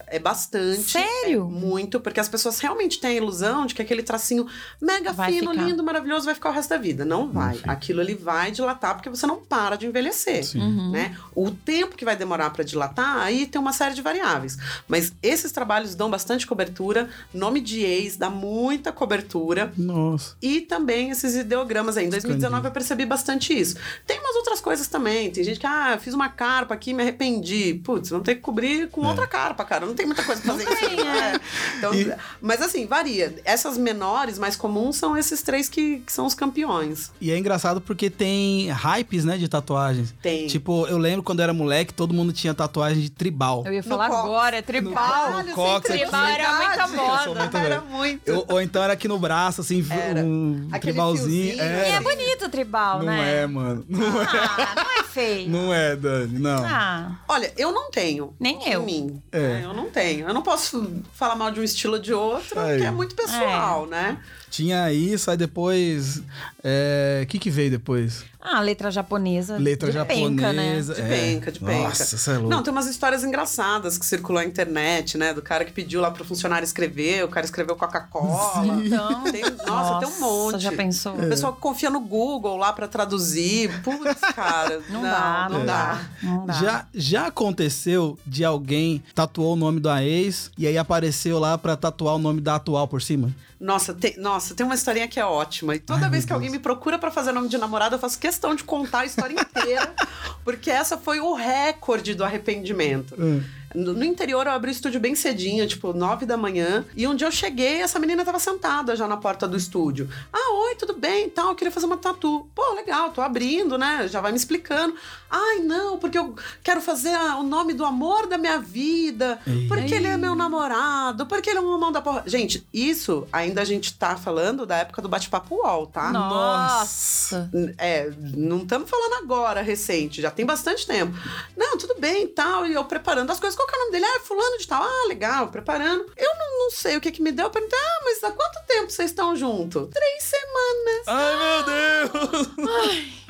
é 0.07 0.19
bastante. 0.19 0.83
Sério? 0.83 1.43
É 1.43 1.61
muito, 1.61 2.01
porque 2.01 2.21
as 2.21 2.29
pessoas 2.29 2.59
realmente 2.59 3.01
têm 3.01 3.11
a 3.11 3.15
ilusão 3.15 3.67
de 3.67 3.75
que 3.75 3.83
aquele 3.83 4.03
tracinho 4.03 4.47
mega 4.81 5.13
Vai 5.13 5.33
fino, 5.33 5.51
ficar. 5.53 5.65
lindo, 5.65 5.83
maravilhoso 5.83 6.27
vai 6.27 6.35
ficar 6.35 6.51
o 6.51 6.53
resto 6.53 6.71
da 6.71 6.77
vida. 6.77 7.05
Não 7.05 7.31
vai. 7.31 7.57
fica. 7.57 7.71
Aquilo 7.73 8.01
ali 8.01 8.15
vai 8.15 8.51
dilatar 8.51 8.95
porque 8.95 9.09
você 9.09 9.27
não 9.27 9.37
para 9.37 9.77
de 9.77 9.87
envelhecer. 9.87 10.45
Sim. 10.45 10.61
Uhum. 10.61 10.91
Né? 10.91 11.17
O 11.35 11.51
tempo 11.51 11.97
que 11.97 12.05
vai 12.05 12.17
demorar 12.17 12.51
para 12.51 12.65
dilatar, 12.65 13.19
aí 13.19 13.47
tem 13.47 13.61
uma 13.61 13.73
série 13.73 13.95
de 13.95 14.03
variáveis. 14.03 14.59
Mas 14.87 15.13
esses 15.23 15.53
trabalhos 15.53 15.95
dão 15.95 16.11
bastante 16.11 16.47
cobertura. 16.47 17.09
Nome 17.33 17.61
de 17.61 17.81
ex 17.81 18.17
dá 18.17 18.31
muita 18.31 18.93
cobertura. 18.93 19.73
Nossa. 19.77 20.37
E 20.43 20.61
também 20.61 21.11
esses 21.11 21.35
ideogramas 21.35 21.97
aí. 21.97 22.07
Em 22.07 22.11
2019 22.11 22.47
Escondido. 22.47 22.69
eu 22.69 22.73
percebi 22.73 23.07
bastante 23.07 23.59
isso. 23.59 23.77
Tem 24.07 24.19
umas 24.19 24.37
outras 24.37 24.61
coisas 24.61 24.87
também. 24.89 25.31
Tem 25.31 25.45
gente 25.45 25.61
que, 25.61 25.67
ah, 25.67 25.93
eu 25.95 25.99
fiz 25.99 26.15
uma 26.15 26.29
carpa 26.29 26.75
aqui 26.75 26.93
me 26.93 27.03
arrependi. 27.03 27.75
Putz, 27.85 28.11
vamos 28.11 28.25
ter 28.25 28.37
que 28.37 28.41
cobrir 28.41 28.89
com 28.91 29.07
outra 29.07 29.27
carpa, 29.27 29.65
cara. 29.65 29.78
Não 29.87 29.95
tem 29.95 30.07
muita 30.07 30.23
coisa 30.25 30.41
pra 30.43 30.53
fazer 30.53 30.65
isso. 30.65 30.77
tem, 30.77 31.01
é. 31.01 31.41
Então, 31.79 31.95
E- 31.95 32.13
Mas 32.41 32.61
assim, 32.63 32.87
varia. 32.87 33.35
Essas 33.45 33.77
menores, 33.79 34.39
mais 34.39 34.57
comuns, 34.57 34.97
são 34.97 35.17
esses 35.17 35.43
três 35.43 35.69
que, 35.69 36.01
que 36.01 36.13
são 36.13 36.27
os 36.27 36.35
campeões. 36.35 37.11
E 37.21 37.31
é 37.31 37.39
engraçado 37.39 37.81
porque 37.81 38.11
tem 38.11 38.71
hypes, 38.71 39.25
né, 39.25 39.37
de 39.37 39.49
tatuagens. 39.49 40.15
Tem. 40.23 40.47
Tipo, 40.47 40.87
eu 40.87 40.99
lembro 40.99 41.23
quando 41.23 41.41
eu 41.41 41.45
era 41.45 41.53
moleque, 41.55 41.93
todo 41.95 42.13
mundo 42.15 42.33
tinha 42.33 42.55
tatuagem 42.55 43.03
de 43.03 43.11
tribal. 43.11 43.63
Eu 43.67 43.73
ia 43.73 43.83
falar 43.83 44.09
cox. 44.09 44.21
agora, 44.25 44.57
é 44.57 44.63
tribal. 44.63 45.43
No 45.45 45.53
cox, 45.53 45.87
sem 45.87 45.97
é 45.97 46.03
tribal 46.05 46.25
era 46.27 46.57
muita 46.59 46.89
moda. 46.89 47.35
Muito 47.41 47.57
Era 47.57 47.81
velho. 47.81 47.91
muito. 47.91 48.29
Eu- 48.29 48.45
ou 48.49 48.61
então 48.61 48.83
era 48.83 48.93
aqui 48.93 49.09
no 49.09 49.19
braço, 49.19 49.61
assim, 49.61 49.85
Era. 49.91 50.21
um 50.25 50.69
Aquele 50.73 50.93
tribalzinho. 50.93 51.55
E 51.57 51.61
é 51.61 51.89
É, 51.91 52.01
bonito 52.01 52.47
o 52.47 52.49
tribal, 52.49 52.99
não 52.99 53.07
né? 53.07 53.43
é, 53.43 53.47
mano. 53.47 53.85
Não 53.89 54.23
é, 54.23 54.27
Ah, 54.27 54.75
não 54.77 55.01
é 55.01 55.03
feio. 55.05 55.49
não 55.51 55.75
é, 55.75 55.97
Dani, 55.97 56.39
não. 56.39 56.65
Ah, 56.65 57.13
Olha, 57.29 57.53
eu 57.57 57.73
não 57.73 57.91
tenho. 57.91 58.35
Nem 58.39 58.57
em 58.69 58.73
eu. 58.73 58.83
mim. 58.83 59.23
É. 59.33 59.61
Eu 59.69 59.75
não 59.75 59.91
tenho. 59.91 60.29
Eu 60.29 60.35
não 60.35 60.43
posso 60.43 61.03
falar 61.15 61.37
mal 61.37 61.51
de 61.51 61.61
um 61.61 61.63
estilo 61.63 61.95
ou 61.95 61.99
de 61.99 62.13
outro, 62.13 62.59
Aí. 62.59 62.73
porque 62.73 62.87
é 62.87 62.91
muito 62.91 63.15
pessoal, 63.15 63.87
né? 63.87 64.23
Tinha 64.51 64.93
isso, 64.93 65.31
aí 65.31 65.37
depois. 65.37 66.23
é, 66.65 67.21
O 67.25 67.27
que 67.27 67.39
que 67.39 67.51
veio 67.51 67.71
depois? 67.71 68.25
ah, 68.41 68.61
letra 68.61 68.91
japonesa. 68.91 69.59
Letra 69.59 69.91
de 69.93 70.05
penca, 70.07 70.53
né? 70.53 70.65
japonesa. 70.65 70.95
De 70.95 71.01
é. 71.03 71.09
penca, 71.09 71.53
de 71.53 71.61
penca. 71.61 71.89
Nossa, 71.89 72.17
você 72.17 72.31
é 72.31 72.35
louco. 72.35 72.49
Não, 72.49 72.63
tem 72.63 72.73
umas 72.73 72.87
histórias 72.87 73.23
engraçadas 73.23 73.99
que 73.99 74.07
circulam 74.07 74.43
na 74.43 74.49
internet, 74.49 75.19
né? 75.19 75.35
Do 75.35 75.43
cara 75.43 75.65
que 75.65 75.73
pediu 75.73 76.01
lá 76.01 76.11
pro 76.11 76.25
funcionário 76.25 76.65
escrever, 76.65 77.25
o 77.25 77.29
cara 77.29 77.45
escreveu 77.45 77.77
Coca-Cola. 77.77 78.77
Então. 78.85 79.25
Tem- 79.25 79.43
nossa, 79.67 79.99
tem 80.07 80.09
um 80.09 80.21
monte. 80.21 80.61
já 80.61 80.73
pensou? 80.73 81.15
O 81.15 81.29
pessoal 81.29 81.53
que 81.53 81.61
confia 81.61 81.91
no 81.91 82.01
Google 82.01 82.57
lá 82.57 82.73
pra 82.73 82.89
traduzir. 82.89 83.71
Putz, 83.83 84.21
cara. 84.35 84.81
Não, 84.89 85.03
dá, 85.03 85.49
não, 85.51 85.59
não 85.59 85.67
dá. 85.67 86.01
Não 86.23 86.47
dá. 86.47 86.53
Já, 86.55 86.87
já 86.95 87.27
aconteceu 87.27 88.19
de 88.27 88.45
alguém 88.45 89.03
tatuou 89.15 89.53
o 89.55 89.57
nome 89.57 89.81
da 89.81 90.03
ex 90.03 90.51
e 90.57 90.67
aí 90.67 90.79
apareceu 90.79 91.39
lá 91.39 91.59
pra 91.59 91.77
tatuar 91.77 92.15
o 92.15 92.19
nome 92.19 92.41
da 92.41 92.55
atual 92.55 92.87
por 92.89 93.03
cima? 93.03 93.31
Nossa, 93.61 93.93
tem, 93.93 94.17
nossa, 94.19 94.38
tem 94.55 94.65
uma 94.65 94.75
historinha 94.75 95.09
que 95.09 95.19
é 95.21 95.25
ótima. 95.25 95.75
E 95.75 95.79
toda 95.79 96.07
Ai, 96.07 96.11
vez 96.11 96.25
que 96.25 96.33
alguém 96.33 96.51
me 96.51 96.59
procura 96.59 96.99
pra 96.99 97.11
fazer 97.11 97.33
nome 97.33 97.49
de 97.49 97.59
namorada, 97.59 97.97
eu 97.97 97.99
faço 97.99 98.19
questão 98.19 98.55
de 98.55 98.65
contar 98.65 99.01
a 99.01 99.05
história 99.07 99.35
inteira, 99.35 99.95
porque 100.45 100.71
essa 100.71 100.97
foi 100.97 101.21
o 101.21 101.35
recorde 101.35 102.15
do 102.15 102.25
arrependimento. 102.25 103.15
Hum. 103.19 103.43
No, 103.75 103.93
no 103.93 104.05
interior, 104.05 104.47
eu 104.47 104.53
abri 104.53 104.71
o 104.71 104.73
estúdio 104.73 104.99
bem 105.01 105.15
cedinho, 105.15 105.67
tipo, 105.67 105.93
nove 105.93 106.25
da 106.25 106.37
manhã. 106.37 106.85
E 106.97 107.07
um 107.07 107.15
dia 107.15 107.27
eu 107.27 107.33
cheguei, 107.33 107.83
essa 107.83 107.99
menina 107.99 108.25
tava 108.25 108.39
sentada 108.39 108.97
já 108.97 109.07
na 109.07 109.17
porta 109.17 109.47
do 109.47 109.57
estúdio. 109.57 110.09
Ah, 110.33 110.55
oi, 110.69 110.75
tudo 110.77 110.95
bem 110.95 111.27
e 111.27 111.31
tal, 111.31 111.49
eu 111.51 111.55
queria 111.55 111.71
fazer 111.71 111.87
uma 111.87 111.97
tatu. 111.99 112.47
Pô, 112.55 112.73
legal, 112.75 113.11
tô 113.11 113.21
abrindo, 113.21 113.77
né? 113.77 114.09
Já 114.09 114.21
vai 114.21 114.33
me 114.33 114.39
explicando. 114.39 114.95
Ai, 115.31 115.59
não, 115.59 115.99
porque 115.99 116.17
eu 116.19 116.35
quero 116.63 116.81
fazer 116.81 117.15
a- 117.15 117.37
o 117.37 117.43
nome 117.43 117.75
do 117.75 117.85
amor 117.85 118.27
da 118.27 118.39
minha 118.39 118.59
vida, 118.59 119.39
Ei. 119.47 119.69
porque 119.69 119.95
ele 119.95 120.07
é 120.07 120.17
meu 120.17 120.35
namorado, 120.35 121.27
porque 121.27 121.51
ele 121.51 121.59
é 121.59 121.63
um 121.63 121.69
homão 121.75 121.93
da 121.93 122.01
porra. 122.01 122.23
Gente, 122.27 122.67
isso 122.73 123.27
ainda 123.31 123.61
a 123.61 123.65
gente 123.65 123.93
tá 123.95 124.17
falando 124.17 124.65
da 124.65 124.77
época 124.79 125.03
do 125.03 125.09
bate-papo 125.09 125.55
UOL, 125.57 125.87
tá? 125.87 126.11
Nossa. 126.11 127.51
É, 127.77 128.11
não 128.35 128.59
estamos 128.59 128.89
falando 128.89 129.23
agora, 129.23 129.61
recente, 129.61 130.23
já 130.23 130.31
tem 130.31 130.47
bastante 130.47 130.87
tempo. 130.87 131.13
Não, 131.57 131.77
tudo 131.77 131.95
bem 131.99 132.25
e 132.25 132.29
tal, 132.29 132.67
e 132.67 132.73
eu 132.73 132.85
preparando 132.85 133.31
as 133.31 133.39
coisas. 133.39 133.58
Qual 133.59 133.67
que 133.67 133.75
é 133.75 133.79
o 133.79 133.81
nome 133.81 133.93
dele? 133.93 134.05
Ah, 134.07 134.21
fulano 134.21 134.57
de 134.59 134.69
tal. 134.69 134.83
Ah, 134.83 135.07
legal, 135.09 135.49
preparando. 135.49 136.07
Eu 136.17 136.31
não, 136.39 136.59
não 136.61 136.71
sei 136.71 136.97
o 136.97 137.01
que 137.01 137.11
que 137.11 137.21
me 137.21 137.33
deu. 137.33 137.47
Eu 137.47 137.51
perguntei, 137.51 137.77
ah, 137.79 138.01
mas 138.05 138.23
há 138.23 138.31
quanto 138.31 138.65
tempo 138.69 138.89
vocês 138.91 139.11
estão 139.11 139.35
juntos? 139.35 139.89
Três 139.93 140.23
semanas. 140.23 141.03
Ai, 141.07 141.37
meu 141.37 141.65
Deus! 141.65 142.49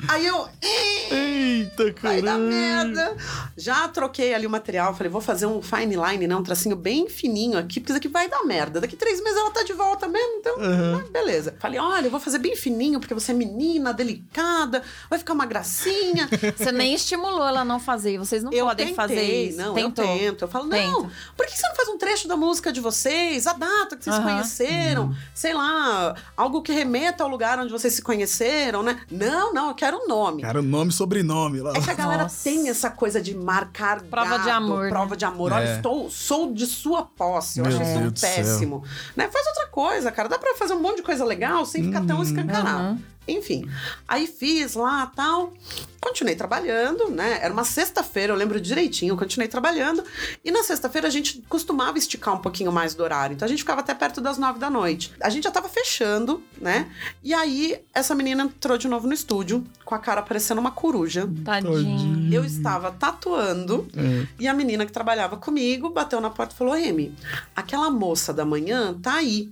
Aí 0.07 0.25
eu, 0.25 0.47
"Ih, 0.63 1.13
Eita, 1.13 1.93
vai 2.01 2.21
dar 2.21 2.37
merda. 2.37 3.17
Já 3.57 3.87
troquei 3.89 4.33
ali 4.33 4.47
o 4.47 4.49
material, 4.49 4.95
falei, 4.95 5.11
vou 5.11 5.19
fazer 5.21 5.45
um 5.45 5.61
fine 5.61 5.95
line, 5.95 6.25
né, 6.27 6.35
um 6.35 6.43
tracinho 6.43 6.75
bem 6.75 7.09
fininho 7.09 7.57
aqui, 7.57 7.79
porque 7.79 7.91
isso 7.91 7.97
aqui 7.97 8.07
vai 8.07 8.29
dar 8.29 8.43
merda. 8.45 8.79
Daqui 8.79 8.95
três 8.95 9.21
meses 9.21 9.37
ela 9.37 9.51
tá 9.51 9.63
de 9.63 9.73
volta 9.73 10.07
mesmo, 10.07 10.37
então, 10.37 10.57
Uhum. 10.57 10.99
ah, 10.99 11.11
beleza. 11.11 11.55
Falei, 11.59 11.79
olha, 11.79 12.05
eu 12.07 12.11
vou 12.11 12.19
fazer 12.19 12.37
bem 12.39 12.55
fininho, 12.55 12.99
porque 12.99 13.13
você 13.13 13.31
é 13.31 13.35
menina, 13.35 13.93
delicada, 13.93 14.81
vai 15.09 15.19
ficar 15.19 15.33
uma 15.33 15.45
gracinha. 15.45 16.29
Você 16.57 16.71
nem 16.71 16.93
estimulou 16.93 17.45
ela 17.47 17.61
a 17.61 17.65
não 17.65 17.79
fazer. 17.79 18.17
Vocês 18.17 18.43
não 18.43 18.51
Eu 18.51 18.65
podem 18.65 18.87
tentei, 18.87 18.95
fazer 18.95 19.21
isso. 19.49 19.57
Não, 19.57 19.73
Tentou. 19.73 20.05
eu 20.05 20.18
tento. 20.19 20.41
Eu 20.43 20.47
falo, 20.47 20.65
não, 20.65 21.03
Tenta. 21.03 21.13
por 21.35 21.45
que 21.45 21.57
você 21.57 21.67
não 21.67 21.75
faz 21.75 21.89
um 21.89 21.97
trecho 21.97 22.27
da 22.27 22.35
música 22.35 22.71
de 22.71 22.79
vocês, 22.79 23.47
a 23.47 23.53
data 23.53 23.95
que 23.95 24.03
vocês 24.03 24.15
se 24.15 24.21
Aham. 24.21 24.31
conheceram, 24.31 25.15
sei 25.33 25.53
lá, 25.53 26.15
algo 26.35 26.61
que 26.61 26.71
remeta 26.71 27.23
ao 27.23 27.29
lugar 27.29 27.59
onde 27.59 27.71
vocês 27.71 27.93
se 27.93 28.01
conheceram, 28.01 28.83
né? 28.83 28.99
Não, 29.09 29.53
não, 29.53 29.69
eu 29.69 29.75
quero 29.75 29.97
o 29.97 30.07
nome. 30.07 30.41
Cara, 30.41 30.61
nome 30.61 30.91
e 30.91 30.93
sobrenome 30.93 31.61
lá. 31.61 31.73
É 31.75 31.81
que 31.81 31.89
a 31.89 31.93
galera 31.93 32.23
Nossa. 32.23 32.43
tem 32.43 32.69
essa 32.69 32.89
coisa 32.89 33.21
de 33.21 33.35
marcar 33.35 34.01
Prova 34.01 34.29
dado, 34.31 34.43
de 34.43 34.49
amor, 34.49 34.83
né? 34.83 34.89
prova 34.89 35.15
de 35.17 35.25
amor. 35.25 35.51
É. 35.51 35.55
Olha, 35.55 35.75
estou, 35.75 36.09
sou 36.09 36.53
de 36.53 36.65
sua 36.65 37.03
posse. 37.03 37.59
Eu 37.59 37.65
Meu 37.65 37.73
acho 37.73 37.83
isso 37.83 37.99
Deus 37.99 38.21
péssimo. 38.21 38.83
Né? 39.15 39.29
Faz 39.31 39.45
outra 39.47 39.67
coisa, 39.67 40.11
cara. 40.11 40.27
Dá 40.29 40.37
pra 40.37 40.55
fazer 40.55 40.73
um 40.73 40.81
monte 40.81 40.97
de 40.97 41.03
coisa 41.03 41.23
legal 41.25 41.65
sem 41.65 41.83
ficar 41.83 42.05
tão 42.05 42.21
escancarado. 42.21 42.93
Uhum. 42.93 42.99
Enfim, 43.27 43.69
aí 44.07 44.25
fiz 44.25 44.73
lá 44.73 45.05
tal. 45.15 45.53
Continuei 46.01 46.35
trabalhando, 46.35 47.09
né? 47.09 47.39
Era 47.41 47.51
uma 47.53 47.63
sexta-feira, 47.65 48.31
eu 48.33 48.37
lembro 48.37 48.59
direitinho, 48.59 49.11
eu 49.13 49.17
continuei 49.17 49.47
trabalhando. 49.47 50.03
E 50.43 50.49
na 50.51 50.63
sexta-feira 50.63 51.07
a 51.07 51.11
gente 51.11 51.43
costumava 51.49 51.97
esticar 51.97 52.33
um 52.33 52.37
pouquinho 52.39 52.71
mais 52.71 52.95
do 52.95 53.03
horário. 53.03 53.33
Então 53.33 53.45
a 53.45 53.49
gente 53.49 53.59
ficava 53.59 53.81
até 53.81 53.93
perto 53.93 54.21
das 54.21 54.37
nove 54.37 54.59
da 54.59 54.69
noite. 54.69 55.13
A 55.21 55.29
gente 55.29 55.43
já 55.43 55.51
tava 55.51 55.67
fechando, 55.67 56.41
né? 56.59 56.89
E 57.23 57.33
aí 57.33 57.79
essa 57.93 58.15
menina 58.15 58.43
entrou 58.43 58.77
de 58.77 58.87
novo 58.87 59.07
no 59.07 59.13
estúdio, 59.13 59.65
com 59.83 59.93
a 59.93 59.99
cara 59.99 60.21
parecendo 60.21 60.61
uma 60.61 60.71
coruja. 60.71 61.29
Tadinho. 61.43 62.33
Eu 62.33 62.45
estava 62.45 62.91
tatuando 62.91 63.87
É. 63.95 64.27
e 64.39 64.47
a 64.47 64.53
menina 64.53 64.85
que 64.85 64.91
trabalhava 64.91 65.35
comigo 65.37 65.89
bateu 65.89 66.21
na 66.21 66.29
porta 66.29 66.53
e 66.53 66.57
falou: 66.57 66.73
Amy, 66.73 67.13
aquela 67.55 67.89
moça 67.89 68.33
da 68.33 68.45
manhã 68.45 68.93
tá 69.01 69.15
aí. 69.15 69.49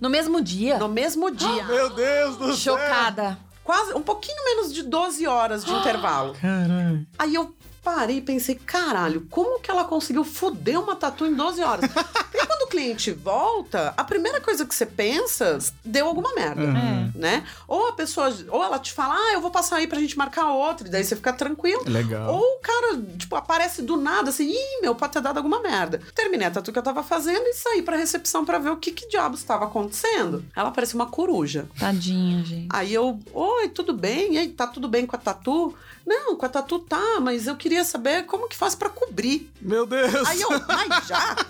No 0.00 0.10
mesmo 0.10 0.40
dia. 0.42 0.78
No 0.78 0.88
mesmo 0.88 1.30
dia. 1.30 1.64
Meu 1.64 1.88
Deus 1.90 2.36
do 2.36 2.46
céu! 2.54 2.74
Chocada. 2.76 3.38
Quase 3.70 3.94
um 3.94 4.02
pouquinho 4.02 4.44
menos 4.44 4.74
de 4.74 4.82
12 4.82 5.28
horas 5.28 5.64
de 5.64 5.70
intervalo. 5.78 6.34
Caralho. 6.34 7.06
Aí 7.16 7.32
eu 7.36 7.54
parei 7.82 8.18
e 8.18 8.22
pensei, 8.22 8.54
caralho, 8.54 9.26
como 9.30 9.60
que 9.60 9.70
ela 9.70 9.84
conseguiu 9.84 10.24
foder 10.24 10.80
uma 10.80 10.96
tatu 10.96 11.26
em 11.26 11.34
12 11.34 11.62
horas? 11.62 11.90
Porque 11.90 12.46
quando 12.46 12.62
o 12.62 12.68
cliente 12.68 13.10
volta, 13.12 13.92
a 13.96 14.04
primeira 14.04 14.40
coisa 14.40 14.64
que 14.64 14.74
você 14.74 14.86
pensa, 14.86 15.58
deu 15.84 16.06
alguma 16.06 16.34
merda. 16.34 16.62
É. 16.62 17.18
Né? 17.18 17.46
Ou 17.66 17.88
a 17.88 17.92
pessoa, 17.92 18.34
ou 18.48 18.62
ela 18.62 18.78
te 18.78 18.92
fala, 18.92 19.14
ah, 19.14 19.32
eu 19.32 19.40
vou 19.40 19.50
passar 19.50 19.76
aí 19.76 19.86
pra 19.86 19.98
gente 19.98 20.16
marcar 20.16 20.52
outra, 20.52 20.86
e 20.86 20.90
daí 20.90 21.04
você 21.04 21.16
fica 21.16 21.32
tranquilo. 21.32 21.82
Legal. 21.86 22.34
Ou 22.34 22.40
o 22.40 22.58
cara, 22.60 23.00
tipo, 23.18 23.34
aparece 23.36 23.82
do 23.82 23.96
nada, 23.96 24.30
assim, 24.30 24.50
ih, 24.50 24.80
meu, 24.82 24.94
pode 24.94 25.12
ter 25.12 25.22
dado 25.22 25.38
alguma 25.38 25.60
merda. 25.60 26.00
Terminei 26.14 26.46
a 26.46 26.50
tatu 26.50 26.72
que 26.72 26.78
eu 26.78 26.82
tava 26.82 27.02
fazendo 27.02 27.46
e 27.46 27.54
saí 27.54 27.82
pra 27.82 27.96
recepção 27.96 28.44
pra 28.44 28.58
ver 28.58 28.70
o 28.70 28.76
que 28.76 28.92
que 28.92 29.08
diabos 29.08 29.40
estava 29.40 29.64
acontecendo. 29.64 30.44
Ela 30.54 30.70
parecia 30.70 30.96
uma 30.96 31.06
coruja. 31.06 31.66
Tadinha, 31.78 32.44
gente. 32.44 32.68
Aí 32.70 32.92
eu, 32.92 33.18
oi, 33.32 33.68
tudo 33.68 33.92
bem? 33.92 34.34
E 34.34 34.38
aí, 34.38 34.48
tá 34.48 34.66
tudo 34.66 34.88
bem 34.88 35.06
com 35.06 35.16
a 35.16 35.18
tatu? 35.18 35.74
Não, 36.06 36.34
com 36.34 36.46
a 36.46 36.48
tatu 36.48 36.78
tá, 36.78 37.20
mas 37.20 37.46
eu 37.46 37.56
queria 37.56 37.69
saber 37.84 38.24
como 38.26 38.48
que 38.48 38.56
faz 38.56 38.74
pra 38.74 38.88
cobrir. 38.88 39.50
Meu 39.60 39.86
Deus! 39.86 40.26
Aí 40.28 40.40
eu, 40.40 40.50
mas 40.66 41.06
já? 41.06 41.36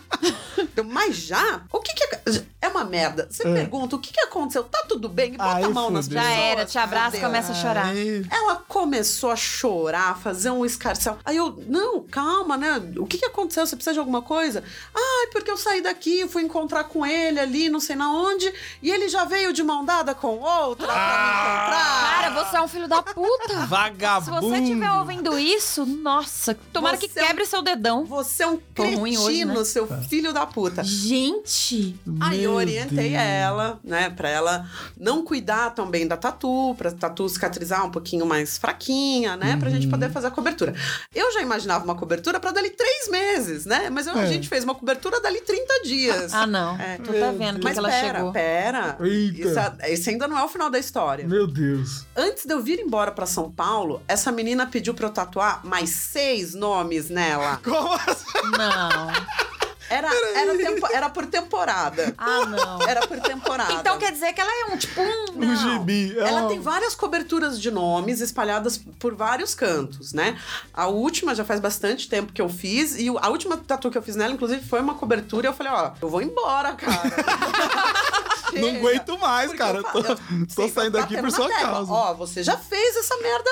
Eu, 0.76 0.84
mas 0.84 1.16
já? 1.16 1.62
O 1.72 1.80
que 1.80 1.94
que 1.94 2.04
é... 2.04 2.20
É 2.62 2.68
uma 2.68 2.84
merda. 2.84 3.26
Você 3.30 3.46
É. 3.48 3.52
pergunta, 3.54 3.96
o 3.96 3.98
que 3.98 4.12
que 4.12 4.20
aconteceu? 4.20 4.62
Tá 4.64 4.84
tudo 4.86 5.08
bem? 5.08 5.32
Bota 5.32 5.56
Aí 5.56 5.64
a 5.64 5.68
mão 5.70 5.90
nas 5.90 6.04
fudeu. 6.06 6.20
Já 6.22 6.28
pessoas. 6.28 6.44
era, 6.46 6.66
te 6.66 6.78
abraça 6.78 7.16
e 7.16 7.20
começa 7.20 7.52
a 7.52 7.54
chorar. 7.54 7.86
Aí, 7.86 8.26
Ela 8.30 8.56
começou 8.68 9.30
a 9.30 9.36
chorar, 9.36 10.18
fazer 10.18 10.50
um 10.50 10.64
escarcel. 10.66 11.18
Aí 11.24 11.38
eu, 11.38 11.58
não, 11.66 12.02
calma, 12.02 12.58
né? 12.58 12.82
O 12.98 13.06
que, 13.06 13.16
que 13.16 13.24
aconteceu? 13.24 13.66
Você 13.66 13.74
precisa 13.76 13.94
de 13.94 13.98
alguma 13.98 14.20
coisa? 14.20 14.62
Ai, 14.94 15.26
porque 15.32 15.50
eu 15.50 15.56
saí 15.56 15.80
daqui, 15.80 16.28
fui 16.28 16.42
encontrar 16.42 16.84
com 16.84 17.06
ele 17.06 17.40
ali, 17.40 17.70
não 17.70 17.80
sei 17.80 17.96
na 17.96 18.12
onde, 18.12 18.52
e 18.82 18.90
ele 18.90 19.08
já 19.08 19.24
veio 19.24 19.54
de 19.54 19.62
mão 19.62 19.82
dada 19.82 20.14
com 20.14 20.38
outra 20.38 20.86
pra 20.86 20.94
me 20.96 21.00
encontrar. 21.00 22.10
Cara, 22.10 22.44
você 22.44 22.56
é 22.56 22.60
um 22.60 22.68
filho 22.68 22.88
da 22.88 23.02
puta. 23.02 23.48
Se 23.60 23.66
Vagabundo! 23.66 24.40
você 24.42 24.58
estiver 24.58 24.92
ouvindo 24.92 25.38
isso, 25.38 25.86
nossa, 26.14 26.56
tomara 26.72 26.96
que 26.96 27.08
Você 27.08 27.20
é 27.20 27.22
um- 27.22 27.26
quebre 27.26 27.46
seu 27.46 27.62
dedão. 27.62 28.04
Você 28.04 28.42
é 28.42 28.46
um 28.46 28.56
Tô 28.74 28.82
ruim 28.82 29.14
cretino, 29.14 29.22
hoje, 29.22 29.44
né? 29.61 29.64
seu 29.64 29.86
filho 30.08 30.32
da 30.32 30.46
puta. 30.46 30.82
Gente, 30.84 31.96
Aí 32.20 32.42
eu 32.44 32.52
orientei 32.52 33.11
Deus. 33.11 33.22
ela, 33.22 33.78
né, 33.84 34.11
pra 34.11 34.28
ela 34.28 34.68
não 34.98 35.24
cuidar 35.24 35.70
tão 35.70 35.88
bem 35.90 36.06
da 36.06 36.16
tatu, 36.16 36.74
pra 36.76 36.90
tatu 36.90 37.28
cicatrizar 37.28 37.84
um 37.86 37.90
pouquinho 37.90 38.26
mais 38.26 38.58
fraquinha, 38.58 39.36
né, 39.36 39.56
pra 39.56 39.70
gente 39.70 39.84
Uhum. 39.84 39.90
poder 39.92 40.11
fazer 40.11 40.26
a 40.28 40.30
cobertura. 40.30 40.74
Eu 41.14 41.32
já 41.32 41.40
imaginava 41.42 41.84
uma 41.84 41.94
cobertura 41.94 42.40
pra 42.40 42.50
dali 42.50 42.70
três 42.70 43.08
meses, 43.08 43.64
né, 43.66 43.88
mas 43.90 44.06
eu- 44.06 44.14
a 44.16 44.22
É. 44.22 44.26
gente 44.26 44.48
fez 44.48 44.64
uma 44.64 44.74
cobertura 44.74 45.20
dali 45.20 45.40
30 45.40 45.82
dias. 45.84 46.32
ah 46.34 46.46
não, 46.46 46.76
É. 46.80 46.96
tu 46.98 47.12
tá 47.12 47.30
vendo 47.32 47.58
que, 47.58 47.64
mas 47.64 47.72
que 47.74 47.78
ela 47.78 47.88
pera, 47.88 48.18
chegou. 48.18 48.32
pera. 48.32 48.96
Eita. 49.00 49.40
Isso, 49.48 49.58
a- 49.58 49.76
esse 49.88 50.11
ainda 50.11 50.26
não 50.28 50.38
é 50.38 50.42
o 50.44 50.48
final 50.48 50.70
da 50.70 50.78
história. 50.78 51.26
Meu 51.26 51.46
Deus. 51.46 52.04
Antes 52.16 52.44
de 52.46 52.52
eu 52.52 52.61
vir 52.62 52.78
embora 52.80 53.11
pra 53.12 53.26
São 53.26 53.50
Paulo, 53.50 54.02
essa 54.08 54.30
menina 54.32 54.66
pediu 54.66 54.94
pra 54.94 55.06
eu 55.06 55.11
tatuar 55.12 55.64
mais 55.64 55.99
seis 56.01 56.55
nomes 56.55 57.09
nela. 57.11 57.61
Como 57.64 57.94
assim? 57.94 58.51
Não. 58.57 59.51
Era, 59.90 60.07
era, 60.36 60.57
tempo- 60.57 60.86
era 60.92 61.11
por 61.11 61.26
temporada. 61.26 62.14
Ah, 62.16 62.46
não. 62.46 62.80
Era 62.88 63.05
por 63.09 63.18
temporada. 63.18 63.72
Então 63.72 63.98
quer 63.98 64.12
dizer 64.12 64.32
que 64.32 64.40
ela 64.40 64.51
é 64.70 64.72
um 64.72 64.76
tipo 64.76 65.01
um. 65.01 65.24
Um 65.34 65.57
gibi. 65.57 66.16
É 66.16 66.28
Ela 66.28 66.46
tem 66.48 66.61
várias 66.61 66.94
coberturas 66.94 67.61
de 67.61 67.72
nomes 67.72 68.20
espalhadas 68.20 68.78
por 69.01 69.16
vários 69.16 69.53
cantos, 69.53 70.12
né? 70.12 70.38
A 70.72 70.86
última 70.86 71.34
já 71.34 71.44
faz 71.44 71.59
bastante 71.59 72.09
tempo 72.09 72.32
que 72.32 72.40
eu 72.40 72.48
fiz, 72.48 72.94
e 73.01 73.09
a 73.20 73.28
última 73.30 73.57
tatu 73.57 73.90
que 73.90 73.98
eu 73.98 74.03
fiz 74.03 74.14
nela, 74.14 74.32
inclusive, 74.32 74.64
foi 74.64 74.78
uma 74.80 74.94
cobertura, 74.94 75.48
e 75.48 75.51
eu 75.51 75.55
falei, 75.55 75.72
ó, 75.72 75.90
eu 76.01 76.09
vou 76.09 76.22
embora, 76.22 76.72
cara. 76.74 77.11
Não 78.59 78.68
Chega. 78.68 78.78
aguento 78.78 79.18
mais, 79.18 79.46
Porque 79.46 79.59
cara. 79.62 79.78
eu 79.78 79.84
tô, 79.84 79.98
eu 80.01 80.16
tô 80.55 80.68
saindo 80.68 80.98
aqui 80.98 81.14
batendo 81.16 81.22
por 81.22 81.30
sua 81.32 81.48
tecla. 81.48 81.68
causa. 81.70 81.92
Ó, 81.92 82.14
você 82.14 82.42
já 82.42 82.57
fez 82.57 82.96
essa 82.96 83.16
merda 83.18 83.51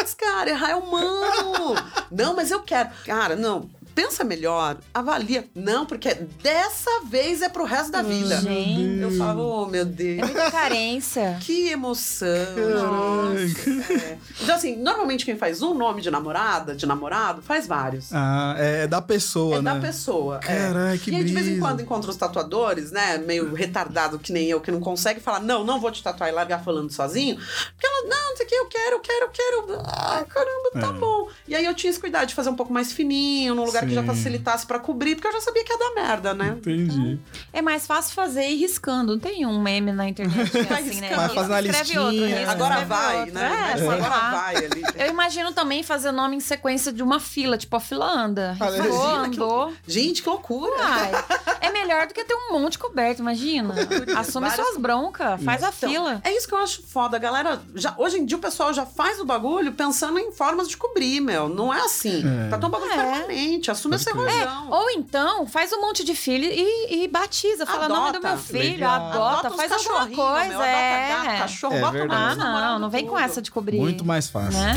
antes, 0.00 0.14
cara. 0.14 0.50
Errar 0.50 0.70
é 0.70 0.76
humano. 0.76 1.74
não, 2.10 2.34
mas 2.34 2.50
eu 2.50 2.60
quero. 2.60 2.90
Cara, 3.04 3.36
não. 3.36 3.70
Pensa 3.94 4.24
melhor, 4.24 4.76
avalia. 4.92 5.44
Não, 5.54 5.86
porque 5.86 6.14
dessa 6.42 6.90
vez 7.06 7.42
é 7.42 7.48
pro 7.48 7.64
resto 7.64 7.92
da 7.92 8.02
vida. 8.02 8.40
Gente. 8.40 9.00
Eu 9.00 9.10
falo, 9.16 9.62
oh, 9.62 9.66
meu 9.66 9.82
É 9.82 9.84
Deus. 9.84 10.20
muita 10.22 10.50
carência. 10.50 11.38
Que 11.44 11.68
emoção. 11.68 12.26
Nossa, 12.56 13.92
é. 13.92 14.18
Então, 14.42 14.54
assim, 14.56 14.76
normalmente 14.76 15.24
quem 15.24 15.36
faz 15.36 15.62
um 15.62 15.74
nome 15.74 16.00
de 16.00 16.10
namorada, 16.10 16.74
de 16.74 16.86
namorado, 16.86 17.42
faz 17.42 17.66
vários. 17.66 18.12
Ah, 18.12 18.54
é 18.58 18.86
da 18.86 19.00
pessoa, 19.02 19.56
É 19.58 19.62
né? 19.62 19.74
da 19.74 19.80
pessoa. 19.80 20.40
é. 20.42 20.46
Caraca, 20.46 20.98
que 20.98 21.10
E 21.10 21.16
aí, 21.16 21.24
de 21.24 21.32
vez 21.32 21.46
em 21.46 21.58
quando, 21.60 21.80
encontra 21.80 22.10
os 22.10 22.16
tatuadores, 22.16 22.90
né? 22.90 23.18
Meio 23.18 23.52
retardado 23.54 24.18
que 24.18 24.32
nem 24.32 24.48
eu, 24.48 24.60
que 24.60 24.70
não 24.70 24.80
consegue 24.80 25.20
falar, 25.20 25.40
não, 25.40 25.64
não 25.64 25.80
vou 25.80 25.90
te 25.90 26.02
tatuar 26.02 26.28
e 26.30 26.32
largar 26.32 26.62
falando 26.64 26.90
sozinho. 26.90 27.36
Porque 27.36 27.86
ela, 27.86 28.08
não, 28.08 28.30
não 28.30 28.36
sei 28.36 28.46
o 28.46 28.48
que, 28.48 28.54
eu 28.56 28.66
quero, 28.66 28.96
eu 28.96 29.00
quero, 29.00 29.24
eu 29.26 29.30
quero. 29.30 29.80
Ah, 29.84 30.24
caramba, 30.28 30.70
tá 30.88 30.94
É. 30.96 30.98
bom. 30.98 31.28
E 31.46 31.54
aí 31.54 31.64
eu 31.64 31.74
tinha 31.74 31.90
esse 31.90 32.00
cuidado 32.00 32.26
de 32.26 32.34
fazer 32.34 32.50
um 32.50 32.56
pouco 32.56 32.72
mais 32.72 32.92
fininho, 32.92 33.54
num 33.54 33.64
lugar 33.64 33.83
que 33.86 33.94
já 33.94 34.02
facilitasse 34.02 34.66
pra 34.66 34.78
cobrir, 34.78 35.14
porque 35.14 35.28
eu 35.28 35.32
já 35.32 35.40
sabia 35.40 35.64
que 35.64 35.72
ia 35.72 35.78
dar 35.78 35.94
merda, 35.94 36.34
né? 36.34 36.54
Entendi. 36.58 37.18
É 37.52 37.60
mais 37.62 37.86
fácil 37.86 38.14
fazer 38.14 38.46
ir 38.48 38.56
riscando. 38.56 39.12
Não 39.12 39.18
tem 39.20 39.44
um 39.46 39.60
meme 39.60 39.92
na 39.92 40.08
internet 40.08 40.50
que 40.50 40.58
é 40.58 40.62
Vai 40.64 40.82
assim, 40.82 41.00
né? 41.00 41.14
Vai 41.14 41.28
fazendo 41.28 41.52
a 41.54 41.60
Escreve 41.62 41.78
listinha. 41.82 42.02
outro, 42.02 42.24
risca, 42.24 42.50
Agora 42.52 42.74
escreve 42.74 42.88
vai, 42.94 43.18
outro. 43.20 43.34
né? 43.34 43.70
É, 43.72 43.76
sei 43.76 43.88
Agora 43.88 44.00
vai 44.30 44.56
ali. 44.56 44.82
Eu 44.96 45.08
imagino 45.08 45.52
também 45.52 45.82
fazer 45.82 46.12
nome 46.12 46.36
em 46.36 46.40
sequência 46.40 46.92
de 46.92 47.02
uma 47.02 47.20
fila, 47.20 47.56
tipo 47.58 47.74
a 47.76 47.80
fila 47.80 48.06
anda. 48.10 48.52
Riscou, 48.52 49.06
andou. 49.16 49.72
Gente, 49.86 50.22
que 50.22 50.28
loucura. 50.28 50.74
Ai, 50.80 51.12
é 51.14 51.43
melhor 51.74 52.06
do 52.06 52.14
que 52.14 52.24
ter 52.24 52.34
um 52.34 52.52
monte 52.58 52.78
coberto, 52.78 53.20
imagina. 53.20 53.74
Assume 54.16 54.48
Várias- 54.48 54.66
suas 54.66 54.78
broncas, 54.80 55.42
faz 55.42 55.62
a 55.62 55.68
Então, 55.68 55.90
fila. 55.90 56.20
É 56.24 56.34
isso 56.34 56.48
que 56.48 56.54
eu 56.54 56.58
acho 56.58 56.82
foda. 56.86 57.16
A 57.16 57.20
galera. 57.20 57.60
Já, 57.74 57.94
hoje 57.98 58.18
em 58.18 58.24
dia 58.24 58.36
o 58.38 58.40
pessoal 58.40 58.72
já 58.72 58.86
faz 58.86 59.20
o 59.20 59.24
bagulho 59.26 59.72
pensando 59.72 60.18
em 60.18 60.32
formas 60.32 60.68
de 60.68 60.76
cobrir, 60.76 61.20
meu. 61.20 61.48
Não 61.48 61.72
é 61.74 61.80
assim. 61.82 62.22
É. 62.46 62.48
Tá 62.48 62.56
tão 62.56 62.70
bagulho 62.70 62.92
É. 62.92 62.96
permanente. 62.96 63.70
Assume 63.70 63.96
esse 63.96 64.04
Pode 64.12 64.24
crer. 64.24 64.46
rojão. 64.48 64.70
Ou 64.70 64.90
então, 64.90 65.46
faz 65.46 65.72
um 65.72 65.80
monte 65.80 66.02
de 66.04 66.14
filho 66.14 66.44
e, 66.50 67.04
e 67.04 67.08
batiza. 67.08 67.66
Fala 67.66 67.84
Adota. 67.84 68.00
nome 68.00 68.12
do 68.12 68.20
meu 68.22 68.38
filho, 68.38 68.62
Legal. 68.74 69.06
adota, 69.12 69.50
uns 69.50 69.56
faz 69.56 69.72
alguma 69.72 70.06
coisa. 70.08 70.48
meu, 70.48 70.62
é. 70.62 71.12
Adota 71.12 71.24
gato, 71.28 71.38
cachorro, 71.38 71.74
É 71.74 71.80
bota 71.80 71.92
verdade. 71.92 72.40
Ah, 72.40 72.70
não, 72.72 72.78
não 72.78 72.90
vem 72.90 73.06
com 73.06 73.18
essa 73.18 73.42
de 73.42 73.50
cobrir. 73.50 73.80
Muito 73.80 74.04
mais 74.04 74.28
fácil. 74.28 74.58
Né? 74.60 74.74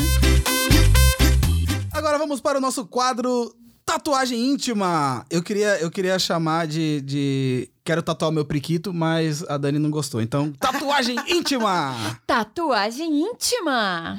Agora 1.94 2.18
vamos 2.18 2.40
para 2.40 2.58
o 2.58 2.62
nosso 2.62 2.86
quadro 2.86 3.54
Tatuagem 3.88 4.52
Íntima. 4.52 5.26
Eu 5.32 5.42
queria, 5.42 5.80
eu 5.80 5.90
queria 5.90 6.20
chamar 6.20 6.68
de, 6.68 7.00
de 7.02 7.70
Quero 7.86 8.04
tatuar 8.04 8.34
meu 8.34 8.44
priquito, 8.44 8.94
mas 8.94 9.44
a 9.48 9.58
Dani 9.58 9.80
não 9.80 9.90
gostou. 9.90 10.22
Então, 10.22 10.52
Tatuagem 10.60 11.16
Íntima! 11.32 12.20
Tatuagem 12.28 13.22
íntima. 13.24 14.18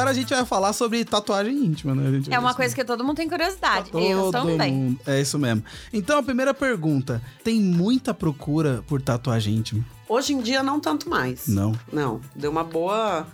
agora 0.04 0.12
a 0.12 0.14
gente 0.14 0.30
vai 0.34 0.46
falar 0.46 0.74
sobre 0.74 1.04
tatuagem 1.06 1.56
íntima, 1.56 1.96
né? 1.96 2.22
É 2.30 2.38
uma 2.38 2.54
coisa 2.54 2.76
que 2.76 2.84
todo 2.84 3.04
mundo 3.04 3.16
tem 3.18 3.30
curiosidade. 3.30 3.90
Todo 3.90 4.04
Eu 4.04 4.32
também. 4.32 4.74
mundo. 4.74 5.00
É 5.08 5.22
isso 5.22 5.40
mesmo. 5.40 5.64
Então, 5.92 6.20
a 6.20 6.24
primeira 6.24 6.54
pergunta: 6.54 7.22
tem 7.44 7.60
muita 7.60 8.14
procura 8.14 8.84
por 8.88 9.02
tatuagem 9.02 9.56
íntima? 9.56 9.84
Hoje 10.14 10.34
em 10.34 10.42
dia, 10.42 10.62
não 10.62 10.80
tanto 10.80 11.10
mais. 11.10 11.48
Não. 11.48 11.72
Não, 11.92 12.22
deu 12.36 12.52
uma 12.52 12.64
boa. 12.64 13.26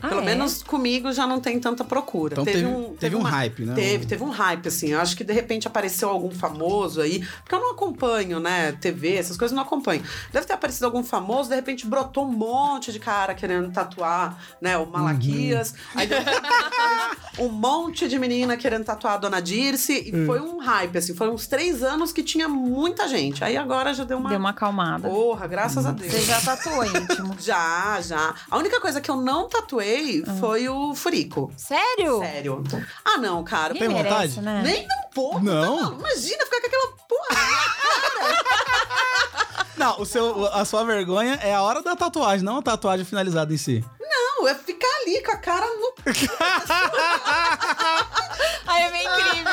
Ah, 0.00 0.08
Pelo 0.08 0.20
é? 0.20 0.24
menos 0.24 0.62
comigo 0.62 1.10
já 1.12 1.26
não 1.26 1.40
tem 1.40 1.58
tanta 1.58 1.82
procura. 1.84 2.34
Então 2.34 2.44
teve- 2.44 2.64
teve 3.00 3.16
um 3.16 3.20
uma- 3.20 3.28
hype, 3.30 3.64
né? 3.64 3.74
Teve, 3.74 4.06
teve 4.06 4.22
um 4.22 4.30
hype, 4.30 4.68
assim. 4.68 4.90
Eu 4.90 5.00
acho 5.00 5.16
que 5.16 5.24
de 5.24 5.32
repente 5.32 5.66
apareceu 5.66 6.08
algum 6.08 6.30
famoso 6.30 7.00
aí. 7.00 7.26
Porque 7.42 7.54
eu 7.54 7.60
não 7.60 7.72
acompanho, 7.72 8.38
né? 8.38 8.70
TV, 8.72 9.14
essas 9.16 9.36
coisas 9.36 9.52
eu 9.52 9.56
não 9.56 9.64
acompanho. 9.64 10.02
Deve 10.32 10.46
ter 10.46 10.52
aparecido 10.52 10.86
algum 10.86 11.02
famoso, 11.02 11.48
de 11.48 11.56
repente 11.56 11.84
brotou 11.86 12.24
um 12.24 12.32
monte 12.32 12.92
de 12.92 13.00
cara 13.00 13.34
querendo 13.34 13.72
tatuar, 13.72 14.38
né? 14.60 14.76
O 14.78 14.86
Malaquias. 14.86 15.74
Aí 15.94 16.06
de 16.06 16.14
repente, 16.14 16.38
um 17.40 17.48
monte 17.48 18.06
de 18.08 18.16
menina 18.18 18.56
querendo 18.56 18.84
tatuar 18.84 19.14
a 19.14 19.16
Dona 19.16 19.40
Dirce. 19.42 19.92
E 20.12 20.26
foi 20.26 20.40
um 20.40 20.58
hype, 20.58 20.96
assim. 20.98 21.14
Foi 21.16 21.28
uns 21.28 21.46
três 21.48 21.82
anos 21.82 22.12
que 22.12 22.22
tinha 22.22 22.48
muita 22.48 23.08
gente. 23.08 23.42
Aí 23.42 23.56
agora 23.56 23.92
já 23.92 24.04
deu 24.04 24.18
uma. 24.18 24.28
Deu 24.30 24.38
uma 24.38 24.50
acalmada. 24.50 25.08
Porra, 25.08 25.46
graças 25.48 25.84
a 25.84 25.90
Deus. 25.90 26.27
Já 26.28 26.40
tatuou 26.42 26.84
íntimo. 26.84 27.34
Já, 27.40 27.98
já. 28.02 28.34
A 28.50 28.58
única 28.58 28.80
coisa 28.80 29.00
que 29.00 29.10
eu 29.10 29.16
não 29.16 29.48
tatuei 29.48 30.22
Ah. 30.26 30.34
foi 30.38 30.68
o 30.68 30.94
furico. 30.94 31.50
Sério? 31.56 32.18
Sério. 32.20 32.62
Ah, 33.04 33.16
não, 33.16 33.42
cara. 33.42 33.72
Tem 33.74 33.88
merece, 33.88 34.08
vontade? 34.36 34.40
né? 34.42 34.62
Nem 34.62 34.84
um 34.86 35.10
pouco. 35.14 35.40
Não? 35.40 35.78
tá? 35.78 35.96
Imagina 35.98 36.44
ficar 36.44 36.60
com 36.60 36.66
aquela 36.66 36.88
porra. 37.08 37.38
Não, 39.78 40.00
o 40.00 40.04
seu, 40.04 40.44
a 40.52 40.64
sua 40.64 40.82
vergonha 40.84 41.38
é 41.40 41.54
a 41.54 41.62
hora 41.62 41.80
da 41.80 41.94
tatuagem, 41.94 42.44
não 42.44 42.58
a 42.58 42.62
tatuagem 42.62 43.04
finalizada 43.06 43.54
em 43.54 43.56
si. 43.56 43.84
Não, 44.00 44.48
é 44.48 44.52
ficar 44.56 44.88
ali 45.02 45.22
com 45.22 45.30
a 45.30 45.36
cara 45.36 45.66
no. 45.66 45.94
Ai, 48.66 48.82
é 48.82 48.90
meio 48.90 49.08
incrível. 49.08 49.52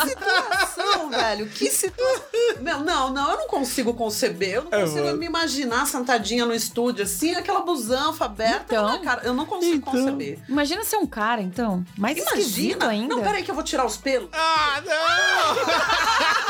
Que 0.00 0.08
situação, 0.08 1.10
velho. 1.10 1.46
Que 1.48 1.70
situação. 1.70 2.22
Não, 2.60 2.80
não, 2.84 3.10
não, 3.12 3.30
eu 3.32 3.36
não 3.38 3.46
consigo 3.46 3.94
conceber. 3.94 4.54
Eu 4.54 4.64
não 4.64 4.72
É, 4.72 4.80
consigo 4.82 5.04
mano. 5.06 5.18
me 5.18 5.26
imaginar 5.26 5.86
sentadinha 5.86 6.44
no 6.46 6.54
estúdio 6.54 7.04
assim, 7.04 7.34
aquela 7.34 7.60
busanfa 7.60 8.24
aberta. 8.24 8.64
Então. 8.66 8.84
na 8.84 8.90
minha 8.92 9.02
cara. 9.04 9.20
Eu 9.24 9.34
não 9.34 9.46
consigo 9.46 9.76
Então. 9.76 9.92
conceber. 9.92 10.38
Imagina 10.48 10.84
ser 10.84 10.96
um 10.96 11.06
cara, 11.06 11.40
então. 11.42 11.84
Mais 11.98 12.16
esquisito 12.18 12.82
Imagina. 12.82 12.88
ainda. 12.88 13.14
Não, 13.16 13.22
peraí 13.22 13.42
que 13.42 13.50
eu 13.50 13.54
vou 13.54 13.64
tirar 13.64 13.84
os 13.86 13.96
pelos. 13.96 14.28
Ah, 14.32 14.80
não! 14.84 15.54
Vai 15.64 16.49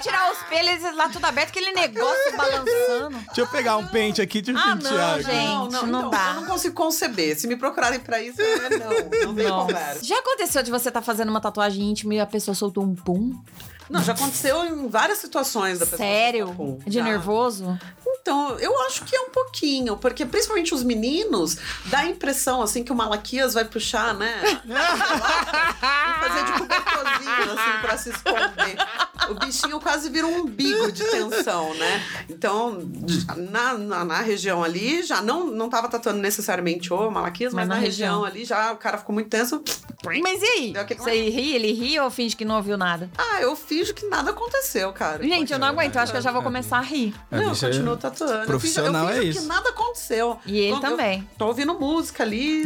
tirar 0.00 0.32
os 0.32 0.38
pelos 0.44 0.96
lá 0.96 1.08
tudo 1.08 1.24
aberto, 1.24 1.48
aquele 1.50 1.72
negócio 1.72 2.32
balançando. 2.36 3.18
Deixa 3.26 3.40
eu 3.40 3.46
pegar 3.46 3.76
um 3.76 3.86
pente 3.86 4.20
aqui, 4.20 4.40
deixa 4.42 4.60
eu 4.60 4.64
Ah, 4.72 4.76
pentear 4.76 4.94
não, 4.94 5.22
gente. 5.70 5.72
não 5.72 5.98
então, 5.98 6.10
dá. 6.10 6.28
Eu 6.28 6.34
não 6.40 6.46
consigo 6.46 6.74
conceber. 6.74 7.36
Se 7.38 7.46
me 7.46 7.56
procurarem 7.56 8.00
pra 8.00 8.20
isso, 8.22 8.40
é 8.40 8.70
não. 8.78 9.26
Não 9.26 9.34
tem 9.36 9.48
conversa. 9.48 10.04
Já 10.04 10.18
aconteceu 10.18 10.62
de 10.62 10.70
você 10.70 10.88
estar 10.88 11.02
fazendo 11.02 11.28
uma 11.28 11.40
tatuagem 11.40 11.82
íntima 11.90 12.14
e 12.14 12.20
a 12.20 12.26
pessoa 12.26 12.54
soltou 12.54 12.84
um 12.84 12.94
pum? 12.94 13.38
Não, 13.88 14.00
já 14.04 14.12
aconteceu 14.12 14.64
em 14.64 14.88
várias 14.88 15.18
situações 15.18 15.80
da 15.80 15.84
pessoa. 15.84 15.98
Sério? 15.98 16.54
pum. 16.54 16.78
De 16.86 16.98
Já. 16.98 17.02
nervoso? 17.02 17.76
Então, 18.22 18.56
eu 18.60 18.78
acho 18.82 19.04
que 19.04 19.16
é 19.16 19.20
um 19.22 19.30
pouquinho, 19.30 19.96
porque 19.96 20.24
principalmente 20.26 20.72
os 20.74 20.84
meninos, 20.84 21.56
dá 21.86 22.00
a 22.00 22.06
impressão, 22.06 22.60
assim, 22.62 22.84
que 22.84 22.92
o 22.92 22.94
Malaquias 22.94 23.54
vai 23.54 23.64
puxar, 23.64 24.12
né? 24.14 24.40
Vai 25.80 26.28
fazer 26.28 26.44
de 26.44 26.52
cobertorzinho, 26.52 27.52
assim, 27.52 27.80
pra 27.80 27.96
se 27.96 28.10
esconder. 28.10 28.76
O 29.30 29.34
bichinho 29.34 29.80
quase 29.80 30.08
vira 30.10 30.26
um 30.26 30.40
umbigo 30.42 30.90
de 30.92 31.04
tensão, 31.04 31.72
né? 31.74 32.02
Então, 32.28 32.90
na, 33.50 33.74
na, 33.78 34.04
na 34.04 34.20
região 34.20 34.62
ali, 34.62 35.02
já 35.02 35.22
não, 35.22 35.46
não 35.46 35.68
tava 35.68 35.88
tatuando 35.88 36.18
necessariamente 36.20 36.92
o 36.92 37.10
Malaquias, 37.10 37.52
mas, 37.52 37.60
Mas 37.66 37.68
na, 37.68 37.74
na 37.76 37.80
região. 37.80 38.22
região. 38.22 38.24
ali 38.24 38.44
já 38.44 38.72
o 38.72 38.76
cara 38.76 38.98
ficou 38.98 39.12
muito 39.14 39.28
tenso. 39.28 39.62
Mas 40.22 40.42
e 40.42 40.46
aí? 40.46 40.74
Aquele- 40.76 41.00
Você 41.00 41.28
ri, 41.30 41.54
ele 41.54 41.72
ri 41.72 41.98
ou 42.00 42.10
finge 42.10 42.34
que 42.34 42.44
não 42.44 42.56
ouviu 42.56 42.76
nada? 42.78 43.10
Ah, 43.18 43.40
eu 43.42 43.54
finjo 43.54 43.92
que 43.94 44.06
nada 44.06 44.30
aconteceu, 44.30 44.92
cara. 44.92 45.22
Gente, 45.22 45.52
eu 45.52 45.58
não 45.58 45.68
aguento. 45.68 45.94
Eu 45.96 46.00
acho 46.02 46.12
que 46.12 46.18
eu 46.18 46.22
já 46.22 46.32
vou 46.32 46.42
começar 46.42 46.78
a 46.78 46.82
rir. 46.82 47.14
É, 47.30 47.36
Não, 47.36 47.44
eu 47.44 47.52
é- 47.52 47.54
continuo 47.56 47.96
tatuando. 47.96 48.46
profissional 48.46 49.04
eu 49.04 49.08
finjo, 49.08 49.14
é 49.14 49.18
eu 49.18 49.22
finjo 49.26 49.38
isso. 49.38 49.42
que 49.42 49.46
nada 49.54 49.68
aconteceu. 49.68 50.38
E 50.46 50.58
ele 50.58 50.72
eu 50.76 50.80
também. 50.80 51.28
Tô 51.36 51.46
ouvindo 51.46 51.74
música 51.78 52.22
ali. 52.22 52.64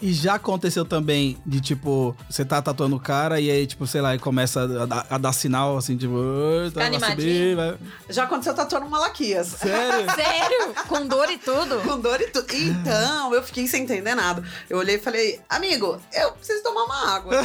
E 0.00 0.12
já 0.12 0.34
aconteceu 0.34 0.84
também 0.84 1.36
de, 1.44 1.60
tipo, 1.60 2.14
você 2.30 2.44
tá 2.44 2.62
tatuando 2.62 2.96
o 2.96 3.00
cara 3.00 3.40
e 3.40 3.50
aí, 3.50 3.66
tipo, 3.66 3.86
sei 3.86 4.00
lá, 4.00 4.14
e 4.14 4.18
começa 4.18 4.62
a, 4.82 4.86
dar- 4.86 5.06
a 5.10 5.18
dar 5.18 5.32
sinal, 5.32 5.57
assim, 5.76 5.96
tipo... 5.96 6.14
"Oi, 6.14 6.70
tá, 6.70 6.80
vai 6.80 6.86
Animadinho. 6.88 7.20
subir, 7.20 7.56
vai... 7.56 7.76
Já 8.08 8.24
aconteceu 8.24 8.54
tatuando 8.54 8.86
um 8.86 8.88
Malaquias. 8.88 9.46
Sério? 9.48 10.06
Sério? 10.14 10.74
Com 10.88 11.06
dor 11.06 11.30
e 11.30 11.38
tudo? 11.38 11.80
Com 11.82 11.98
dor 12.00 12.20
e 12.20 12.28
tudo. 12.28 12.46
Então, 12.54 13.34
eu 13.34 13.42
fiquei 13.42 13.66
sem 13.66 13.82
entender 13.82 14.14
nada. 14.14 14.42
Eu 14.70 14.78
olhei 14.78 14.96
e 14.96 14.98
falei, 14.98 15.40
amigo, 15.48 16.00
eu 16.12 16.32
preciso 16.32 16.62
tomar 16.62 16.84
uma 16.84 17.14
água. 17.14 17.34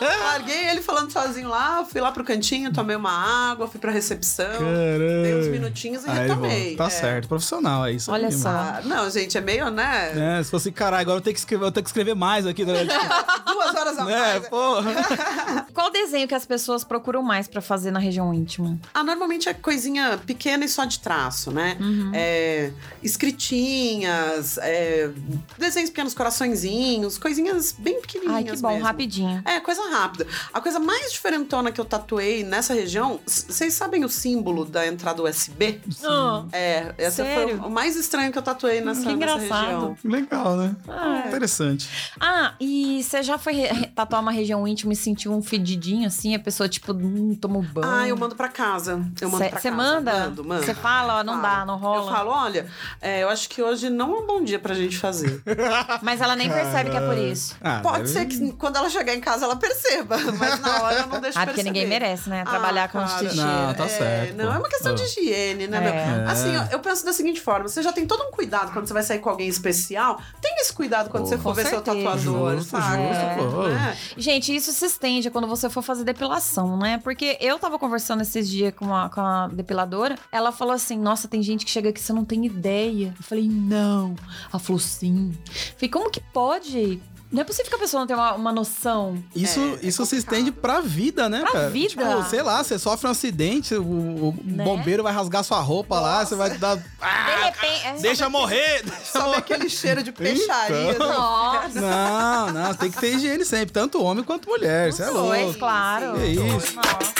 Larguei 0.00 0.68
ele 0.68 0.82
falando 0.82 1.10
sozinho 1.10 1.48
lá, 1.48 1.84
fui 1.84 2.00
lá 2.00 2.12
pro 2.12 2.24
cantinho, 2.24 2.72
tomei 2.72 2.96
uma 2.96 3.10
água, 3.50 3.66
fui 3.66 3.80
pra 3.80 3.90
recepção. 3.90 4.46
Caramba. 4.46 5.22
Dei 5.22 5.34
uns 5.36 5.46
minutinhos 5.48 6.04
e 6.04 6.10
Aí, 6.10 6.18
retomei. 6.28 6.70
bom, 6.72 6.76
Tá 6.76 6.86
É. 6.86 6.90
certo, 6.90 7.28
profissional, 7.28 7.86
é 7.86 7.92
isso 7.92 8.10
Olha 8.12 8.26
aí, 8.28 8.32
só. 8.32 8.48
mano. 8.50 8.58
Ah, 8.78 8.80
não, 8.84 9.10
gente, 9.10 9.36
é 9.36 9.40
meio, 9.40 9.70
né? 9.70 10.38
É, 10.38 10.42
se 10.42 10.50
fosse, 10.50 10.70
caralho, 10.72 11.02
agora 11.02 11.18
eu 11.18 11.22
tenho 11.22 11.34
que 11.34 11.40
escrever, 11.40 11.64
eu 11.64 11.72
tenho 11.72 11.84
que 11.84 11.90
escrever 11.90 12.14
mais 12.14 12.46
aqui, 12.46 12.64
né? 12.64 12.74
Duas 13.46 13.74
horas 13.74 13.98
a 13.98 14.02
é, 14.02 14.04
mais. 14.38 14.48
porra. 14.48 15.66
Qual 15.74 15.90
desenho 15.90 16.26
que 16.28 16.34
as 16.34 16.46
pessoas 16.46 16.84
procuram 16.84 17.22
mais 17.28 17.46
pra 17.46 17.60
fazer 17.60 17.90
na 17.90 17.98
região 18.00 18.32
íntima? 18.32 18.78
Ah, 18.94 19.04
normalmente 19.04 19.48
é 19.48 19.54
coisinha 19.54 20.18
pequena 20.26 20.64
e 20.64 20.68
só 20.68 20.84
de 20.86 20.98
traço, 20.98 21.50
né? 21.52 21.76
Uhum. 21.78 22.10
É, 22.14 22.72
escritinhas, 23.02 24.58
é, 24.58 25.10
desenhos 25.58 25.90
pequenos, 25.90 26.14
coraçõezinhos, 26.14 27.18
coisinhas 27.18 27.72
bem 27.78 28.00
pequenininhas 28.00 28.36
Ai, 28.50 28.56
que 28.56 28.62
bom, 28.62 28.68
mesmo. 28.70 28.84
rapidinho. 28.84 29.42
É, 29.44 29.60
coisa 29.60 29.82
rápida. 29.90 30.26
A 30.52 30.60
coisa 30.60 30.78
mais 30.80 31.12
diferentona 31.12 31.70
que 31.70 31.80
eu 31.80 31.84
tatuei 31.84 32.42
nessa 32.42 32.72
região, 32.74 33.20
vocês 33.26 33.74
sabem 33.74 34.04
o 34.04 34.08
símbolo 34.08 34.64
da 34.64 34.86
entrada 34.86 35.22
USB? 35.22 35.80
Ah, 36.04 36.44
É, 36.52 36.94
essa 36.96 37.22
Sério? 37.24 37.58
foi 37.58 37.68
o 37.68 37.70
mais 37.70 37.94
estranho 37.96 38.32
que 38.32 38.38
eu 38.38 38.42
tatuei 38.42 38.80
nessa, 38.80 39.02
Que 39.02 39.14
nessa 39.14 39.36
engraçado. 39.36 39.64
região. 39.64 39.96
Legal, 40.04 40.56
né? 40.56 40.76
Ah, 40.88 41.22
é. 41.24 41.28
Interessante. 41.28 41.88
Ah, 42.20 42.54
e 42.58 43.02
você 43.02 43.22
já 43.22 43.36
foi 43.38 43.54
tatuar 43.94 44.22
uma 44.22 44.32
região 44.32 44.66
íntima 44.66 44.92
e 44.92 44.96
sentiu 44.96 45.32
um 45.32 45.42
fedidinho 45.42 46.06
assim? 46.06 46.34
A 46.34 46.38
pessoa, 46.38 46.68
tipo, 46.68 46.92
hum, 47.18 47.34
tomou 47.34 47.62
banho? 47.62 47.88
Ah, 47.90 48.08
eu 48.08 48.16
mando 48.16 48.34
pra 48.36 48.48
casa. 48.48 48.92
Eu 49.20 49.28
mando 49.30 49.44
pra 49.48 49.58
Você 49.60 49.70
casa. 49.70 49.76
manda? 49.76 50.12
Mando, 50.12 50.44
mando. 50.44 50.64
Você 50.64 50.74
fala, 50.74 51.18
ó, 51.20 51.24
não 51.24 51.40
Falo. 51.40 51.42
dá, 51.56 51.64
não 51.66 51.76
rola. 51.78 52.02
Eu 52.10 52.14
falo, 52.16 52.30
olha, 52.30 52.66
é, 53.00 53.22
eu 53.22 53.28
acho 53.28 53.48
que 53.48 53.62
hoje 53.62 53.90
não 53.90 54.14
é 54.16 54.18
um 54.20 54.26
bom 54.26 54.42
dia 54.44 54.58
pra 54.58 54.74
gente 54.74 54.96
fazer. 54.98 55.42
Mas 56.02 56.20
ela 56.20 56.36
nem 56.36 56.48
percebe 56.50 56.90
que 56.90 56.96
é 56.96 57.00
por 57.00 57.16
isso. 57.18 57.56
Ah, 57.60 57.80
Pode 57.82 57.98
deve- 58.04 58.08
ser 58.12 58.26
que 58.26 58.52
quando 58.52 58.76
ela 58.76 58.88
chegar 58.88 59.14
em 59.14 59.20
casa 59.20 59.44
ela 59.44 59.56
perceba, 59.56 60.16
mas 60.38 60.60
na 60.60 60.82
hora 60.82 60.94
eu 61.00 61.06
não 61.06 61.20
deixo 61.20 61.38
Ah, 61.38 61.42
porque 61.46 61.62
perceber. 61.62 61.64
ninguém 61.64 61.86
merece, 61.86 62.28
né? 62.28 62.44
Trabalhar 62.44 62.88
com 62.88 62.98
cara, 62.98 63.18
xixi. 63.18 63.36
Não, 63.36 63.74
tá 63.74 63.84
é, 63.84 63.88
certo, 63.88 64.36
Não, 64.36 64.46
pô. 64.46 64.52
é 64.52 64.58
uma 64.58 64.68
questão 64.68 64.94
de 64.94 65.02
Ah. 65.02 65.06
higiene, 65.06 65.66
né, 65.66 65.76
É. 65.76 65.80
meu? 65.80 65.92
É. 66.28 66.30
Assim, 66.30 66.56
ó, 66.56 66.64
eu 66.70 66.78
penso 66.80 67.04
da 67.04 67.12
seguinte 67.12 67.40
forma: 67.40 67.68
você 67.68 67.82
já 67.82 67.92
tem 67.92 68.06
todo 68.06 68.22
um 68.24 68.30
cuidado 68.30 68.72
quando 68.72 68.86
você 68.86 68.92
vai 68.94 69.02
sair 69.02 69.18
com 69.18 69.30
alguém 69.30 69.48
especial. 69.48 70.20
Tenha 70.40 70.60
esse 70.60 70.72
cuidado 70.72 71.10
quando 71.10 71.24
Pô. 71.24 71.28
você 71.30 71.38
for 71.38 71.54
ver 71.54 71.66
seu 71.66 71.82
certeza. 71.82 71.96
tatuador, 71.96 72.56
Justo, 72.56 72.70
sabe? 72.70 73.02
justo, 73.08 73.62
É, 73.66 73.74
né? 73.74 73.96
Gente, 74.16 74.54
isso 74.54 74.72
se 74.72 74.86
estende 74.86 75.30
quando 75.30 75.46
você 75.48 75.68
for 75.70 75.82
fazer 75.82 76.04
depilação, 76.04 76.76
né? 76.76 76.98
Porque 77.08 77.38
eu 77.40 77.58
tava 77.58 77.78
conversando 77.78 78.20
esses 78.20 78.46
dias 78.46 78.74
com 78.74 78.94
a, 78.94 79.08
com 79.08 79.22
a 79.22 79.48
depiladora. 79.48 80.18
Ela 80.30 80.52
falou 80.52 80.74
assim: 80.74 80.98
Nossa, 80.98 81.26
tem 81.26 81.42
gente 81.42 81.64
que 81.64 81.70
chega 81.70 81.88
aqui, 81.88 81.98
você 81.98 82.12
não 82.12 82.22
tem 82.22 82.44
ideia. 82.44 83.14
Eu 83.16 83.22
falei: 83.22 83.48
Não. 83.48 84.14
Ela 84.52 84.58
falou: 84.58 84.78
Sim. 84.78 85.32
Eu 85.46 85.74
falei: 85.76 85.88
Como 85.88 86.10
que 86.10 86.20
pode? 86.20 87.00
Não 87.30 87.42
é 87.42 87.44
possível 87.44 87.68
que 87.68 87.74
a 87.74 87.78
pessoa 87.78 88.00
não 88.00 88.06
tenha 88.06 88.18
uma, 88.18 88.32
uma 88.34 88.52
noção. 88.52 89.22
Isso, 89.36 89.60
É, 89.60 89.62
é 89.62 89.66
isso 89.86 90.06
se 90.06 90.16
complicado. 90.16 90.18
estende 90.38 90.50
pra 90.50 90.80
vida, 90.80 91.28
né, 91.28 91.40
Pra 91.40 91.52
cara? 91.52 91.68
vida. 91.70 91.88
Tipo, 91.90 92.24
sei 92.30 92.42
lá, 92.42 92.64
você 92.64 92.78
sofre 92.78 93.06
um 93.06 93.10
acidente, 93.10 93.74
o, 93.74 93.82
o 93.82 94.34
Né? 94.42 94.64
bombeiro 94.64 95.02
vai 95.02 95.12
rasgar 95.12 95.44
sua 95.44 95.60
roupa 95.60 96.00
lá, 96.00 96.24
você 96.24 96.34
vai 96.34 96.56
dar. 96.56 96.76
De 96.78 96.84
Ah, 97.02 97.44
repente. 97.44 97.86
é- 97.86 97.92
deixa 98.00 98.30
morrer! 98.30 98.82
Deixa 98.82 99.04
Sobe 99.12 99.24
morrer. 99.26 99.36
aquele 99.38 99.68
cheiro 99.68 100.02
de 100.02 100.10
peixaria. 100.10 100.92
Então. 100.92 101.06
né? 101.06 101.14
Nossa. 101.16 101.80
Não, 101.80 102.50
não, 102.50 102.74
tem 102.74 102.90
que 102.90 102.98
ter 102.98 103.14
higiene 103.14 103.44
sempre, 103.44 103.72
tanto 103.74 104.02
homem 104.02 104.24
quanto 104.24 104.48
mulher. 104.48 104.88
Isso 104.88 105.02
é 105.02 105.10
Dois, 105.10 105.42
louco. 105.44 105.58
claro. 105.58 106.14
Que 106.14 106.26
isso. 106.28 106.76
Nossa. 106.76 107.14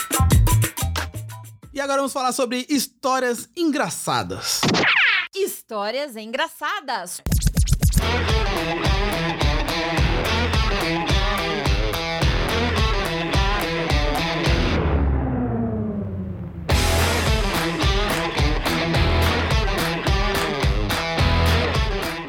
E 1.74 1.80
agora 1.82 1.98
vamos 1.98 2.14
falar 2.14 2.32
sobre 2.32 2.64
histórias 2.70 3.46
engraçadas. 3.54 4.62
Histórias 5.36 6.16
engraçadas. 6.16 7.20
Yeah. 10.70 11.07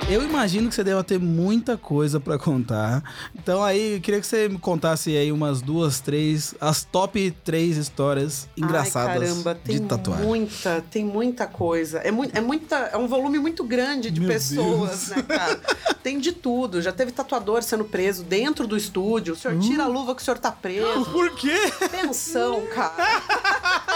Eu 0.09 0.23
imagino 0.23 0.67
que 0.69 0.73
você 0.73 0.83
deva 0.83 1.03
ter 1.03 1.19
muita 1.19 1.77
coisa 1.77 2.19
pra 2.19 2.35
contar. 2.39 3.03
Então 3.35 3.63
aí, 3.63 3.93
eu 3.95 4.01
queria 4.01 4.19
que 4.19 4.25
você 4.25 4.49
me 4.49 4.57
contasse 4.57 5.15
aí 5.15 5.31
umas 5.31 5.61
duas, 5.61 5.99
três, 5.99 6.55
as 6.59 6.83
top 6.83 7.29
três 7.43 7.77
histórias 7.77 8.49
engraçadas 8.57 9.21
Ai, 9.21 9.27
caramba, 9.27 9.53
tem 9.55 9.79
de 9.79 9.85
tatuagem. 9.85 10.25
muita, 10.25 10.83
tem 10.89 11.05
muita 11.05 11.45
coisa. 11.45 11.99
É, 11.99 12.09
muito, 12.09 12.35
é, 12.35 12.41
muita, 12.41 12.75
é 12.91 12.97
um 12.97 13.07
volume 13.07 13.37
muito 13.37 13.63
grande 13.63 14.09
de 14.09 14.19
Meu 14.19 14.29
pessoas, 14.29 15.09
Deus. 15.09 15.09
né, 15.09 15.21
cara? 15.23 15.59
Tem 16.01 16.17
de 16.17 16.31
tudo. 16.31 16.81
Já 16.81 16.93
teve 16.93 17.11
tatuador 17.11 17.61
sendo 17.61 17.83
preso 17.83 18.23
dentro 18.23 18.65
do 18.65 18.77
estúdio. 18.77 19.33
O 19.33 19.37
senhor 19.37 19.57
Hum. 19.57 19.59
tira 19.59 19.83
a 19.83 19.87
luva 19.87 20.15
que 20.15 20.21
o 20.21 20.25
senhor 20.25 20.37
tá 20.37 20.49
preso. 20.49 21.03
Por 21.11 21.35
quê? 21.35 21.53
Pensão, 21.91 22.65
cara. 22.73 22.95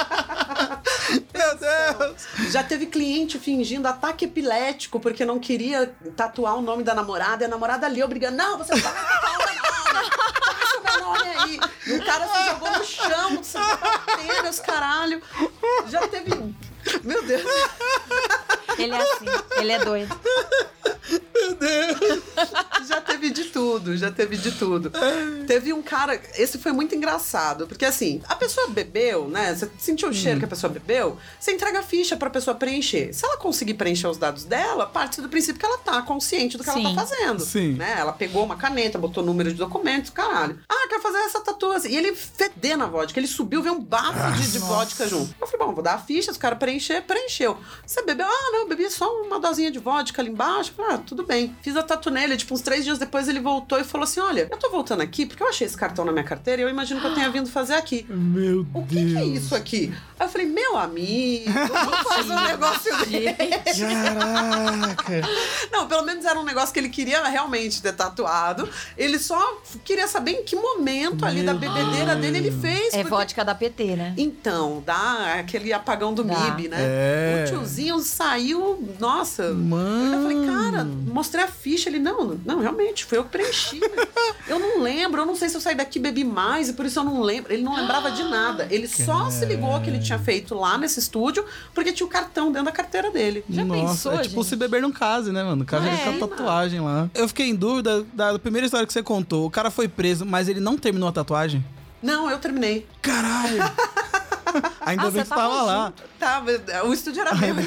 Deus! 1.94 2.28
Já 2.52 2.64
teve 2.64 2.86
cliente 2.86 3.39
fingindo 3.39 3.88
ataque 3.88 4.26
epilético 4.26 5.00
porque 5.00 5.26
não 5.26 5.39
queria 5.39 5.94
tatuar 6.16 6.56
o 6.58 6.62
nome 6.62 6.84
da 6.84 6.94
namorada 6.94 7.44
e 7.44 7.46
a 7.46 7.50
namorada 7.50 7.86
ali 7.86 8.04
obrigando, 8.04 8.38
não, 8.38 8.58
você 8.58 8.76
vai 8.76 8.94
tatuar 8.94 9.36
o 9.36 9.94
meu 9.94 9.94
nome. 9.94 10.10
Deixa 10.60 10.80
o 10.80 10.84
meu 10.84 11.00
nome 11.08 11.30
aí. 11.38 11.60
E 11.88 11.94
o 11.94 12.06
cara 12.06 12.28
se 12.28 12.46
jogou 12.46 12.72
no 12.72 12.86
chão, 12.86 13.44
se 13.44 13.58
batendo, 13.58 14.50
os 14.50 14.60
caralho. 14.60 15.22
Já 15.88 16.08
teve. 16.08 16.32
Meu 17.04 17.24
Deus. 17.24 17.44
Ele 18.78 18.94
é 18.94 19.02
assim, 19.02 19.26
ele 19.58 19.72
é 19.72 19.80
doido. 19.84 20.20
Meu 21.34 21.56
Deus! 21.56 22.24
Já 22.88 23.02
teve 23.02 23.30
de 23.30 23.46
tudo, 23.46 23.98
já 23.98 24.12
teve 24.12 24.38
de 24.38 24.52
tudo. 24.52 24.92
Teve 25.48 25.74
um 25.74 25.82
cara, 25.82 26.20
esse 26.36 26.58
foi 26.58 26.72
muito 26.72 26.96
engraçado, 26.96 27.68
porque 27.68 27.86
assim, 27.86 28.22
a 28.28 28.36
pessoa 28.36 28.68
bebeu, 28.68 29.28
né? 29.28 29.54
Você 29.54 29.70
sentiu 29.78 30.10
o 30.10 30.14
cheiro 30.14 30.40
que 30.40 30.46
a 30.46 30.48
pessoa 30.48 30.72
bebeu, 30.72 31.18
você 31.40 31.52
entrega 31.52 31.80
a 31.80 31.84
ficha 31.84 32.16
pra 32.16 32.30
pessoa 32.30 32.56
preencher. 32.56 33.14
Se 33.14 33.26
ela 33.26 33.38
conseguir 33.38 33.74
preencher 33.76 34.08
os 34.08 34.18
dados 34.18 34.44
dela, 34.46 34.86
parte 34.86 35.22
do 35.22 35.30
princípio 35.30 35.60
que 35.60 35.66
ela 35.66 35.78
tá 35.78 36.02
consciente 36.02 36.58
do 36.58 36.64
que 36.64 36.70
ela 36.70 36.80
Sim. 36.80 36.96
tá 36.96 37.06
fazendo. 37.06 37.40
Sim. 37.44 37.74
Né? 37.74 37.96
Ela 37.98 38.14
pegou 38.14 38.44
uma 38.44 38.56
caneta, 38.56 38.98
botou 38.98 39.24
número 39.24 39.52
de 39.52 39.58
documentos, 39.58 40.10
caralho. 40.12 40.60
Ah, 40.70 40.88
quero 40.88 41.02
fazer 41.02 41.20
essa 41.20 41.42
tatuagem. 41.42 41.92
E 41.92 41.98
ele 41.98 42.16
fedendo 42.16 42.84
a 42.84 42.88
vodka, 42.88 43.20
ele 43.20 43.28
subiu, 43.28 43.62
veio 43.62 43.76
um 43.76 43.82
bafo 43.82 44.32
de, 44.38 44.52
de 44.52 44.60
vodka 44.60 45.08
junto. 45.08 45.34
Eu 45.40 45.48
falei, 45.48 45.66
bom, 45.66 45.74
vou 45.74 45.84
dar 45.84 45.96
a 45.96 46.00
ficha, 46.00 46.32
os 46.32 46.38
caras 46.38 46.60
preencher, 46.60 47.02
preencheu. 47.02 47.58
Você 47.86 48.02
bebeu? 48.04 48.28
Ah, 48.28 48.52
não, 48.52 48.62
eu 48.64 48.70
bebi 48.70 48.89
só 48.89 49.09
uma 49.24 49.39
dosinha 49.39 49.72
de 49.72 49.80
vodka 49.80 50.22
ali 50.22 50.30
embaixo. 50.32 50.72
Eu 50.72 50.76
Falei, 50.84 50.95
ah, 50.95 50.97
tudo 51.05 51.24
bem. 51.26 51.55
Fiz 51.61 51.76
a 51.78 51.84
tatu 51.84 52.09
nele, 52.09 52.36
tipo, 52.38 52.53
uns 52.53 52.61
três 52.61 52.84
dias 52.84 52.97
depois 52.97 53.28
ele 53.28 53.39
voltou 53.39 53.80
e 53.80 53.84
falou 53.84 54.03
assim: 54.03 54.20
olha, 54.20 54.47
eu 54.51 54.57
tô 54.57 54.70
voltando 54.70 55.01
aqui 55.01 55.26
porque 55.26 55.41
eu 55.43 55.47
achei 55.47 55.68
esse 55.68 55.78
cartão 55.78 56.03
na 56.05 56.11
minha 56.11 56.24
carteira 56.24 56.61
e 56.61 56.66
eu 56.66 56.70
imagino 56.70 56.99
que 57.01 57.07
eu 57.07 57.14
tenha 57.14 57.30
vindo 57.30 57.49
fazer 57.49 57.74
aqui. 57.76 58.05
Meu 58.09 58.66
O 58.74 58.86
que, 58.86 58.95
que 58.95 59.18
é 59.18 59.24
isso 59.26 59.53
aqui? 59.55 59.93
Aí 60.20 60.28
eu 60.28 60.32
falei, 60.32 60.47
meu 60.47 60.78
amigo, 60.78 61.51
vamos 61.51 61.99
fazer 62.14 62.34
um 62.34 62.43
negócio 62.47 62.97
desse. 63.05 63.82
Caraca. 63.86 65.22
Não, 65.72 65.88
pelo 65.88 66.03
menos 66.03 66.26
era 66.26 66.39
um 66.39 66.43
negócio 66.43 66.74
que 66.74 66.80
ele 66.80 66.89
queria 66.89 67.24
realmente 67.28 67.82
ter 67.82 67.93
tatuado. 67.93 68.70
Ele 68.97 69.20
só 69.20 69.61
queria 69.84 70.07
saber 70.07 70.32
em 70.32 70.43
que 70.43 70.55
momento 70.55 71.26
ali 71.26 71.43
da 71.43 71.53
Meu 71.53 71.70
bebedeira 71.72 72.16
dele 72.16 72.38
ele 72.38 72.51
fez. 72.51 72.93
É 72.93 72.97
porque- 72.97 73.09
vodka 73.09 73.43
da 73.45 73.55
PT, 73.55 73.95
né? 73.95 74.14
Então, 74.18 74.82
dá 74.86 75.36
aquele 75.39 75.74
apagão 75.74 76.14
do 76.14 76.24
Dá. 76.24 76.34
MIB, 76.34 76.68
né? 76.70 76.78
É. 76.80 77.43
O 77.45 77.49
tiozinho 77.51 77.99
saiu, 77.99 78.53
nossa. 78.99 79.54
Mano. 79.54 80.16
Eu 80.16 80.22
falei, 80.22 80.45
cara, 80.45 80.84
mostrei 80.84 81.43
a 81.43 81.47
ficha. 81.47 81.89
Ele, 81.89 81.99
não, 81.99 82.39
não, 82.45 82.60
realmente, 82.60 83.06
foi 83.06 83.18
eu 83.18 83.24
que 83.24 83.30
preenchi. 83.32 83.80
eu 84.47 84.60
não 84.60 84.82
lembro, 84.82 85.22
eu 85.22 85.26
não 85.26 85.36
sei 85.36 85.49
se 85.49 85.56
eu 85.56 85.62
saí 85.62 85.76
daqui 85.76 85.99
e 85.99 86.01
bebi 86.01 86.24
mais, 86.24 86.70
e 86.70 86.74
por 86.74 86.86
isso 86.86 86.99
eu 86.99 87.04
não 87.04 87.22
lembro. 87.22 87.51
Ele 87.54 87.64
não 87.64 87.76
lembrava 87.76 88.12
de 88.12 88.24
nada. 88.24 88.68
Ele 88.70 88.88
só 88.88 89.30
se 89.30 89.45
ligou 89.45 89.80
que 89.82 89.89
ele 89.89 89.99
tinha 89.99 90.20
feito 90.20 90.56
lá 90.56 90.78
nesse 90.78 90.99
estúdio, 90.99 91.45
porque 91.74 91.91
tinha 91.91 92.06
o 92.08 92.10
cartão 92.10 92.51
dentro 92.51 92.66
da 92.66 92.72
carteira 92.72 93.12
dele. 93.12 93.43
Já 93.49 93.64
Nossa, 93.66 93.82
pensou, 93.82 94.12
é 94.14 94.22
tipo 94.24 94.36
gente? 94.36 94.47
se 94.47 94.56
beber 94.56 94.82
não 94.82 94.91
case, 94.91 95.32
né, 95.32 95.43
mano? 95.43 95.64
O 95.64 95.66
cara 95.66 95.86
É, 95.86 95.97
com 95.97 96.24
a 96.24 96.28
tatuagem 96.28 96.80
lá. 96.80 97.10
Eu 97.14 97.28
fiquei 97.28 97.47
em 97.47 97.56
dúvida 97.56 98.06
da 98.14 98.38
primeira 98.39 98.66
história 98.66 98.86
que 98.86 98.93
você 98.93 99.04
contou. 99.04 99.45
O 99.45 99.51
cara 99.51 99.70
foi 99.72 99.88
preso, 99.88 100.26
mas 100.26 100.47
ele 100.47 100.60
não 100.60 100.78
terminou 100.78 101.10
a 101.10 101.12
tatuagem? 101.12 101.64
Não, 102.01 102.30
eu 102.30 102.38
terminei. 102.38 102.86
Caralho! 103.01 103.60
Ainda 104.82 105.04
Ah, 105.04 105.12
bem 105.12 105.24
que 105.24 105.30
tava 105.30 105.41
tava 105.41 105.62
lá. 105.64 105.93
Tá, 106.20 106.43
o 106.86 106.93
estúdio 106.93 107.22
era 107.22 107.34
meu. 107.36 107.56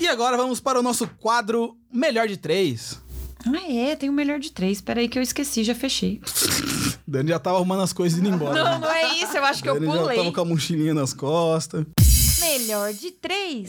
E 0.00 0.06
agora 0.06 0.36
vamos 0.36 0.60
para 0.60 0.78
o 0.78 0.82
nosso 0.82 1.08
quadro 1.20 1.76
Melhor 1.92 2.28
de 2.28 2.36
Três. 2.36 3.00
Ah, 3.46 3.70
é, 3.72 3.96
tem 3.96 4.08
o 4.08 4.12
melhor 4.12 4.38
de 4.38 4.50
três. 4.52 4.80
Peraí 4.80 5.08
que 5.08 5.18
eu 5.18 5.22
esqueci, 5.22 5.62
já 5.64 5.74
fechei. 5.74 6.20
Dani 7.06 7.30
já 7.30 7.38
tava 7.38 7.56
arrumando 7.56 7.82
as 7.82 7.92
coisas 7.92 8.18
e 8.18 8.20
indo 8.20 8.34
embora. 8.34 8.52
Não, 8.62 8.64
né? 8.72 8.78
não 8.80 8.90
é 8.90 9.14
isso, 9.14 9.36
eu 9.36 9.44
acho 9.44 9.62
que 9.62 9.68
eu 9.68 9.74
Dani 9.74 9.86
já 9.86 9.92
pulei. 9.98 10.16
tava 10.18 10.32
com 10.32 10.40
a 10.40 10.44
mochilinha 10.44 10.92
nas 10.94 11.12
costas. 11.14 11.86
Melhor 12.40 12.92
de 12.92 13.10
três. 13.12 13.68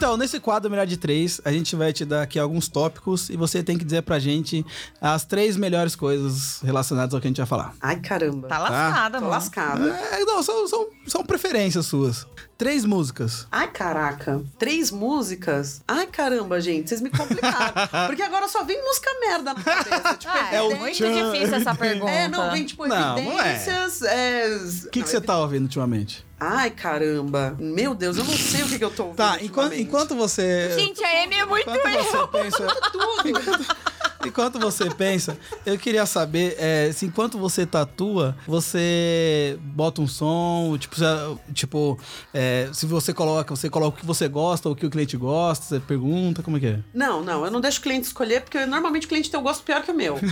Então, 0.00 0.16
nesse 0.16 0.40
quadro 0.40 0.70
Melhor 0.70 0.86
de 0.86 0.96
Três, 0.96 1.42
a 1.44 1.52
gente 1.52 1.76
vai 1.76 1.92
te 1.92 2.06
dar 2.06 2.22
aqui 2.22 2.38
alguns 2.38 2.68
tópicos 2.68 3.28
e 3.28 3.36
você 3.36 3.62
tem 3.62 3.76
que 3.76 3.84
dizer 3.84 4.00
pra 4.00 4.18
gente 4.18 4.64
as 4.98 5.26
três 5.26 5.58
melhores 5.58 5.94
coisas 5.94 6.58
relacionadas 6.62 7.12
ao 7.12 7.20
que 7.20 7.26
a 7.26 7.28
gente 7.28 7.36
vai 7.36 7.46
falar. 7.46 7.74
Ai, 7.78 8.00
caramba. 8.00 8.48
Tá 8.48 8.56
lascada, 8.56 9.18
Tô 9.18 9.24
mano. 9.24 9.30
lascada. 9.30 9.88
É, 9.90 10.24
não, 10.24 10.42
são, 10.42 10.66
são, 10.66 10.86
são 11.10 11.24
preferências 11.24 11.86
suas. 11.86 12.26
Três 12.56 12.84
músicas. 12.84 13.46
Ai, 13.50 13.68
caraca. 13.68 14.42
Três 14.58 14.90
músicas? 14.90 15.82
Ai, 15.88 16.06
caramba, 16.06 16.60
gente, 16.60 16.88
vocês 16.88 17.00
me 17.00 17.08
complicaram. 17.10 17.72
Porque 18.06 18.22
agora 18.22 18.48
só 18.48 18.62
vem 18.64 18.80
música 18.82 19.10
merda 19.20 19.54
na 19.54 19.62
cabeça. 19.62 20.14
Tipo, 20.20 20.32
Ah, 20.34 20.48
é, 20.52 20.56
É 20.56 20.62
o 20.62 20.76
muito 20.76 20.96
tchan, 20.96 21.32
difícil 21.32 21.54
essa 21.56 21.74
pergunta. 21.74 22.10
É, 22.10 22.28
não, 22.28 22.50
vem 22.50 22.64
tipo 22.66 22.86
Não, 22.86 23.16
não 23.22 23.40
é. 23.40 23.54
evidências. 23.56 24.02
é, 24.02 24.46
O 24.86 24.90
que, 24.90 25.02
que 25.02 25.08
você 25.08 25.20
tá 25.20 25.38
ouvindo 25.38 25.62
ultimamente? 25.62 26.24
Ai, 26.38 26.70
caramba. 26.70 27.54
Meu 27.58 27.94
Deus, 27.94 28.16
eu 28.16 28.24
não 28.24 28.34
sei 28.36 28.62
o 28.62 28.68
que, 28.68 28.78
que 28.78 28.84
eu 28.84 28.90
tô 28.90 29.02
ouvindo. 29.04 29.16
Tá, 29.16 29.38
enquanto, 29.42 29.74
enquanto 29.74 30.14
você. 30.14 30.70
Gente, 30.74 31.02
a 31.04 31.24
Amy 31.24 31.34
é 31.36 31.44
muito 31.44 31.68
Enquanto 31.70 32.04
você 32.04 32.26
pensa. 32.28 32.66
Enquanto, 33.26 33.76
enquanto 34.26 34.58
você 34.58 34.88
pensa, 34.90 35.38
eu 35.64 35.78
queria 35.78 36.06
saber 36.06 36.56
é, 36.58 36.90
se 36.92 37.06
enquanto 37.06 37.38
você 37.38 37.64
tatua, 37.66 38.36
você 38.46 39.58
bota 39.60 40.00
um 40.00 40.06
som, 40.06 40.76
tipo, 40.78 40.96
se, 40.96 41.04
tipo 41.54 41.98
é, 42.32 42.68
se 42.72 42.86
você 42.86 43.12
coloca, 43.12 43.54
você 43.54 43.68
coloca 43.70 43.96
o 43.96 44.00
que 44.00 44.06
você 44.06 44.28
gosta, 44.28 44.68
ou 44.68 44.74
o 44.74 44.76
que 44.76 44.86
o 44.86 44.90
cliente 44.90 45.16
gosta, 45.16 45.64
você 45.66 45.80
pergunta, 45.80 46.42
como 46.42 46.56
é 46.56 46.60
que 46.60 46.66
é? 46.66 46.80
Não, 46.92 47.22
não, 47.22 47.44
eu 47.44 47.50
não 47.50 47.60
deixo 47.60 47.78
o 47.80 47.82
cliente 47.82 48.06
escolher, 48.06 48.42
porque 48.42 48.64
normalmente 48.66 49.06
o 49.06 49.08
cliente 49.08 49.30
tem 49.30 49.38
o 49.38 49.42
gosto 49.42 49.62
pior 49.64 49.82
que 49.82 49.90
o 49.90 49.94
meu. 49.94 50.16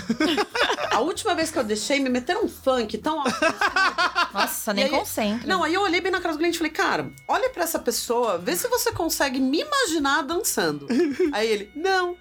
A 0.91 1.01
última 1.01 1.35
vez 1.35 1.51
que 1.51 1.59
eu 1.59 1.63
deixei, 1.65 2.01
me 2.01 2.09
meteram 2.09 2.45
um 2.45 2.49
funk 2.49 2.99
tão 2.99 3.21
alto. 3.21 3.31
Nossa, 4.35 4.73
nem 4.75 4.85
aí- 4.85 4.91
concentra. 4.91 5.47
Não, 5.47 5.63
aí 5.63 5.75
eu 5.75 5.83
olhei 5.83 6.01
bem 6.01 6.11
na 6.11 6.21
cara 6.21 6.35
do 6.35 6.39
cliente 6.39 6.57
e 6.57 6.59
falei, 6.59 6.73
cara, 6.73 7.11
olha 7.29 7.51
pra 7.51 7.63
essa 7.63 7.79
pessoa, 7.79 8.39
vê 8.39 8.57
se 8.57 8.67
você 8.69 8.91
consegue 8.91 9.39
me 9.39 9.61
imaginar 9.61 10.23
dançando. 10.23 10.87
aí 11.33 11.49
ele, 11.49 11.71
não. 11.75 12.17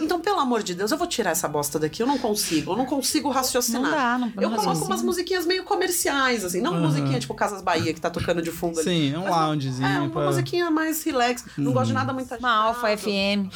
Então, 0.00 0.20
pelo 0.20 0.38
amor 0.38 0.62
de 0.62 0.74
Deus, 0.74 0.90
eu 0.90 0.98
vou 1.00 1.08
tirar 1.08 1.30
essa 1.30 1.48
bosta 1.48 1.78
daqui, 1.78 2.02
eu 2.02 2.06
não 2.06 2.16
consigo, 2.18 2.72
eu 2.72 2.76
não 2.76 2.86
consigo 2.86 3.28
raciocinar. 3.30 3.82
Não 3.82 3.90
dá, 3.90 4.18
não- 4.18 4.32
não 4.36 4.42
Eu 4.42 4.50
coloco 4.50 4.84
umas 4.84 5.02
musiquinhas 5.02 5.44
meio 5.46 5.64
comerciais, 5.64 6.44
assim, 6.44 6.60
não 6.60 6.72
Aham. 6.74 6.86
musiquinha 6.86 7.18
tipo 7.18 7.34
Casas 7.34 7.60
Bahia, 7.62 7.92
que 7.92 8.00
tá 8.00 8.08
tocando 8.10 8.40
de 8.40 8.50
fundo 8.52 8.78
ali. 8.78 8.88
Sim, 8.88 9.14
é 9.14 9.18
um 9.18 9.28
loungezinho 9.28 9.88
É, 9.88 9.98
uma 10.00 10.10
pra- 10.10 10.26
musiquinha 10.26 10.70
mais 10.70 11.02
relax. 11.02 11.44
Não 11.58 11.72
gosto 11.72 11.88
de 11.88 11.94
nada 11.94 12.12
muito 12.12 12.32
Uma 12.36 12.52
Alfa 12.52 12.86
agitado. 12.86 13.10
FM. 13.10 13.50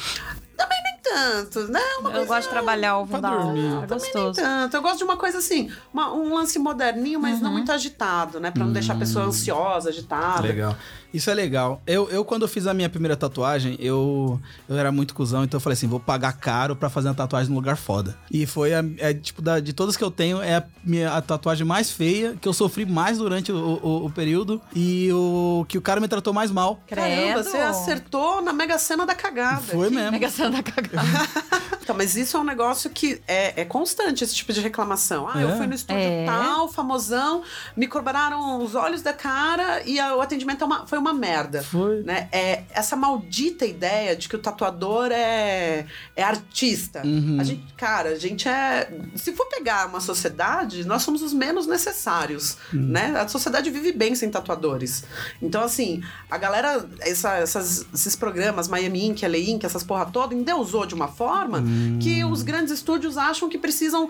Também 0.57 0.77
nem 0.83 0.95
tanto, 1.03 1.59
né? 1.71 1.79
Uma 1.99 2.09
Eu 2.09 2.13
coisa- 2.13 2.27
gosto 2.27 2.43
de 2.43 2.49
trabalhar 2.49 2.97
ouvindo 2.97 3.19
Pra 3.19 3.29
a 3.29 3.33
Alfa. 3.33 3.43
dormir. 3.45 3.59
É 3.67 3.69
Também 3.87 3.87
nem 3.87 4.13
gostoso. 4.13 4.33
tanto. 4.41 4.75
Eu 4.77 4.81
gosto 4.81 4.97
de 4.97 5.03
uma 5.03 5.17
coisa 5.17 5.37
assim, 5.39 5.69
uma- 5.93 6.13
um 6.13 6.33
lance 6.33 6.57
moderninho, 6.57 7.19
mas 7.19 7.37
Uhum. 7.37 7.43
não 7.43 7.51
muito 7.51 7.71
agitado, 7.71 8.39
né? 8.39 8.51
Pra 8.51 8.63
não 8.63 8.71
deixar 8.71 8.93
a 8.93 8.97
pessoa 8.97 9.25
ansiosa, 9.25 9.89
agitada. 9.89 10.41
Legal. 10.47 10.75
Isso 11.15 11.29
é 11.29 11.33
legal. 11.33 11.81
Eu, 11.87 12.09
eu 12.09 12.25
quando 12.25 12.41
eu 12.41 12.47
fiz 12.47 12.67
a 12.67 12.73
minha 12.73 12.89
primeira 12.89 13.15
tatuagem, 13.15 13.77
eu, 13.79 14.39
eu 14.67 14.77
era 14.77 14.91
muito 14.91 15.13
cuzão, 15.13 15.43
então 15.43 15.57
eu 15.57 15.61
falei 15.61 15.73
assim, 15.75 15.87
vou 15.87 15.99
pagar 15.99 16.33
caro 16.33 16.75
pra 16.75 16.89
fazer 16.89 17.07
uma 17.07 17.15
tatuagem 17.15 17.49
num 17.49 17.55
lugar 17.55 17.77
foda. 17.77 18.17
E 18.29 18.45
foi, 18.45 18.73
a, 18.73 18.83
é, 18.97 19.13
tipo, 19.13 19.41
da, 19.41 19.59
de 19.59 19.71
todas 19.73 19.95
que 19.95 20.03
eu 20.03 20.11
tenho, 20.11 20.41
é 20.41 20.55
a, 20.57 20.63
minha, 20.83 21.11
a 21.13 21.21
tatuagem 21.21 21.65
mais 21.65 21.89
feia, 21.91 22.35
que 22.41 22.47
eu 22.47 22.53
sofri 22.53 22.85
mais 22.85 23.17
durante 23.17 23.51
o, 23.51 23.55
o- 23.81 24.05
o 24.05 24.09
período, 24.11 24.61
e 24.75 25.09
o 25.13 25.65
que 25.69 25.77
o 25.77 25.81
cara 25.81 26.01
me 26.01 26.07
tratou 26.07 26.33
mais 26.33 26.51
mal. 26.51 26.79
Caramba, 26.87 27.07
Credo. 27.07 27.43
você 27.43 27.57
acertou 27.57 28.41
na 28.41 28.51
mega 28.53 28.77
cena 28.77 29.05
da 29.05 29.15
cagada. 29.15 29.61
Foi 29.61 29.89
mesmo. 29.89 30.11
Mega 30.11 30.29
Santa 30.29 30.61
cagada. 30.63 31.05
Então, 31.85 31.95
mas 31.95 32.15
isso 32.15 32.35
é 32.35 32.39
um 32.39 32.43
negócio 32.43 32.89
que 32.89 33.21
é, 33.27 33.61
é 33.61 33.63
constante, 33.63 34.23
esse 34.23 34.33
tipo 34.33 34.51
de 34.51 34.59
reclamação. 34.59 35.29
Ah, 35.31 35.39
eu 35.39 35.49
É? 35.49 35.55
fui 35.55 35.67
no 35.67 35.75
estúdio 35.75 36.01
É. 36.01 36.25
tal, 36.25 36.67
famosão, 36.67 37.43
me 37.77 37.85
cobraram 37.87 38.59
os 38.63 38.73
olhos 38.73 39.03
da 39.03 39.13
cara 39.13 39.83
e 39.85 39.99
a- 39.99 40.15
o 40.15 40.19
atendimento 40.21 40.63
é 40.63 40.65
uma- 40.65 40.87
foi 40.87 40.97
uma 40.97 41.04
merda. 41.13 41.61
Foi. 41.63 42.01
Né? 42.03 42.27
É 42.31 42.63
essa 42.71 42.95
maldita 42.95 43.65
ideia 43.65 44.15
de 44.15 44.27
que 44.29 44.35
o 44.35 44.39
tatuador 44.39 45.11
é, 45.11 45.85
é 46.15 46.23
artista. 46.23 47.01
Uhum. 47.05 47.37
A 47.39 47.43
gente, 47.43 47.73
cara, 47.75 48.09
a 48.09 48.19
gente 48.19 48.47
é. 48.47 48.91
Se 49.15 49.33
for 49.33 49.45
pegar 49.47 49.87
uma 49.87 49.99
sociedade, 50.01 50.85
nós 50.85 51.03
somos 51.03 51.21
os 51.21 51.33
menos 51.33 51.67
necessários. 51.67 52.57
Uhum. 52.73 52.81
Né? 52.81 53.13
A 53.19 53.27
sociedade 53.27 53.69
vive 53.69 53.91
bem 53.91 54.15
sem 54.15 54.29
tatuadores. 54.29 55.03
Então, 55.41 55.63
assim, 55.63 56.01
a 56.29 56.37
galera, 56.37 56.87
essa- 57.01 57.35
essas- 57.37 57.85
esses 57.93 58.15
programas, 58.15 58.67
Miami 58.67 59.05
Ink, 59.05 59.25
LA 59.25 59.37
Ink, 59.37 59.65
essas 59.65 59.83
porra 59.83 60.05
toda, 60.05 60.33
endeusou 60.33 60.85
de 60.85 60.93
uma 60.95 61.07
forma 61.07 61.59
Hum. 61.59 61.99
que 62.01 62.23
os 62.23 62.41
grandes 62.41 62.71
estúdios 62.73 63.17
acham 63.17 63.49
que 63.49 63.57
precisam 63.57 64.09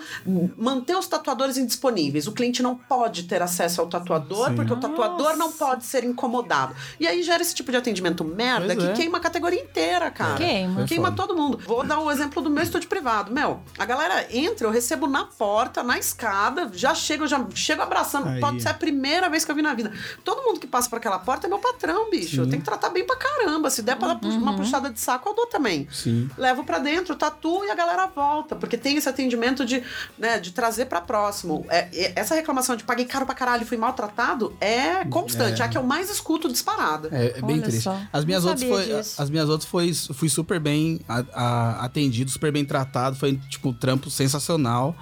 manter 0.58 0.96
os 0.96 1.08
tatuadores 1.08 1.58
indisponíveis. 1.58 2.28
O 2.28 2.32
cliente 2.32 2.62
não 2.62 2.76
pode 2.76 3.24
ter 3.24 3.41
acesso 3.41 3.82
ao 3.82 3.88
tatuador, 3.88 4.50
Sim. 4.50 4.56
porque 4.56 4.74
o 4.74 4.78
tatuador 4.80 5.36
não 5.38 5.52
pode 5.52 5.86
ser 5.86 6.04
incomodado. 6.04 6.74
E 6.99 7.07
aí 7.07 7.21
gera 7.23 7.41
esse 7.41 7.53
tipo 7.53 7.71
de 7.71 7.78
atendimento 7.78 8.23
merda 8.23 8.73
Pois 8.76 8.86
que 8.86 8.91
é. 8.91 8.93
queima 8.93 9.17
a 9.17 9.21
categoria 9.21 9.61
inteira, 9.61 10.09
cara. 10.11 10.36
Queima. 10.36 10.82
É 10.82 10.86
Queima 10.86 11.09
foda. 11.09 11.15
todo 11.17 11.36
mundo. 11.36 11.59
Vou 11.65 11.84
dar 11.86 11.99
o 11.99 12.11
exemplo 12.11 12.41
do 12.41 12.49
meu 12.49 12.63
estúdio 12.63 12.89
privado. 12.89 13.32
Meu, 13.32 13.59
a 13.78 13.86
galera 13.86 14.26
entra, 14.36 14.67
eu 14.67 14.71
recebo 14.71 15.07
na 15.07 15.26
porta, 15.26 15.84
na 15.84 15.97
escada, 15.97 16.69
já 16.73 16.93
chego, 16.95 17.28
já 17.28 17.45
chego 17.53 17.82
abraçando. 17.82 18.28
Aí. 18.30 18.39
Pode 18.39 18.61
ser 18.61 18.69
a 18.69 18.73
primeira 18.73 19.30
vez 19.30 19.45
que 19.45 19.51
eu 19.51 19.55
vi 19.55 19.61
na 19.61 19.73
vida. 19.73 19.91
Todo 20.23 20.41
mundo 20.43 20.59
que 20.59 20.67
passa 20.67 20.89
por 20.89 20.97
aquela 20.97 21.19
porta 21.19 21.47
é 21.47 21.49
meu 21.49 21.59
patrão, 21.59 22.09
bicho. 22.09 22.41
Eu 22.41 22.49
tenho 22.49 22.61
que 22.61 22.65
tratar 22.65 22.89
bem 22.89 23.05
pra 23.05 23.15
caramba. 23.15 23.69
Se 23.69 23.82
der 23.82 23.95
pra 23.97 24.09
dar 24.09 24.15
pu- 24.15 24.28
uma 24.30 24.55
puxada 24.55 24.89
de 24.89 24.99
saco, 24.99 25.30
eu 25.30 25.34
dou 25.36 25.45
também. 25.47 25.88
Sim. 25.91 26.30
Levo 26.38 26.63
pra 26.63 26.80
dentro, 26.80 27.15
tatu, 27.15 27.36
tatua 27.36 27.65
e 27.65 27.69
a 27.71 27.76
galera 27.76 28.07
volta, 28.07 28.55
porque 28.55 28.78
tem 28.78 28.95
esse 28.95 29.09
atendimento 29.09 29.65
de, 29.65 29.84
né, 30.17 30.39
de 30.39 30.51
trazer 30.53 30.86
pra 30.86 31.01
próximo. 31.01 31.65
É, 31.69 31.89
é- 31.91 32.13
essa 32.15 32.34
reclamação 32.34 32.76
de 32.78 32.84
paguei 32.86 33.03
caro 33.05 33.26
pra 33.26 33.36
caralho 33.36 33.63
e 33.63 33.65
fui 33.65 33.76
maltratado 33.78 34.55
é 34.61 35.03
constante, 35.05 35.61
é 35.61 35.65
a 35.65 35.67
que 35.67 35.78
eu 35.78 35.84
mais 35.84 36.09
escuto 36.09 36.47
disparada. 36.66 37.09
É, 37.11 37.38
é 37.38 37.41
bem 37.41 37.55
Olha 37.57 37.61
triste. 37.63 37.82
só, 37.84 37.99
As 38.11 38.26
minhas 38.26 38.43
outras 38.45 38.63
foi, 38.70 38.86
disso. 38.86 39.22
as 39.22 39.30
minhas 39.30 39.49
outras 39.49 39.70
foi, 39.70 39.93
fui 39.93 40.30
super 40.30 40.59
bem 40.59 40.99
a- 41.07 41.24
a- 41.34 41.86
atendido, 41.86 42.30
super 42.32 42.51
bem 42.51 42.66
tratado, 42.66 43.16
foi 43.16 43.38
tipo 43.49 43.70
um 43.70 43.74
trampo 43.74 44.09
sensacional. 44.09 44.95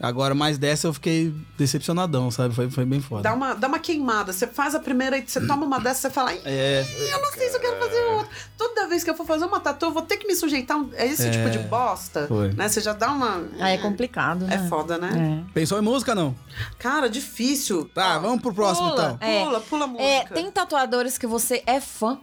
Agora 0.00 0.34
mais 0.34 0.58
dessa 0.58 0.86
eu 0.86 0.92
fiquei 0.94 1.34
decepcionadão, 1.56 2.30
sabe? 2.30 2.54
Foi, 2.54 2.70
foi 2.70 2.84
bem 2.84 3.00
foda. 3.00 3.22
Dá 3.22 3.34
uma, 3.34 3.54
dá 3.54 3.68
uma 3.68 3.78
queimada. 3.78 4.32
Você 4.32 4.46
faz 4.46 4.74
a 4.74 4.80
primeira 4.80 5.18
e 5.18 5.24
você 5.26 5.44
toma 5.46 5.66
uma 5.66 5.80
dessa, 5.80 6.02
você 6.02 6.10
fala, 6.10 6.32
"Ih, 6.34 6.40
É, 6.44 6.84
eu 7.12 7.20
não 7.20 7.32
sei 7.32 7.48
se 7.48 7.56
eu 7.56 7.60
quero 7.60 7.78
fazer 7.78 8.00
outra. 8.06 8.28
Toda 8.56 8.88
vez 8.88 9.04
que 9.04 9.10
eu 9.10 9.14
for 9.14 9.26
fazer 9.26 9.44
uma 9.44 9.60
tatu, 9.60 9.86
eu 9.86 9.92
vou 9.92 10.02
ter 10.02 10.16
que 10.16 10.26
me 10.26 10.34
sujeitar 10.34 10.76
a 10.78 11.02
a 11.02 11.04
esse 11.06 11.30
tipo 11.30 11.50
de 11.50 11.58
bosta. 11.60 12.26
Foi. 12.28 12.52
Né? 12.52 12.68
Você 12.68 12.80
já 12.80 12.92
dá 12.92 13.10
uma. 13.12 13.42
Ah, 13.60 13.70
é 13.70 13.78
complicado, 13.78 14.44
né? 14.46 14.54
É 14.56 14.68
foda, 14.68 14.98
né? 14.98 15.44
É. 15.48 15.52
pensou 15.52 15.78
em 15.78 15.82
música 15.82 16.14
não? 16.14 16.34
Cara, 16.78 17.08
difícil. 17.08 17.88
Tá, 17.94 18.18
vamos 18.18 18.40
pro 18.42 18.52
próximo 18.52 18.90
pula. 18.90 19.16
então. 19.16 19.28
É. 19.28 19.44
Pula, 19.44 19.60
pula 19.60 19.84
a 19.84 19.86
música. 19.88 20.04
É, 20.04 20.24
tem 20.24 20.50
tatuadores 20.50 21.07
que 21.16 21.26
você 21.26 21.62
é 21.66 21.80
fã. 21.80 22.18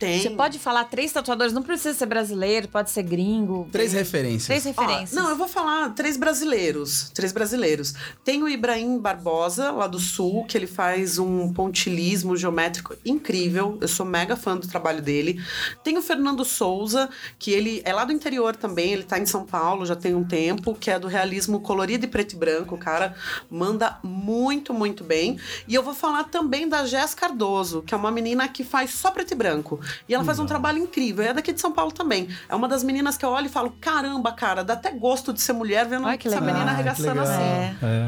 Tem. 0.00 0.22
Você 0.22 0.30
pode 0.30 0.58
falar 0.58 0.84
três 0.84 1.12
tatuadores, 1.12 1.52
não 1.52 1.62
precisa 1.62 1.92
ser 1.92 2.06
brasileiro, 2.06 2.66
pode 2.68 2.90
ser 2.90 3.02
gringo. 3.02 3.68
Três 3.70 3.90
Tem- 3.90 3.98
referências. 3.98 4.46
Três 4.46 4.64
Ó, 4.64 4.68
referências. 4.80 5.12
não, 5.12 5.28
eu 5.28 5.36
vou 5.36 5.46
falar 5.46 5.90
três 5.90 6.16
brasileiros. 6.16 7.10
Três 7.12 7.32
brasileiros. 7.32 7.92
Tem 8.24 8.42
o 8.42 8.48
Ibrahim 8.48 8.98
Barbosa, 8.98 9.70
lá 9.70 9.86
do 9.86 9.98
Sul, 9.98 10.46
que 10.46 10.56
ele 10.56 10.66
faz 10.66 11.18
um 11.18 11.52
pontilismo 11.52 12.34
geométrico 12.34 12.96
incrível. 13.04 13.76
Eu 13.78 13.88
sou 13.88 14.06
mega 14.06 14.36
fã 14.36 14.56
do 14.56 14.66
trabalho 14.66 15.02
dele. 15.02 15.38
Tem 15.84 15.98
o 15.98 16.02
Fernando 16.02 16.46
Souza, 16.46 17.10
que 17.38 17.50
ele 17.50 17.82
é 17.84 17.92
lá 17.92 18.06
do 18.06 18.12
interior 18.12 18.56
também, 18.56 18.94
ele 18.94 19.02
tá 19.02 19.18
em 19.18 19.26
São 19.26 19.44
Paulo 19.44 19.84
já 19.84 19.94
tem 19.94 20.14
um 20.14 20.24
tempo, 20.24 20.74
que 20.74 20.90
é 20.90 20.98
do 20.98 21.08
realismo 21.08 21.60
colorido 21.60 22.06
e 22.06 22.08
preto 22.08 22.32
e 22.32 22.36
branco. 22.36 22.74
O 22.74 22.78
cara 22.78 23.14
manda 23.50 23.98
muito, 24.02 24.72
muito 24.72 25.04
bem. 25.04 25.38
E 25.68 25.74
eu 25.74 25.82
vou 25.82 25.92
falar 25.92 26.24
também 26.24 26.66
da 26.66 26.86
Jess 26.86 27.14
Cardoso, 27.14 27.82
que 27.82 27.92
é 27.92 27.96
uma 27.98 28.10
menina 28.10 28.48
que 28.48 28.64
faz 28.64 28.92
só 28.94 29.10
preto 29.10 29.32
e 29.32 29.34
branco. 29.34 29.78
E 30.08 30.14
ela 30.14 30.24
faz 30.24 30.38
um 30.38 30.46
trabalho 30.46 30.78
incrível. 30.78 31.24
É 31.24 31.32
daqui 31.32 31.52
de 31.52 31.60
São 31.60 31.72
Paulo 31.72 31.92
também. 31.92 32.28
É 32.48 32.54
uma 32.54 32.68
das 32.68 32.82
meninas 32.82 33.16
que 33.16 33.24
eu 33.24 33.30
olho 33.30 33.46
e 33.46 33.48
falo: 33.48 33.74
caramba, 33.80 34.32
cara, 34.32 34.62
dá 34.64 34.74
até 34.74 34.90
gosto 34.90 35.32
de 35.32 35.40
ser 35.40 35.52
mulher 35.52 35.86
vendo 35.86 36.06
Ai, 36.06 36.18
que 36.18 36.28
essa 36.28 36.40
menina 36.40 36.70
Ah, 36.70 36.74
arregaçando 36.74 37.20
assim. 37.20 37.42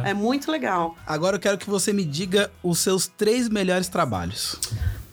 É. 0.04 0.10
É. 0.10 0.14
muito 0.14 0.50
legal. 0.50 0.96
Agora 1.06 1.36
eu 1.36 1.40
quero 1.40 1.58
que 1.58 1.68
você 1.68 1.92
me 1.92 2.04
diga 2.04 2.50
os 2.62 2.78
seus 2.78 3.06
três 3.06 3.48
melhores 3.48 3.88
trabalhos. 3.88 4.58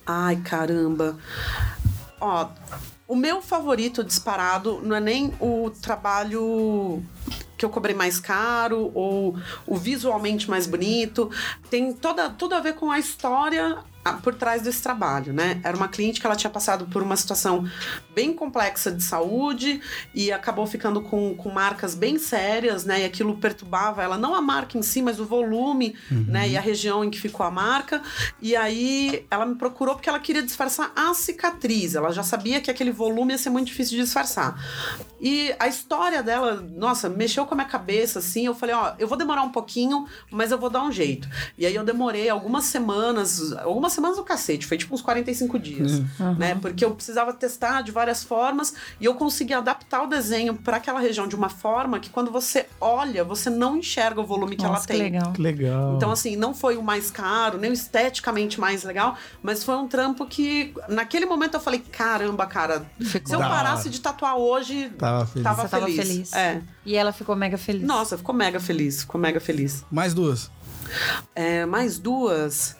Ai, 0.06 0.36
caramba. 0.36 1.16
Ó, 2.20 2.48
o 3.08 3.16
meu 3.16 3.40
favorito 3.42 4.04
disparado 4.04 4.80
não 4.82 4.94
é 4.94 5.00
nem 5.00 5.32
o 5.40 5.70
trabalho 5.82 7.02
que 7.56 7.64
eu 7.64 7.68
cobrei 7.68 7.94
mais 7.94 8.18
caro 8.18 8.90
ou 8.94 9.36
o 9.66 9.76
visualmente 9.76 10.48
mais 10.48 10.66
bonito. 10.66 11.30
Tem 11.68 11.92
toda, 11.92 12.30
tudo 12.30 12.54
a 12.54 12.60
ver 12.60 12.74
com 12.74 12.90
a 12.90 12.98
história 12.98 13.78
por 14.22 14.34
trás 14.34 14.62
desse 14.62 14.82
trabalho, 14.82 15.32
né? 15.32 15.60
Era 15.62 15.76
uma 15.76 15.88
cliente 15.88 16.20
que 16.20 16.26
ela 16.26 16.36
tinha 16.36 16.50
passado 16.50 16.86
por 16.86 17.02
uma 17.02 17.16
situação 17.16 17.68
bem 18.14 18.32
complexa 18.32 18.90
de 18.90 19.02
saúde 19.02 19.80
e 20.14 20.32
acabou 20.32 20.66
ficando 20.66 21.02
com, 21.02 21.34
com 21.36 21.50
marcas 21.50 21.94
bem 21.94 22.18
sérias, 22.18 22.84
né? 22.84 23.02
E 23.02 23.04
aquilo 23.04 23.36
perturbava 23.36 24.02
ela, 24.02 24.16
não 24.16 24.34
a 24.34 24.40
marca 24.40 24.78
em 24.78 24.82
si, 24.82 25.02
mas 25.02 25.20
o 25.20 25.26
volume, 25.26 25.94
né? 26.10 26.48
E 26.48 26.56
a 26.56 26.60
região 26.60 27.04
em 27.04 27.10
que 27.10 27.20
ficou 27.20 27.44
a 27.44 27.50
marca. 27.50 28.02
E 28.40 28.56
aí 28.56 29.26
ela 29.30 29.44
me 29.44 29.54
procurou 29.54 29.94
porque 29.94 30.08
ela 30.08 30.18
queria 30.20 30.42
disfarçar 30.42 30.92
a 30.96 31.12
cicatriz. 31.12 31.94
Ela 31.94 32.10
já 32.10 32.22
sabia 32.22 32.60
que 32.60 32.70
aquele 32.70 32.92
volume 32.92 33.32
ia 33.32 33.38
ser 33.38 33.50
muito 33.50 33.66
difícil 33.66 33.98
de 33.98 34.04
disfarçar. 34.04 34.58
E 35.20 35.54
a 35.58 35.68
história 35.68 36.22
dela, 36.22 36.66
nossa, 36.74 37.08
mexeu 37.08 37.44
com 37.44 37.54
a 37.54 37.56
minha 37.56 37.68
cabeça, 37.68 38.20
assim. 38.20 38.46
Eu 38.46 38.54
falei, 38.54 38.74
ó, 38.74 38.94
eu 38.98 39.06
vou 39.06 39.18
demorar 39.18 39.42
um 39.42 39.50
pouquinho, 39.50 40.06
mas 40.30 40.50
eu 40.50 40.58
vou 40.58 40.70
dar 40.70 40.82
um 40.82 40.90
jeito. 40.90 41.28
E 41.58 41.66
aí 41.66 41.74
eu 41.74 41.84
demorei 41.84 42.30
algumas 42.30 42.64
semanas, 42.64 43.52
algumas 43.58 43.89
semanas 43.92 44.16
no 44.18 44.24
cacete, 44.24 44.66
foi 44.66 44.76
tipo 44.76 44.94
uns 44.94 45.02
45 45.02 45.58
dias, 45.58 46.00
né? 46.38 46.54
Porque 46.60 46.84
eu 46.84 46.90
precisava 46.94 47.32
testar 47.32 47.82
de 47.82 47.90
várias 47.92 48.22
formas 48.24 48.74
e 49.00 49.04
eu 49.04 49.14
consegui 49.14 49.52
adaptar 49.54 50.02
o 50.02 50.06
desenho 50.06 50.54
para 50.54 50.76
aquela 50.78 51.00
região 51.00 51.26
de 51.26 51.34
uma 51.36 51.48
forma 51.48 51.98
que 52.00 52.10
quando 52.10 52.30
você 52.30 52.66
olha, 52.80 53.24
você 53.24 53.48
não 53.50 53.76
enxerga 53.76 54.20
o 54.20 54.24
volume 54.26 54.56
que 54.56 54.64
ela 54.64 54.74
Nossa, 54.74 54.86
que 54.86 54.92
tem. 54.92 55.02
legal. 55.02 55.32
Que 55.32 55.42
legal. 55.42 55.96
Então, 55.96 56.10
assim, 56.10 56.36
não 56.36 56.54
foi 56.54 56.76
o 56.76 56.82
mais 56.82 57.10
caro, 57.10 57.58
nem 57.58 57.70
o 57.70 57.74
esteticamente 57.74 58.60
mais 58.60 58.84
legal, 58.84 59.16
mas 59.42 59.62
foi 59.64 59.76
um 59.76 59.86
trampo 59.88 60.26
que, 60.26 60.72
naquele 60.88 61.26
momento, 61.26 61.54
eu 61.54 61.60
falei: 61.60 61.80
caramba, 61.80 62.46
cara, 62.46 62.86
Ficou 63.00 63.28
se 63.28 63.34
eu 63.34 63.38
parasse 63.40 63.88
de 63.90 64.00
tatuar 64.00 64.36
hoje, 64.36 64.90
Tava 64.98 65.26
feliz. 65.26 65.44
tava 65.44 65.62
Você 65.62 65.68
tava 65.68 65.86
feliz. 65.86 66.06
feliz. 66.08 66.32
É. 66.32 66.62
E 66.84 66.96
ela 66.96 67.12
ficou 67.12 67.34
mega 67.36 67.58
feliz. 67.58 67.82
Nossa, 67.82 68.16
ficou 68.16 68.34
mega 68.34 68.58
feliz, 68.60 69.00
ficou 69.02 69.20
mega 69.20 69.40
feliz. 69.40 69.84
Mais 69.90 70.14
duas. 70.14 70.50
É, 71.34 71.64
mais 71.66 71.98
duas. 71.98 72.76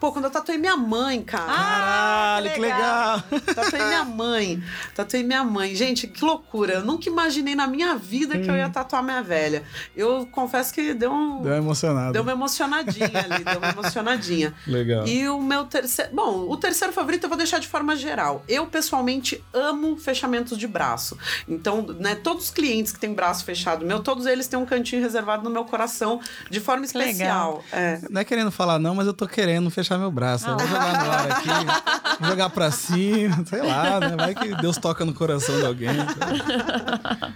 Pô, 0.00 0.12
quando 0.12 0.26
eu 0.26 0.30
tatuei 0.30 0.58
minha 0.58 0.76
mãe, 0.76 1.22
cara. 1.22 1.52
Caralho, 1.52 2.50
que 2.52 2.60
legal. 2.60 3.22
Tatuei 3.54 3.82
minha 3.84 4.04
mãe. 4.04 4.62
Tatuei 4.94 5.22
minha 5.22 5.44
mãe. 5.44 5.74
Gente, 5.74 6.06
que 6.06 6.24
loucura. 6.24 6.74
Eu 6.74 6.84
nunca 6.84 7.08
imaginei 7.08 7.54
na 7.54 7.66
minha 7.66 7.94
vida 7.96 8.38
que 8.38 8.48
eu 8.50 8.56
ia 8.56 8.68
tatuar 8.68 9.02
minha 9.02 9.22
velha. 9.22 9.62
Eu 9.96 10.26
confesso 10.30 10.72
que 10.72 10.94
deu 10.94 11.12
um. 11.12 11.42
Deu 11.42 11.52
uma 11.52 11.58
emocionada. 11.58 12.12
Deu 12.12 12.22
uma 12.22 12.32
emocionadinha 12.32 13.10
ali, 13.14 13.44
deu 13.44 13.58
uma 13.58 13.68
emocionadinha. 13.68 14.54
Legal. 14.66 15.06
E 15.06 15.28
o 15.28 15.40
meu 15.40 15.64
terceiro. 15.64 16.10
Bom, 16.14 16.48
o 16.48 16.56
terceiro 16.56 16.92
favorito 16.92 17.24
eu 17.24 17.28
vou 17.28 17.38
deixar 17.38 17.58
de 17.58 17.68
forma 17.68 17.94
geral. 17.96 18.42
Eu, 18.48 18.66
pessoalmente, 18.66 19.42
amo 19.52 19.96
fechamentos 19.96 20.58
de 20.58 20.66
braço. 20.66 21.16
Então, 21.48 21.82
né, 21.98 22.14
todos 22.14 22.44
os 22.44 22.50
clientes 22.50 22.92
que 22.92 22.98
têm 22.98 23.12
braço 23.12 23.44
fechado 23.44 23.84
meu, 23.84 24.00
todos 24.00 24.26
eles 24.26 24.46
têm 24.46 24.58
um 24.58 24.66
cantinho 24.66 25.02
reservado 25.02 25.42
no 25.44 25.50
meu 25.50 25.64
coração 25.64 26.20
de 26.50 26.60
forma 26.60 26.86
Que 26.86 26.96
legal. 26.98 27.62
especial. 27.62 27.64
É. 27.72 28.00
Não 28.10 28.20
é 28.20 28.24
querendo 28.24 28.50
falar 28.50 28.78
não, 28.78 28.94
mas 28.94 29.06
eu 29.06 29.12
tô 29.12 29.26
querendo 29.26 29.51
fechar 29.70 29.98
meu 29.98 30.10
braço. 30.10 30.48
Eu 30.48 30.56
vou 30.56 30.66
jogar 30.66 31.04
no 31.04 31.10
ar 31.10 31.32
aqui, 31.32 32.18
vou 32.20 32.30
jogar 32.30 32.50
pra 32.50 32.70
cima, 32.70 33.44
sei 33.46 33.62
lá, 33.62 34.00
né? 34.00 34.16
Vai 34.16 34.34
que 34.34 34.54
Deus 34.56 34.76
toca 34.76 35.04
no 35.04 35.14
coração 35.14 35.58
de 35.58 35.66
alguém. 35.66 35.90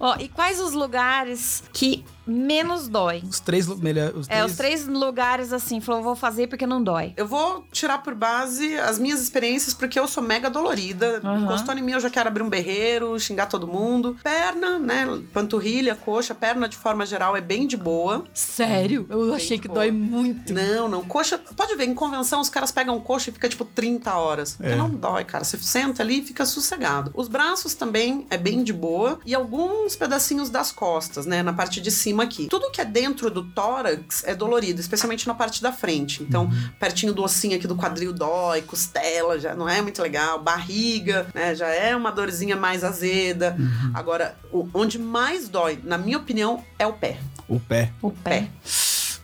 Ó, 0.00 0.16
e 0.18 0.28
quais 0.28 0.60
os 0.60 0.72
lugares 0.72 1.62
que 1.72 2.04
menos 2.26 2.88
dói? 2.88 3.22
Os 3.28 3.40
três 3.40 3.66
melhores. 3.66 4.26
É, 4.28 4.44
os 4.44 4.56
três 4.56 4.86
lugares 4.86 5.52
assim, 5.52 5.80
falou, 5.80 6.02
vou 6.02 6.16
fazer 6.16 6.46
porque 6.48 6.66
não 6.66 6.82
dói. 6.82 7.12
Eu 7.16 7.26
vou 7.26 7.64
tirar 7.72 7.98
por 7.98 8.14
base 8.14 8.76
as 8.78 8.98
minhas 8.98 9.20
experiências, 9.20 9.74
porque 9.74 9.98
eu 9.98 10.06
sou 10.08 10.22
mega 10.22 10.48
dolorida. 10.50 11.20
Aham. 11.22 11.44
Encostou 11.44 11.74
em 11.76 11.82
mim, 11.82 11.92
eu 11.92 12.00
já 12.00 12.10
quero 12.10 12.28
abrir 12.28 12.42
um 12.42 12.48
berreiro, 12.48 13.18
xingar 13.18 13.46
todo 13.46 13.66
mundo. 13.66 14.16
Perna, 14.22 14.78
né? 14.78 15.06
Panturrilha, 15.32 15.94
coxa, 15.94 16.34
perna 16.34 16.68
de 16.68 16.76
forma 16.76 17.04
geral 17.06 17.36
é 17.36 17.40
bem 17.40 17.66
de 17.66 17.76
boa. 17.76 18.24
Sério? 18.34 19.06
Eu 19.08 19.34
achei 19.34 19.58
que 19.58 19.68
boa. 19.68 19.80
dói 19.80 19.90
muito. 19.90 20.52
Não, 20.52 20.88
não. 20.88 21.02
Coxa, 21.04 21.38
pode 21.38 21.74
ver, 21.76 21.84
em 21.86 21.94
convenção 21.94 22.40
os 22.40 22.48
caras 22.48 22.72
pegam 22.72 22.98
coxa 23.00 23.30
e 23.30 23.32
fica 23.32 23.48
tipo 23.48 23.64
30 23.64 24.14
horas. 24.14 24.54
Porque 24.56 24.72
É. 24.72 24.76
não 24.76 24.88
dói, 24.90 25.24
cara. 25.24 25.44
Você 25.44 25.58
senta 25.58 26.02
ali 26.02 26.20
e 26.20 26.22
fica 26.22 26.44
sossegado. 26.46 27.10
Os 27.14 27.28
braços 27.28 27.74
também 27.74 28.26
é 28.30 28.36
bem 28.38 28.62
de 28.64 28.72
boa. 28.72 29.18
E 29.24 29.34
alguns 29.34 29.94
pedacinhos 29.96 30.50
das 30.50 30.72
costas, 30.72 31.26
né? 31.26 31.42
Na 31.42 31.52
parte 31.52 31.80
de 31.80 31.90
cima 31.90 32.15
aqui. 32.22 32.46
Tudo 32.48 32.70
que 32.70 32.80
é 32.80 32.84
dentro 32.84 33.30
do 33.30 33.42
tórax 33.42 34.24
é 34.24 34.34
dolorido, 34.34 34.80
especialmente 34.80 35.26
na 35.26 35.34
parte 35.34 35.62
da 35.62 35.72
frente. 35.72 36.22
Então, 36.22 36.50
pertinho 36.80 37.12
do 37.12 37.22
ossinho 37.22 37.56
aqui 37.56 37.66
do 37.66 37.76
quadril 37.76 38.12
dói, 38.12 38.62
costela 38.62 39.38
já 39.38 39.54
não 39.54 39.68
é 39.68 39.80
muito 39.82 40.00
legal, 40.02 40.42
barriga, 40.42 41.26
né? 41.34 41.54
Já 41.54 41.68
é 41.68 41.94
uma 41.96 42.10
dorzinha 42.12 42.56
mais 42.56 42.82
azeda. 42.84 43.56
Agora, 43.94 44.36
o- 44.52 44.68
onde 44.74 44.98
mais 44.98 45.48
dói, 45.48 45.78
na 45.84 45.98
minha 45.98 46.18
opinião, 46.18 46.64
é 46.78 46.86
o 46.86 46.92
pé. 46.92 47.18
O 47.48 47.60
pé. 47.60 47.92
O 48.02 48.10
pé. 48.10 48.48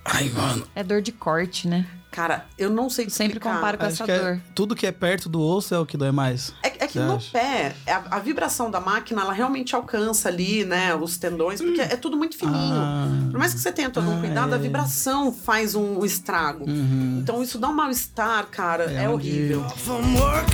Ai, 0.05 0.29
mano. 0.31 0.67
É 0.75 0.83
dor 0.83 1.01
de 1.03 1.13
corte, 1.13 1.69
né? 1.69 1.87
Cara, 2.13 2.45
eu 2.59 2.69
não 2.71 2.91
sei 2.91 3.07
Eu 3.07 3.11
sempre 3.11 3.39
explicar. 3.39 3.55
comparo 3.57 3.79
com 3.79 3.85
Acho 3.87 3.95
essa 3.95 4.05
que 4.05 4.11
é- 4.13 4.19
dor. 4.21 4.41
tudo 4.55 4.77
que 4.77 4.87
é 4.87 4.93
perto 4.93 5.29
do 5.31 5.41
osso 5.41 5.75
é 5.75 5.79
o 5.79 5.87
que 5.87 5.97
dói 5.97 6.13
mais. 6.13 6.53
É, 6.63 6.85
é 6.85 6.87
que 6.87 6.99
no 7.01 7.17
acha? 7.17 7.31
pé, 7.33 7.75
a, 7.87 8.17
a 8.17 8.19
vibração 8.19 8.71
da 8.71 8.79
máquina, 8.81 9.23
ela 9.23 9.33
realmente 9.33 9.75
alcança 9.75 10.29
ali, 10.29 10.63
né, 10.65 10.95
os 10.95 11.17
tendões, 11.17 11.61
porque 11.63 11.81
é 11.81 11.97
tudo 11.97 12.17
muito 12.17 12.37
fininho. 12.37 12.75
Ah. 12.77 13.09
Por 13.31 13.39
mais 13.39 13.55
que 13.55 13.61
você 13.61 13.73
tenha 13.73 13.89
todo 13.89 14.09
um 14.11 14.19
Ah, 14.19 14.21
cuidado, 14.21 14.53
a 14.53 14.57
é. 14.57 14.59
vibração 14.59 15.33
faz 15.33 15.75
um, 15.75 16.01
um 16.01 16.05
estrago. 16.05 16.69
Uhum. 16.69 17.19
Então 17.23 17.43
isso 17.43 17.59
dá 17.59 17.69
um 17.69 17.73
mal-estar, 17.75 18.47
cara, 18.51 18.85
É 18.93 19.05
é, 19.05 19.09
horrível. 19.09 19.67
from 19.71 20.03
work, 20.19 20.51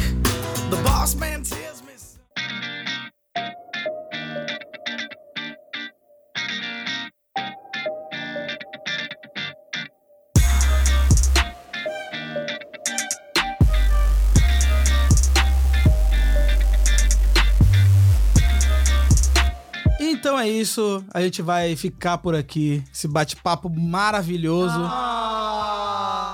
the 0.71 0.77
boss 0.89 1.15
man 1.17 1.43
É 20.39 20.49
isso. 20.49 21.05
A 21.13 21.21
gente 21.21 21.43
vai 21.43 21.75
ficar 21.77 22.19
por 22.19 22.35
aqui. 22.35 22.83
Esse 22.93 23.09
bate-papo 23.09 23.69
maravilhoso. 23.69 24.79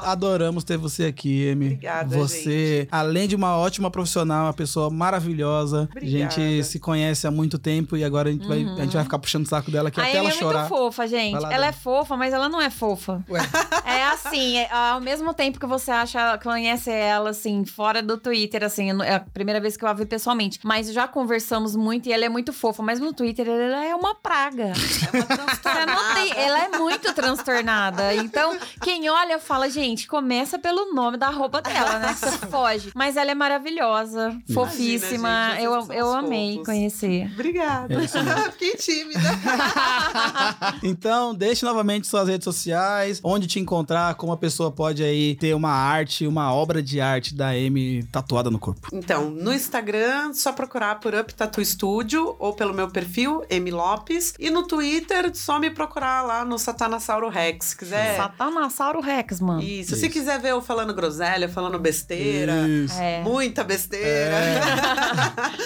Adoramos 0.05 0.64
ter 0.64 0.76
você 0.76 1.05
aqui, 1.07 1.50
Amy. 1.50 1.66
Obrigada, 1.66 2.16
Você, 2.16 2.86
além 2.90 3.26
de 3.28 3.34
uma 3.36 3.57
ótima 3.57 3.90
profissional, 3.90 4.46
uma 4.46 4.52
pessoa 4.52 4.90
maravilhosa. 4.90 5.88
A 5.94 6.00
gente 6.05 6.40
Obrigada. 6.40 6.62
se 6.64 6.78
conhece 6.78 7.26
há 7.26 7.30
muito 7.30 7.59
tempo 7.59 7.96
e 7.96 8.05
agora 8.05 8.28
a 8.28 8.32
gente, 8.32 8.46
vai, 8.46 8.62
a 8.64 8.82
gente 8.82 8.94
vai 8.94 9.05
ficar 9.05 9.18
puxando 9.18 9.44
o 9.44 9.48
saco 9.48 9.70
dela 9.70 9.88
aqui 9.88 10.00
A 10.00 10.05
até 10.05 10.18
Amy 10.18 10.26
ela 10.26 10.28
é 10.28 10.32
chorar. 10.32 10.59
muito 10.61 10.68
fofa, 10.68 11.07
gente. 11.07 11.38
Lá, 11.38 11.52
ela 11.52 11.66
é 11.66 11.72
fofa, 11.72 12.16
mas 12.16 12.32
ela 12.32 12.48
não 12.48 12.61
é 12.61 12.70
fofa. 12.70 13.24
Ué. 13.28 13.40
É 13.86 14.07
assim, 14.07 14.57
é, 14.57 14.68
ao 14.72 15.00
mesmo 15.00 15.32
tempo 15.34 15.61
que 15.61 15.66
você 15.66 15.90
acha, 15.90 16.38
conhece 16.38 16.90
ela, 16.90 17.30
assim, 17.30 17.64
fora 17.64 18.02
do 18.02 18.16
Twitter, 18.18 18.64
assim, 18.64 18.90
é 19.02 19.14
a 19.16 19.20
primeira 19.20 19.61
vez 19.61 19.76
que 19.76 19.84
eu 19.84 19.88
a 19.88 19.92
vi 19.92 20.05
pessoalmente. 20.07 20.59
Mas 20.64 20.92
já 20.92 21.07
conversamos 21.07 21.76
muito 21.76 22.09
e 22.09 22.12
ela 22.12 22.24
é 22.24 22.28
muito 22.28 22.52
fofa. 22.52 22.82
Mas 22.82 22.98
no 22.98 23.12
Twitter 23.12 23.46
ela 23.46 23.84
é 23.84 23.94
uma 23.94 24.14
praga. 24.14 24.72
Você 24.74 25.86
não 25.86 26.14
tem- 26.14 26.32
ela 26.36 26.64
é 26.64 26.68
muito 26.78 27.12
transtornada. 27.14 28.14
Então, 28.14 28.57
quem 28.82 29.09
olha 29.09 29.38
fala, 29.38 29.68
gente, 29.68 29.93
começa 30.09 30.59
pelo 30.59 30.92
nome 30.95 31.16
da 31.16 31.30
roupa 31.30 31.62
dela, 31.62 31.99
né? 31.99 32.09
Que 32.14 32.20
você 32.20 32.38
foge. 32.49 32.90
Mas 32.95 33.16
ela 33.16 33.30
é 33.30 33.34
maravilhosa, 33.34 34.36
fofíssima. 34.53 35.51
gente, 35.53 35.62
eu 35.64 35.92
eu 35.92 36.12
amei 36.12 36.53
fofos. 36.53 36.66
conhecer. 36.66 37.30
Obrigada. 37.32 37.95
É. 37.95 38.07
Fiquei 38.53 38.76
tímida. 38.76 39.20
Então, 40.82 41.34
deixe 41.34 41.64
novamente 41.64 42.07
suas 42.07 42.28
redes 42.28 42.45
sociais, 42.45 43.20
onde 43.22 43.47
te 43.47 43.59
encontrar, 43.61 44.14
como 44.14 44.32
a 44.32 44.36
pessoa 44.36 44.70
pode 44.70 45.03
aí 45.03 45.34
ter 45.36 45.55
uma 45.55 45.70
arte, 45.70 46.26
uma 46.26 46.53
obra 46.53 46.82
de 46.82 47.01
arte 47.01 47.34
da 47.34 47.49
Amy 47.51 48.03
tatuada 48.12 48.51
no 48.51 48.59
corpo. 48.59 48.88
Então, 48.92 49.30
no 49.30 49.53
Instagram, 49.53 50.32
só 50.34 50.53
procurar 50.53 51.01
por 51.01 51.14
Up 51.14 51.32
Tattoo 51.34 51.64
Studio 51.64 52.36
ou 52.38 52.53
pelo 52.55 52.74
meu 52.74 52.88
perfil, 52.90 53.45
M 53.49 53.70
Lopes. 53.70 54.34
E 54.38 54.51
no 54.51 54.66
Twitter, 54.66 55.34
só 55.34 55.59
me 55.59 55.70
procurar 55.70 56.22
lá 56.22 56.45
no 56.45 56.59
Satanossauro 56.59 57.28
Rex. 57.28 57.66
Se 57.66 57.76
quiser. 57.76 58.16
Satanossauro 58.16 59.01
Rex, 59.01 59.40
mano. 59.40 59.62
Isso. 59.62 59.84
Isso. 59.93 59.97
Se 59.97 60.09
quiser 60.09 60.41
ver 60.41 60.51
eu 60.51 60.61
falando 60.62 60.93
groselha, 60.95 61.49
falando 61.49 61.78
besteira. 61.78 62.66
Isso. 62.68 62.95
É. 62.99 63.22
Muita 63.22 63.62
besteira. 63.64 64.35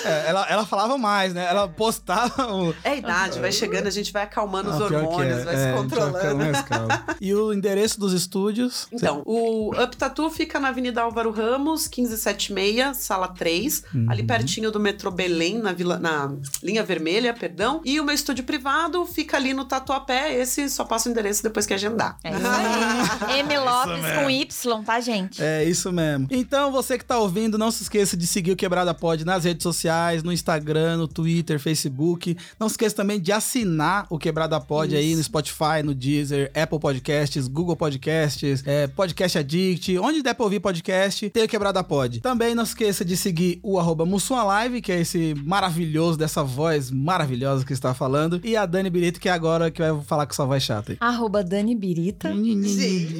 É, 0.04 0.24
ela, 0.28 0.46
ela 0.48 0.66
falava 0.66 0.96
mais, 0.98 1.32
né? 1.34 1.46
Ela 1.48 1.68
postava 1.68 2.52
o. 2.52 2.74
É 2.84 2.90
a 2.90 2.96
idade, 2.96 3.38
vai 3.40 3.52
chegando, 3.52 3.86
a 3.86 3.90
gente 3.90 4.12
vai 4.12 4.22
acalmando 4.22 4.70
os 4.70 4.76
Ah, 4.82 4.88
que 4.88 4.94
hormônios, 4.94 5.38
é. 5.38 5.44
vai 5.44 5.54
É, 5.54 5.58
se 5.58 5.64
vai 5.64 5.74
controlando. 5.74 6.18
E 7.20 7.34
o 7.34 7.52
endereço 7.52 7.98
dos 7.98 8.12
estúdios? 8.12 8.86
Então, 8.92 9.22
o 9.26 9.70
Up 9.80 9.96
Tattoo 9.96 10.30
fica 10.30 10.58
na 10.60 10.68
Avenida 10.68 11.02
Álvaro 11.02 11.30
Ramos, 11.30 11.88
1576, 11.88 12.96
sala 12.96 13.28
3, 13.28 13.84
Uhum. 13.94 14.06
ali 14.10 14.22
pertinho 14.22 14.70
do 14.70 14.78
metrô 14.80 15.10
Belém, 15.10 15.58
na, 15.58 15.72
vila, 15.72 15.98
na 15.98 16.30
linha 16.62 16.82
vermelha, 16.82 17.32
perdão. 17.34 17.80
E 17.84 18.00
o 18.00 18.04
meu 18.04 18.14
estúdio 18.14 18.44
privado 18.44 19.04
fica 19.06 19.36
ali 19.36 19.52
no 19.54 19.64
Tatuapé, 19.64 20.34
esse 20.34 20.68
só 20.68 20.84
passa 20.84 21.08
o 21.08 21.12
endereço 21.12 21.42
depois 21.42 21.66
que 21.66 21.74
agendar. 21.74 22.16
É 22.22 22.30
isso 22.30 22.46
aí. 22.46 23.38
M. 23.40 23.58
Lopes 23.58 24.04
com 24.14 24.30
Y, 24.30 24.84
tá, 24.84 25.00
gente? 25.00 25.42
É 25.42 25.64
isso 25.64 25.92
mesmo. 25.92 26.26
Então, 26.30 26.70
você 26.70 26.98
que 26.98 27.04
tá 27.04 27.18
ouvindo, 27.18 27.58
não 27.58 27.70
se 27.70 27.82
esqueça 27.82 28.16
de 28.16 28.26
seguir 28.26 28.52
o 28.52 28.56
Quebrada 28.56 28.94
Pod 28.94 29.24
nas 29.24 29.44
redes 29.44 29.62
sociais, 29.62 30.22
no 30.22 30.32
Instagram, 30.32 30.96
no 30.98 31.08
Twitter, 31.08 31.58
Facebook. 31.58 32.36
Não 32.58 32.68
se 32.68 32.74
esqueça 32.74 32.96
também 32.96 33.20
de 33.20 33.32
assinar 33.32 34.06
o 34.10 34.18
Quebrada 34.18 34.60
Pod 34.60 34.94
aí 34.94 35.14
no 35.14 35.22
Spotify, 35.22 35.82
no 35.84 35.94
Deezer, 35.94 36.50
Apple 36.54 36.78
Podcasts, 36.78 37.48
Google 37.48 37.76
Podcasts, 37.76 38.62
é, 38.66 38.86
Podcast 38.86 39.38
Addict, 39.38 39.98
onde 39.98 40.22
der 40.22 40.34
pra 40.34 40.44
ouvir 40.44 40.60
podcast, 40.60 41.28
tem 41.30 41.44
o 41.44 41.48
Quebrada 41.48 41.82
Pod. 41.82 42.20
Também 42.20 42.54
não 42.54 42.64
se 42.64 42.72
esqueça 42.72 43.04
de 43.04 43.16
seguir 43.16 43.60
o 43.62 43.78
arroba 43.78 44.04
Live, 44.44 44.80
que 44.80 44.92
é 44.92 45.00
esse 45.00 45.34
maravilhoso, 45.44 46.18
dessa 46.18 46.42
voz 46.42 46.90
maravilhosa 46.90 47.64
que 47.64 47.72
está 47.72 47.94
falando, 47.94 48.40
e 48.44 48.56
a 48.56 48.64
Dani 48.66 48.90
Birito, 48.90 49.20
que 49.20 49.28
é 49.28 49.32
agora 49.32 49.70
que 49.70 49.80
vai 49.80 50.02
falar 50.02 50.26
com 50.26 50.34
sua 50.34 50.46
voz 50.46 50.62
chata 50.62 50.92
aí. 50.92 50.98
Arroba 51.00 51.42
Dani 51.42 51.74
Birita. 51.74 52.30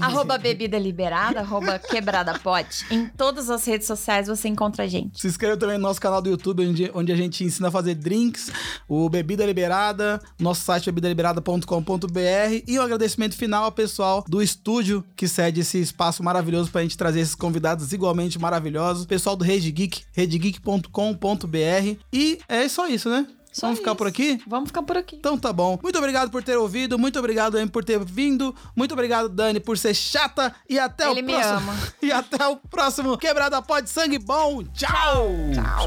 Arroba 0.00 0.38
Bebida 0.38 0.77
Liberada, 0.78 1.40
arroba 1.40 1.78
Quebrada 1.78 2.38
Pote. 2.38 2.86
Em 2.90 3.06
todas 3.06 3.50
as 3.50 3.64
redes 3.64 3.86
sociais 3.86 4.28
você 4.28 4.48
encontra 4.48 4.84
a 4.84 4.86
gente. 4.86 5.20
Se 5.20 5.26
inscreva 5.26 5.56
também 5.56 5.76
no 5.76 5.82
nosso 5.82 6.00
canal 6.00 6.22
do 6.22 6.30
YouTube, 6.30 6.66
onde, 6.66 6.90
onde 6.94 7.12
a 7.12 7.16
gente 7.16 7.44
ensina 7.44 7.68
a 7.68 7.70
fazer 7.70 7.94
drinks, 7.94 8.50
o 8.88 9.08
Bebida 9.08 9.44
Liberada, 9.44 10.20
nosso 10.38 10.62
site 10.62 10.86
bebidaliberada.com.br 10.86 12.62
e 12.66 12.78
um 12.78 12.82
agradecimento 12.82 13.36
final 13.36 13.64
ao 13.64 13.72
pessoal 13.72 14.24
do 14.28 14.42
estúdio 14.42 15.04
que 15.16 15.26
cede 15.26 15.60
esse 15.60 15.80
espaço 15.80 16.22
maravilhoso 16.22 16.70
pra 16.70 16.82
gente 16.82 16.96
trazer 16.96 17.20
esses 17.20 17.34
convidados 17.34 17.92
igualmente 17.92 18.38
maravilhosos. 18.38 19.06
Pessoal 19.06 19.36
do 19.36 19.44
Rede 19.44 19.70
Geek, 19.70 20.02
redegeek.com.br. 20.12 21.96
E 22.12 22.38
é 22.48 22.68
só 22.68 22.86
isso, 22.86 23.08
né? 23.08 23.26
Só 23.58 23.66
Vamos 23.66 23.78
ficar 23.80 23.90
isso. 23.90 23.96
por 23.98 24.06
aqui? 24.06 24.40
Vamos 24.46 24.68
ficar 24.68 24.82
por 24.82 24.96
aqui. 24.96 25.16
Então 25.16 25.36
tá 25.38 25.52
bom. 25.52 25.78
Muito 25.82 25.98
obrigado 25.98 26.30
por 26.30 26.42
ter 26.42 26.56
ouvido, 26.56 26.98
muito 26.98 27.18
obrigado, 27.18 27.56
Amy, 27.58 27.68
por 27.70 27.84
ter 27.84 27.98
vindo, 28.04 28.54
muito 28.76 28.92
obrigado, 28.92 29.28
Dani, 29.28 29.58
por 29.58 29.76
ser 29.76 29.94
chata 29.94 30.54
e 30.68 30.78
até 30.78 31.10
Ele 31.10 31.22
o 31.22 31.24
me 31.24 31.32
próximo. 31.32 31.56
ama. 31.70 31.74
E 32.00 32.12
até 32.12 32.46
o 32.46 32.56
próximo 32.56 33.18
Quebrada 33.18 33.60
Pode 33.60 33.90
Sangue 33.90 34.18
Bom. 34.18 34.62
Tchau. 34.72 35.26
Tchau. 35.52 35.86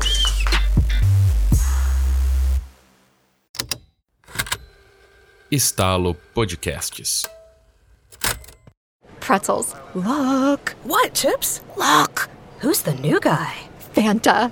Estalo 5.49 6.15
Podcasts. 6.33 7.25
Pretzels. 9.19 9.75
Look. 9.93 10.75
What, 10.83 11.13
Chips? 11.13 11.61
Look. 11.77 12.29
Who's 12.59 12.81
the 12.81 12.93
new 12.93 13.19
guy? 13.19 13.53
Fanta. 13.93 14.51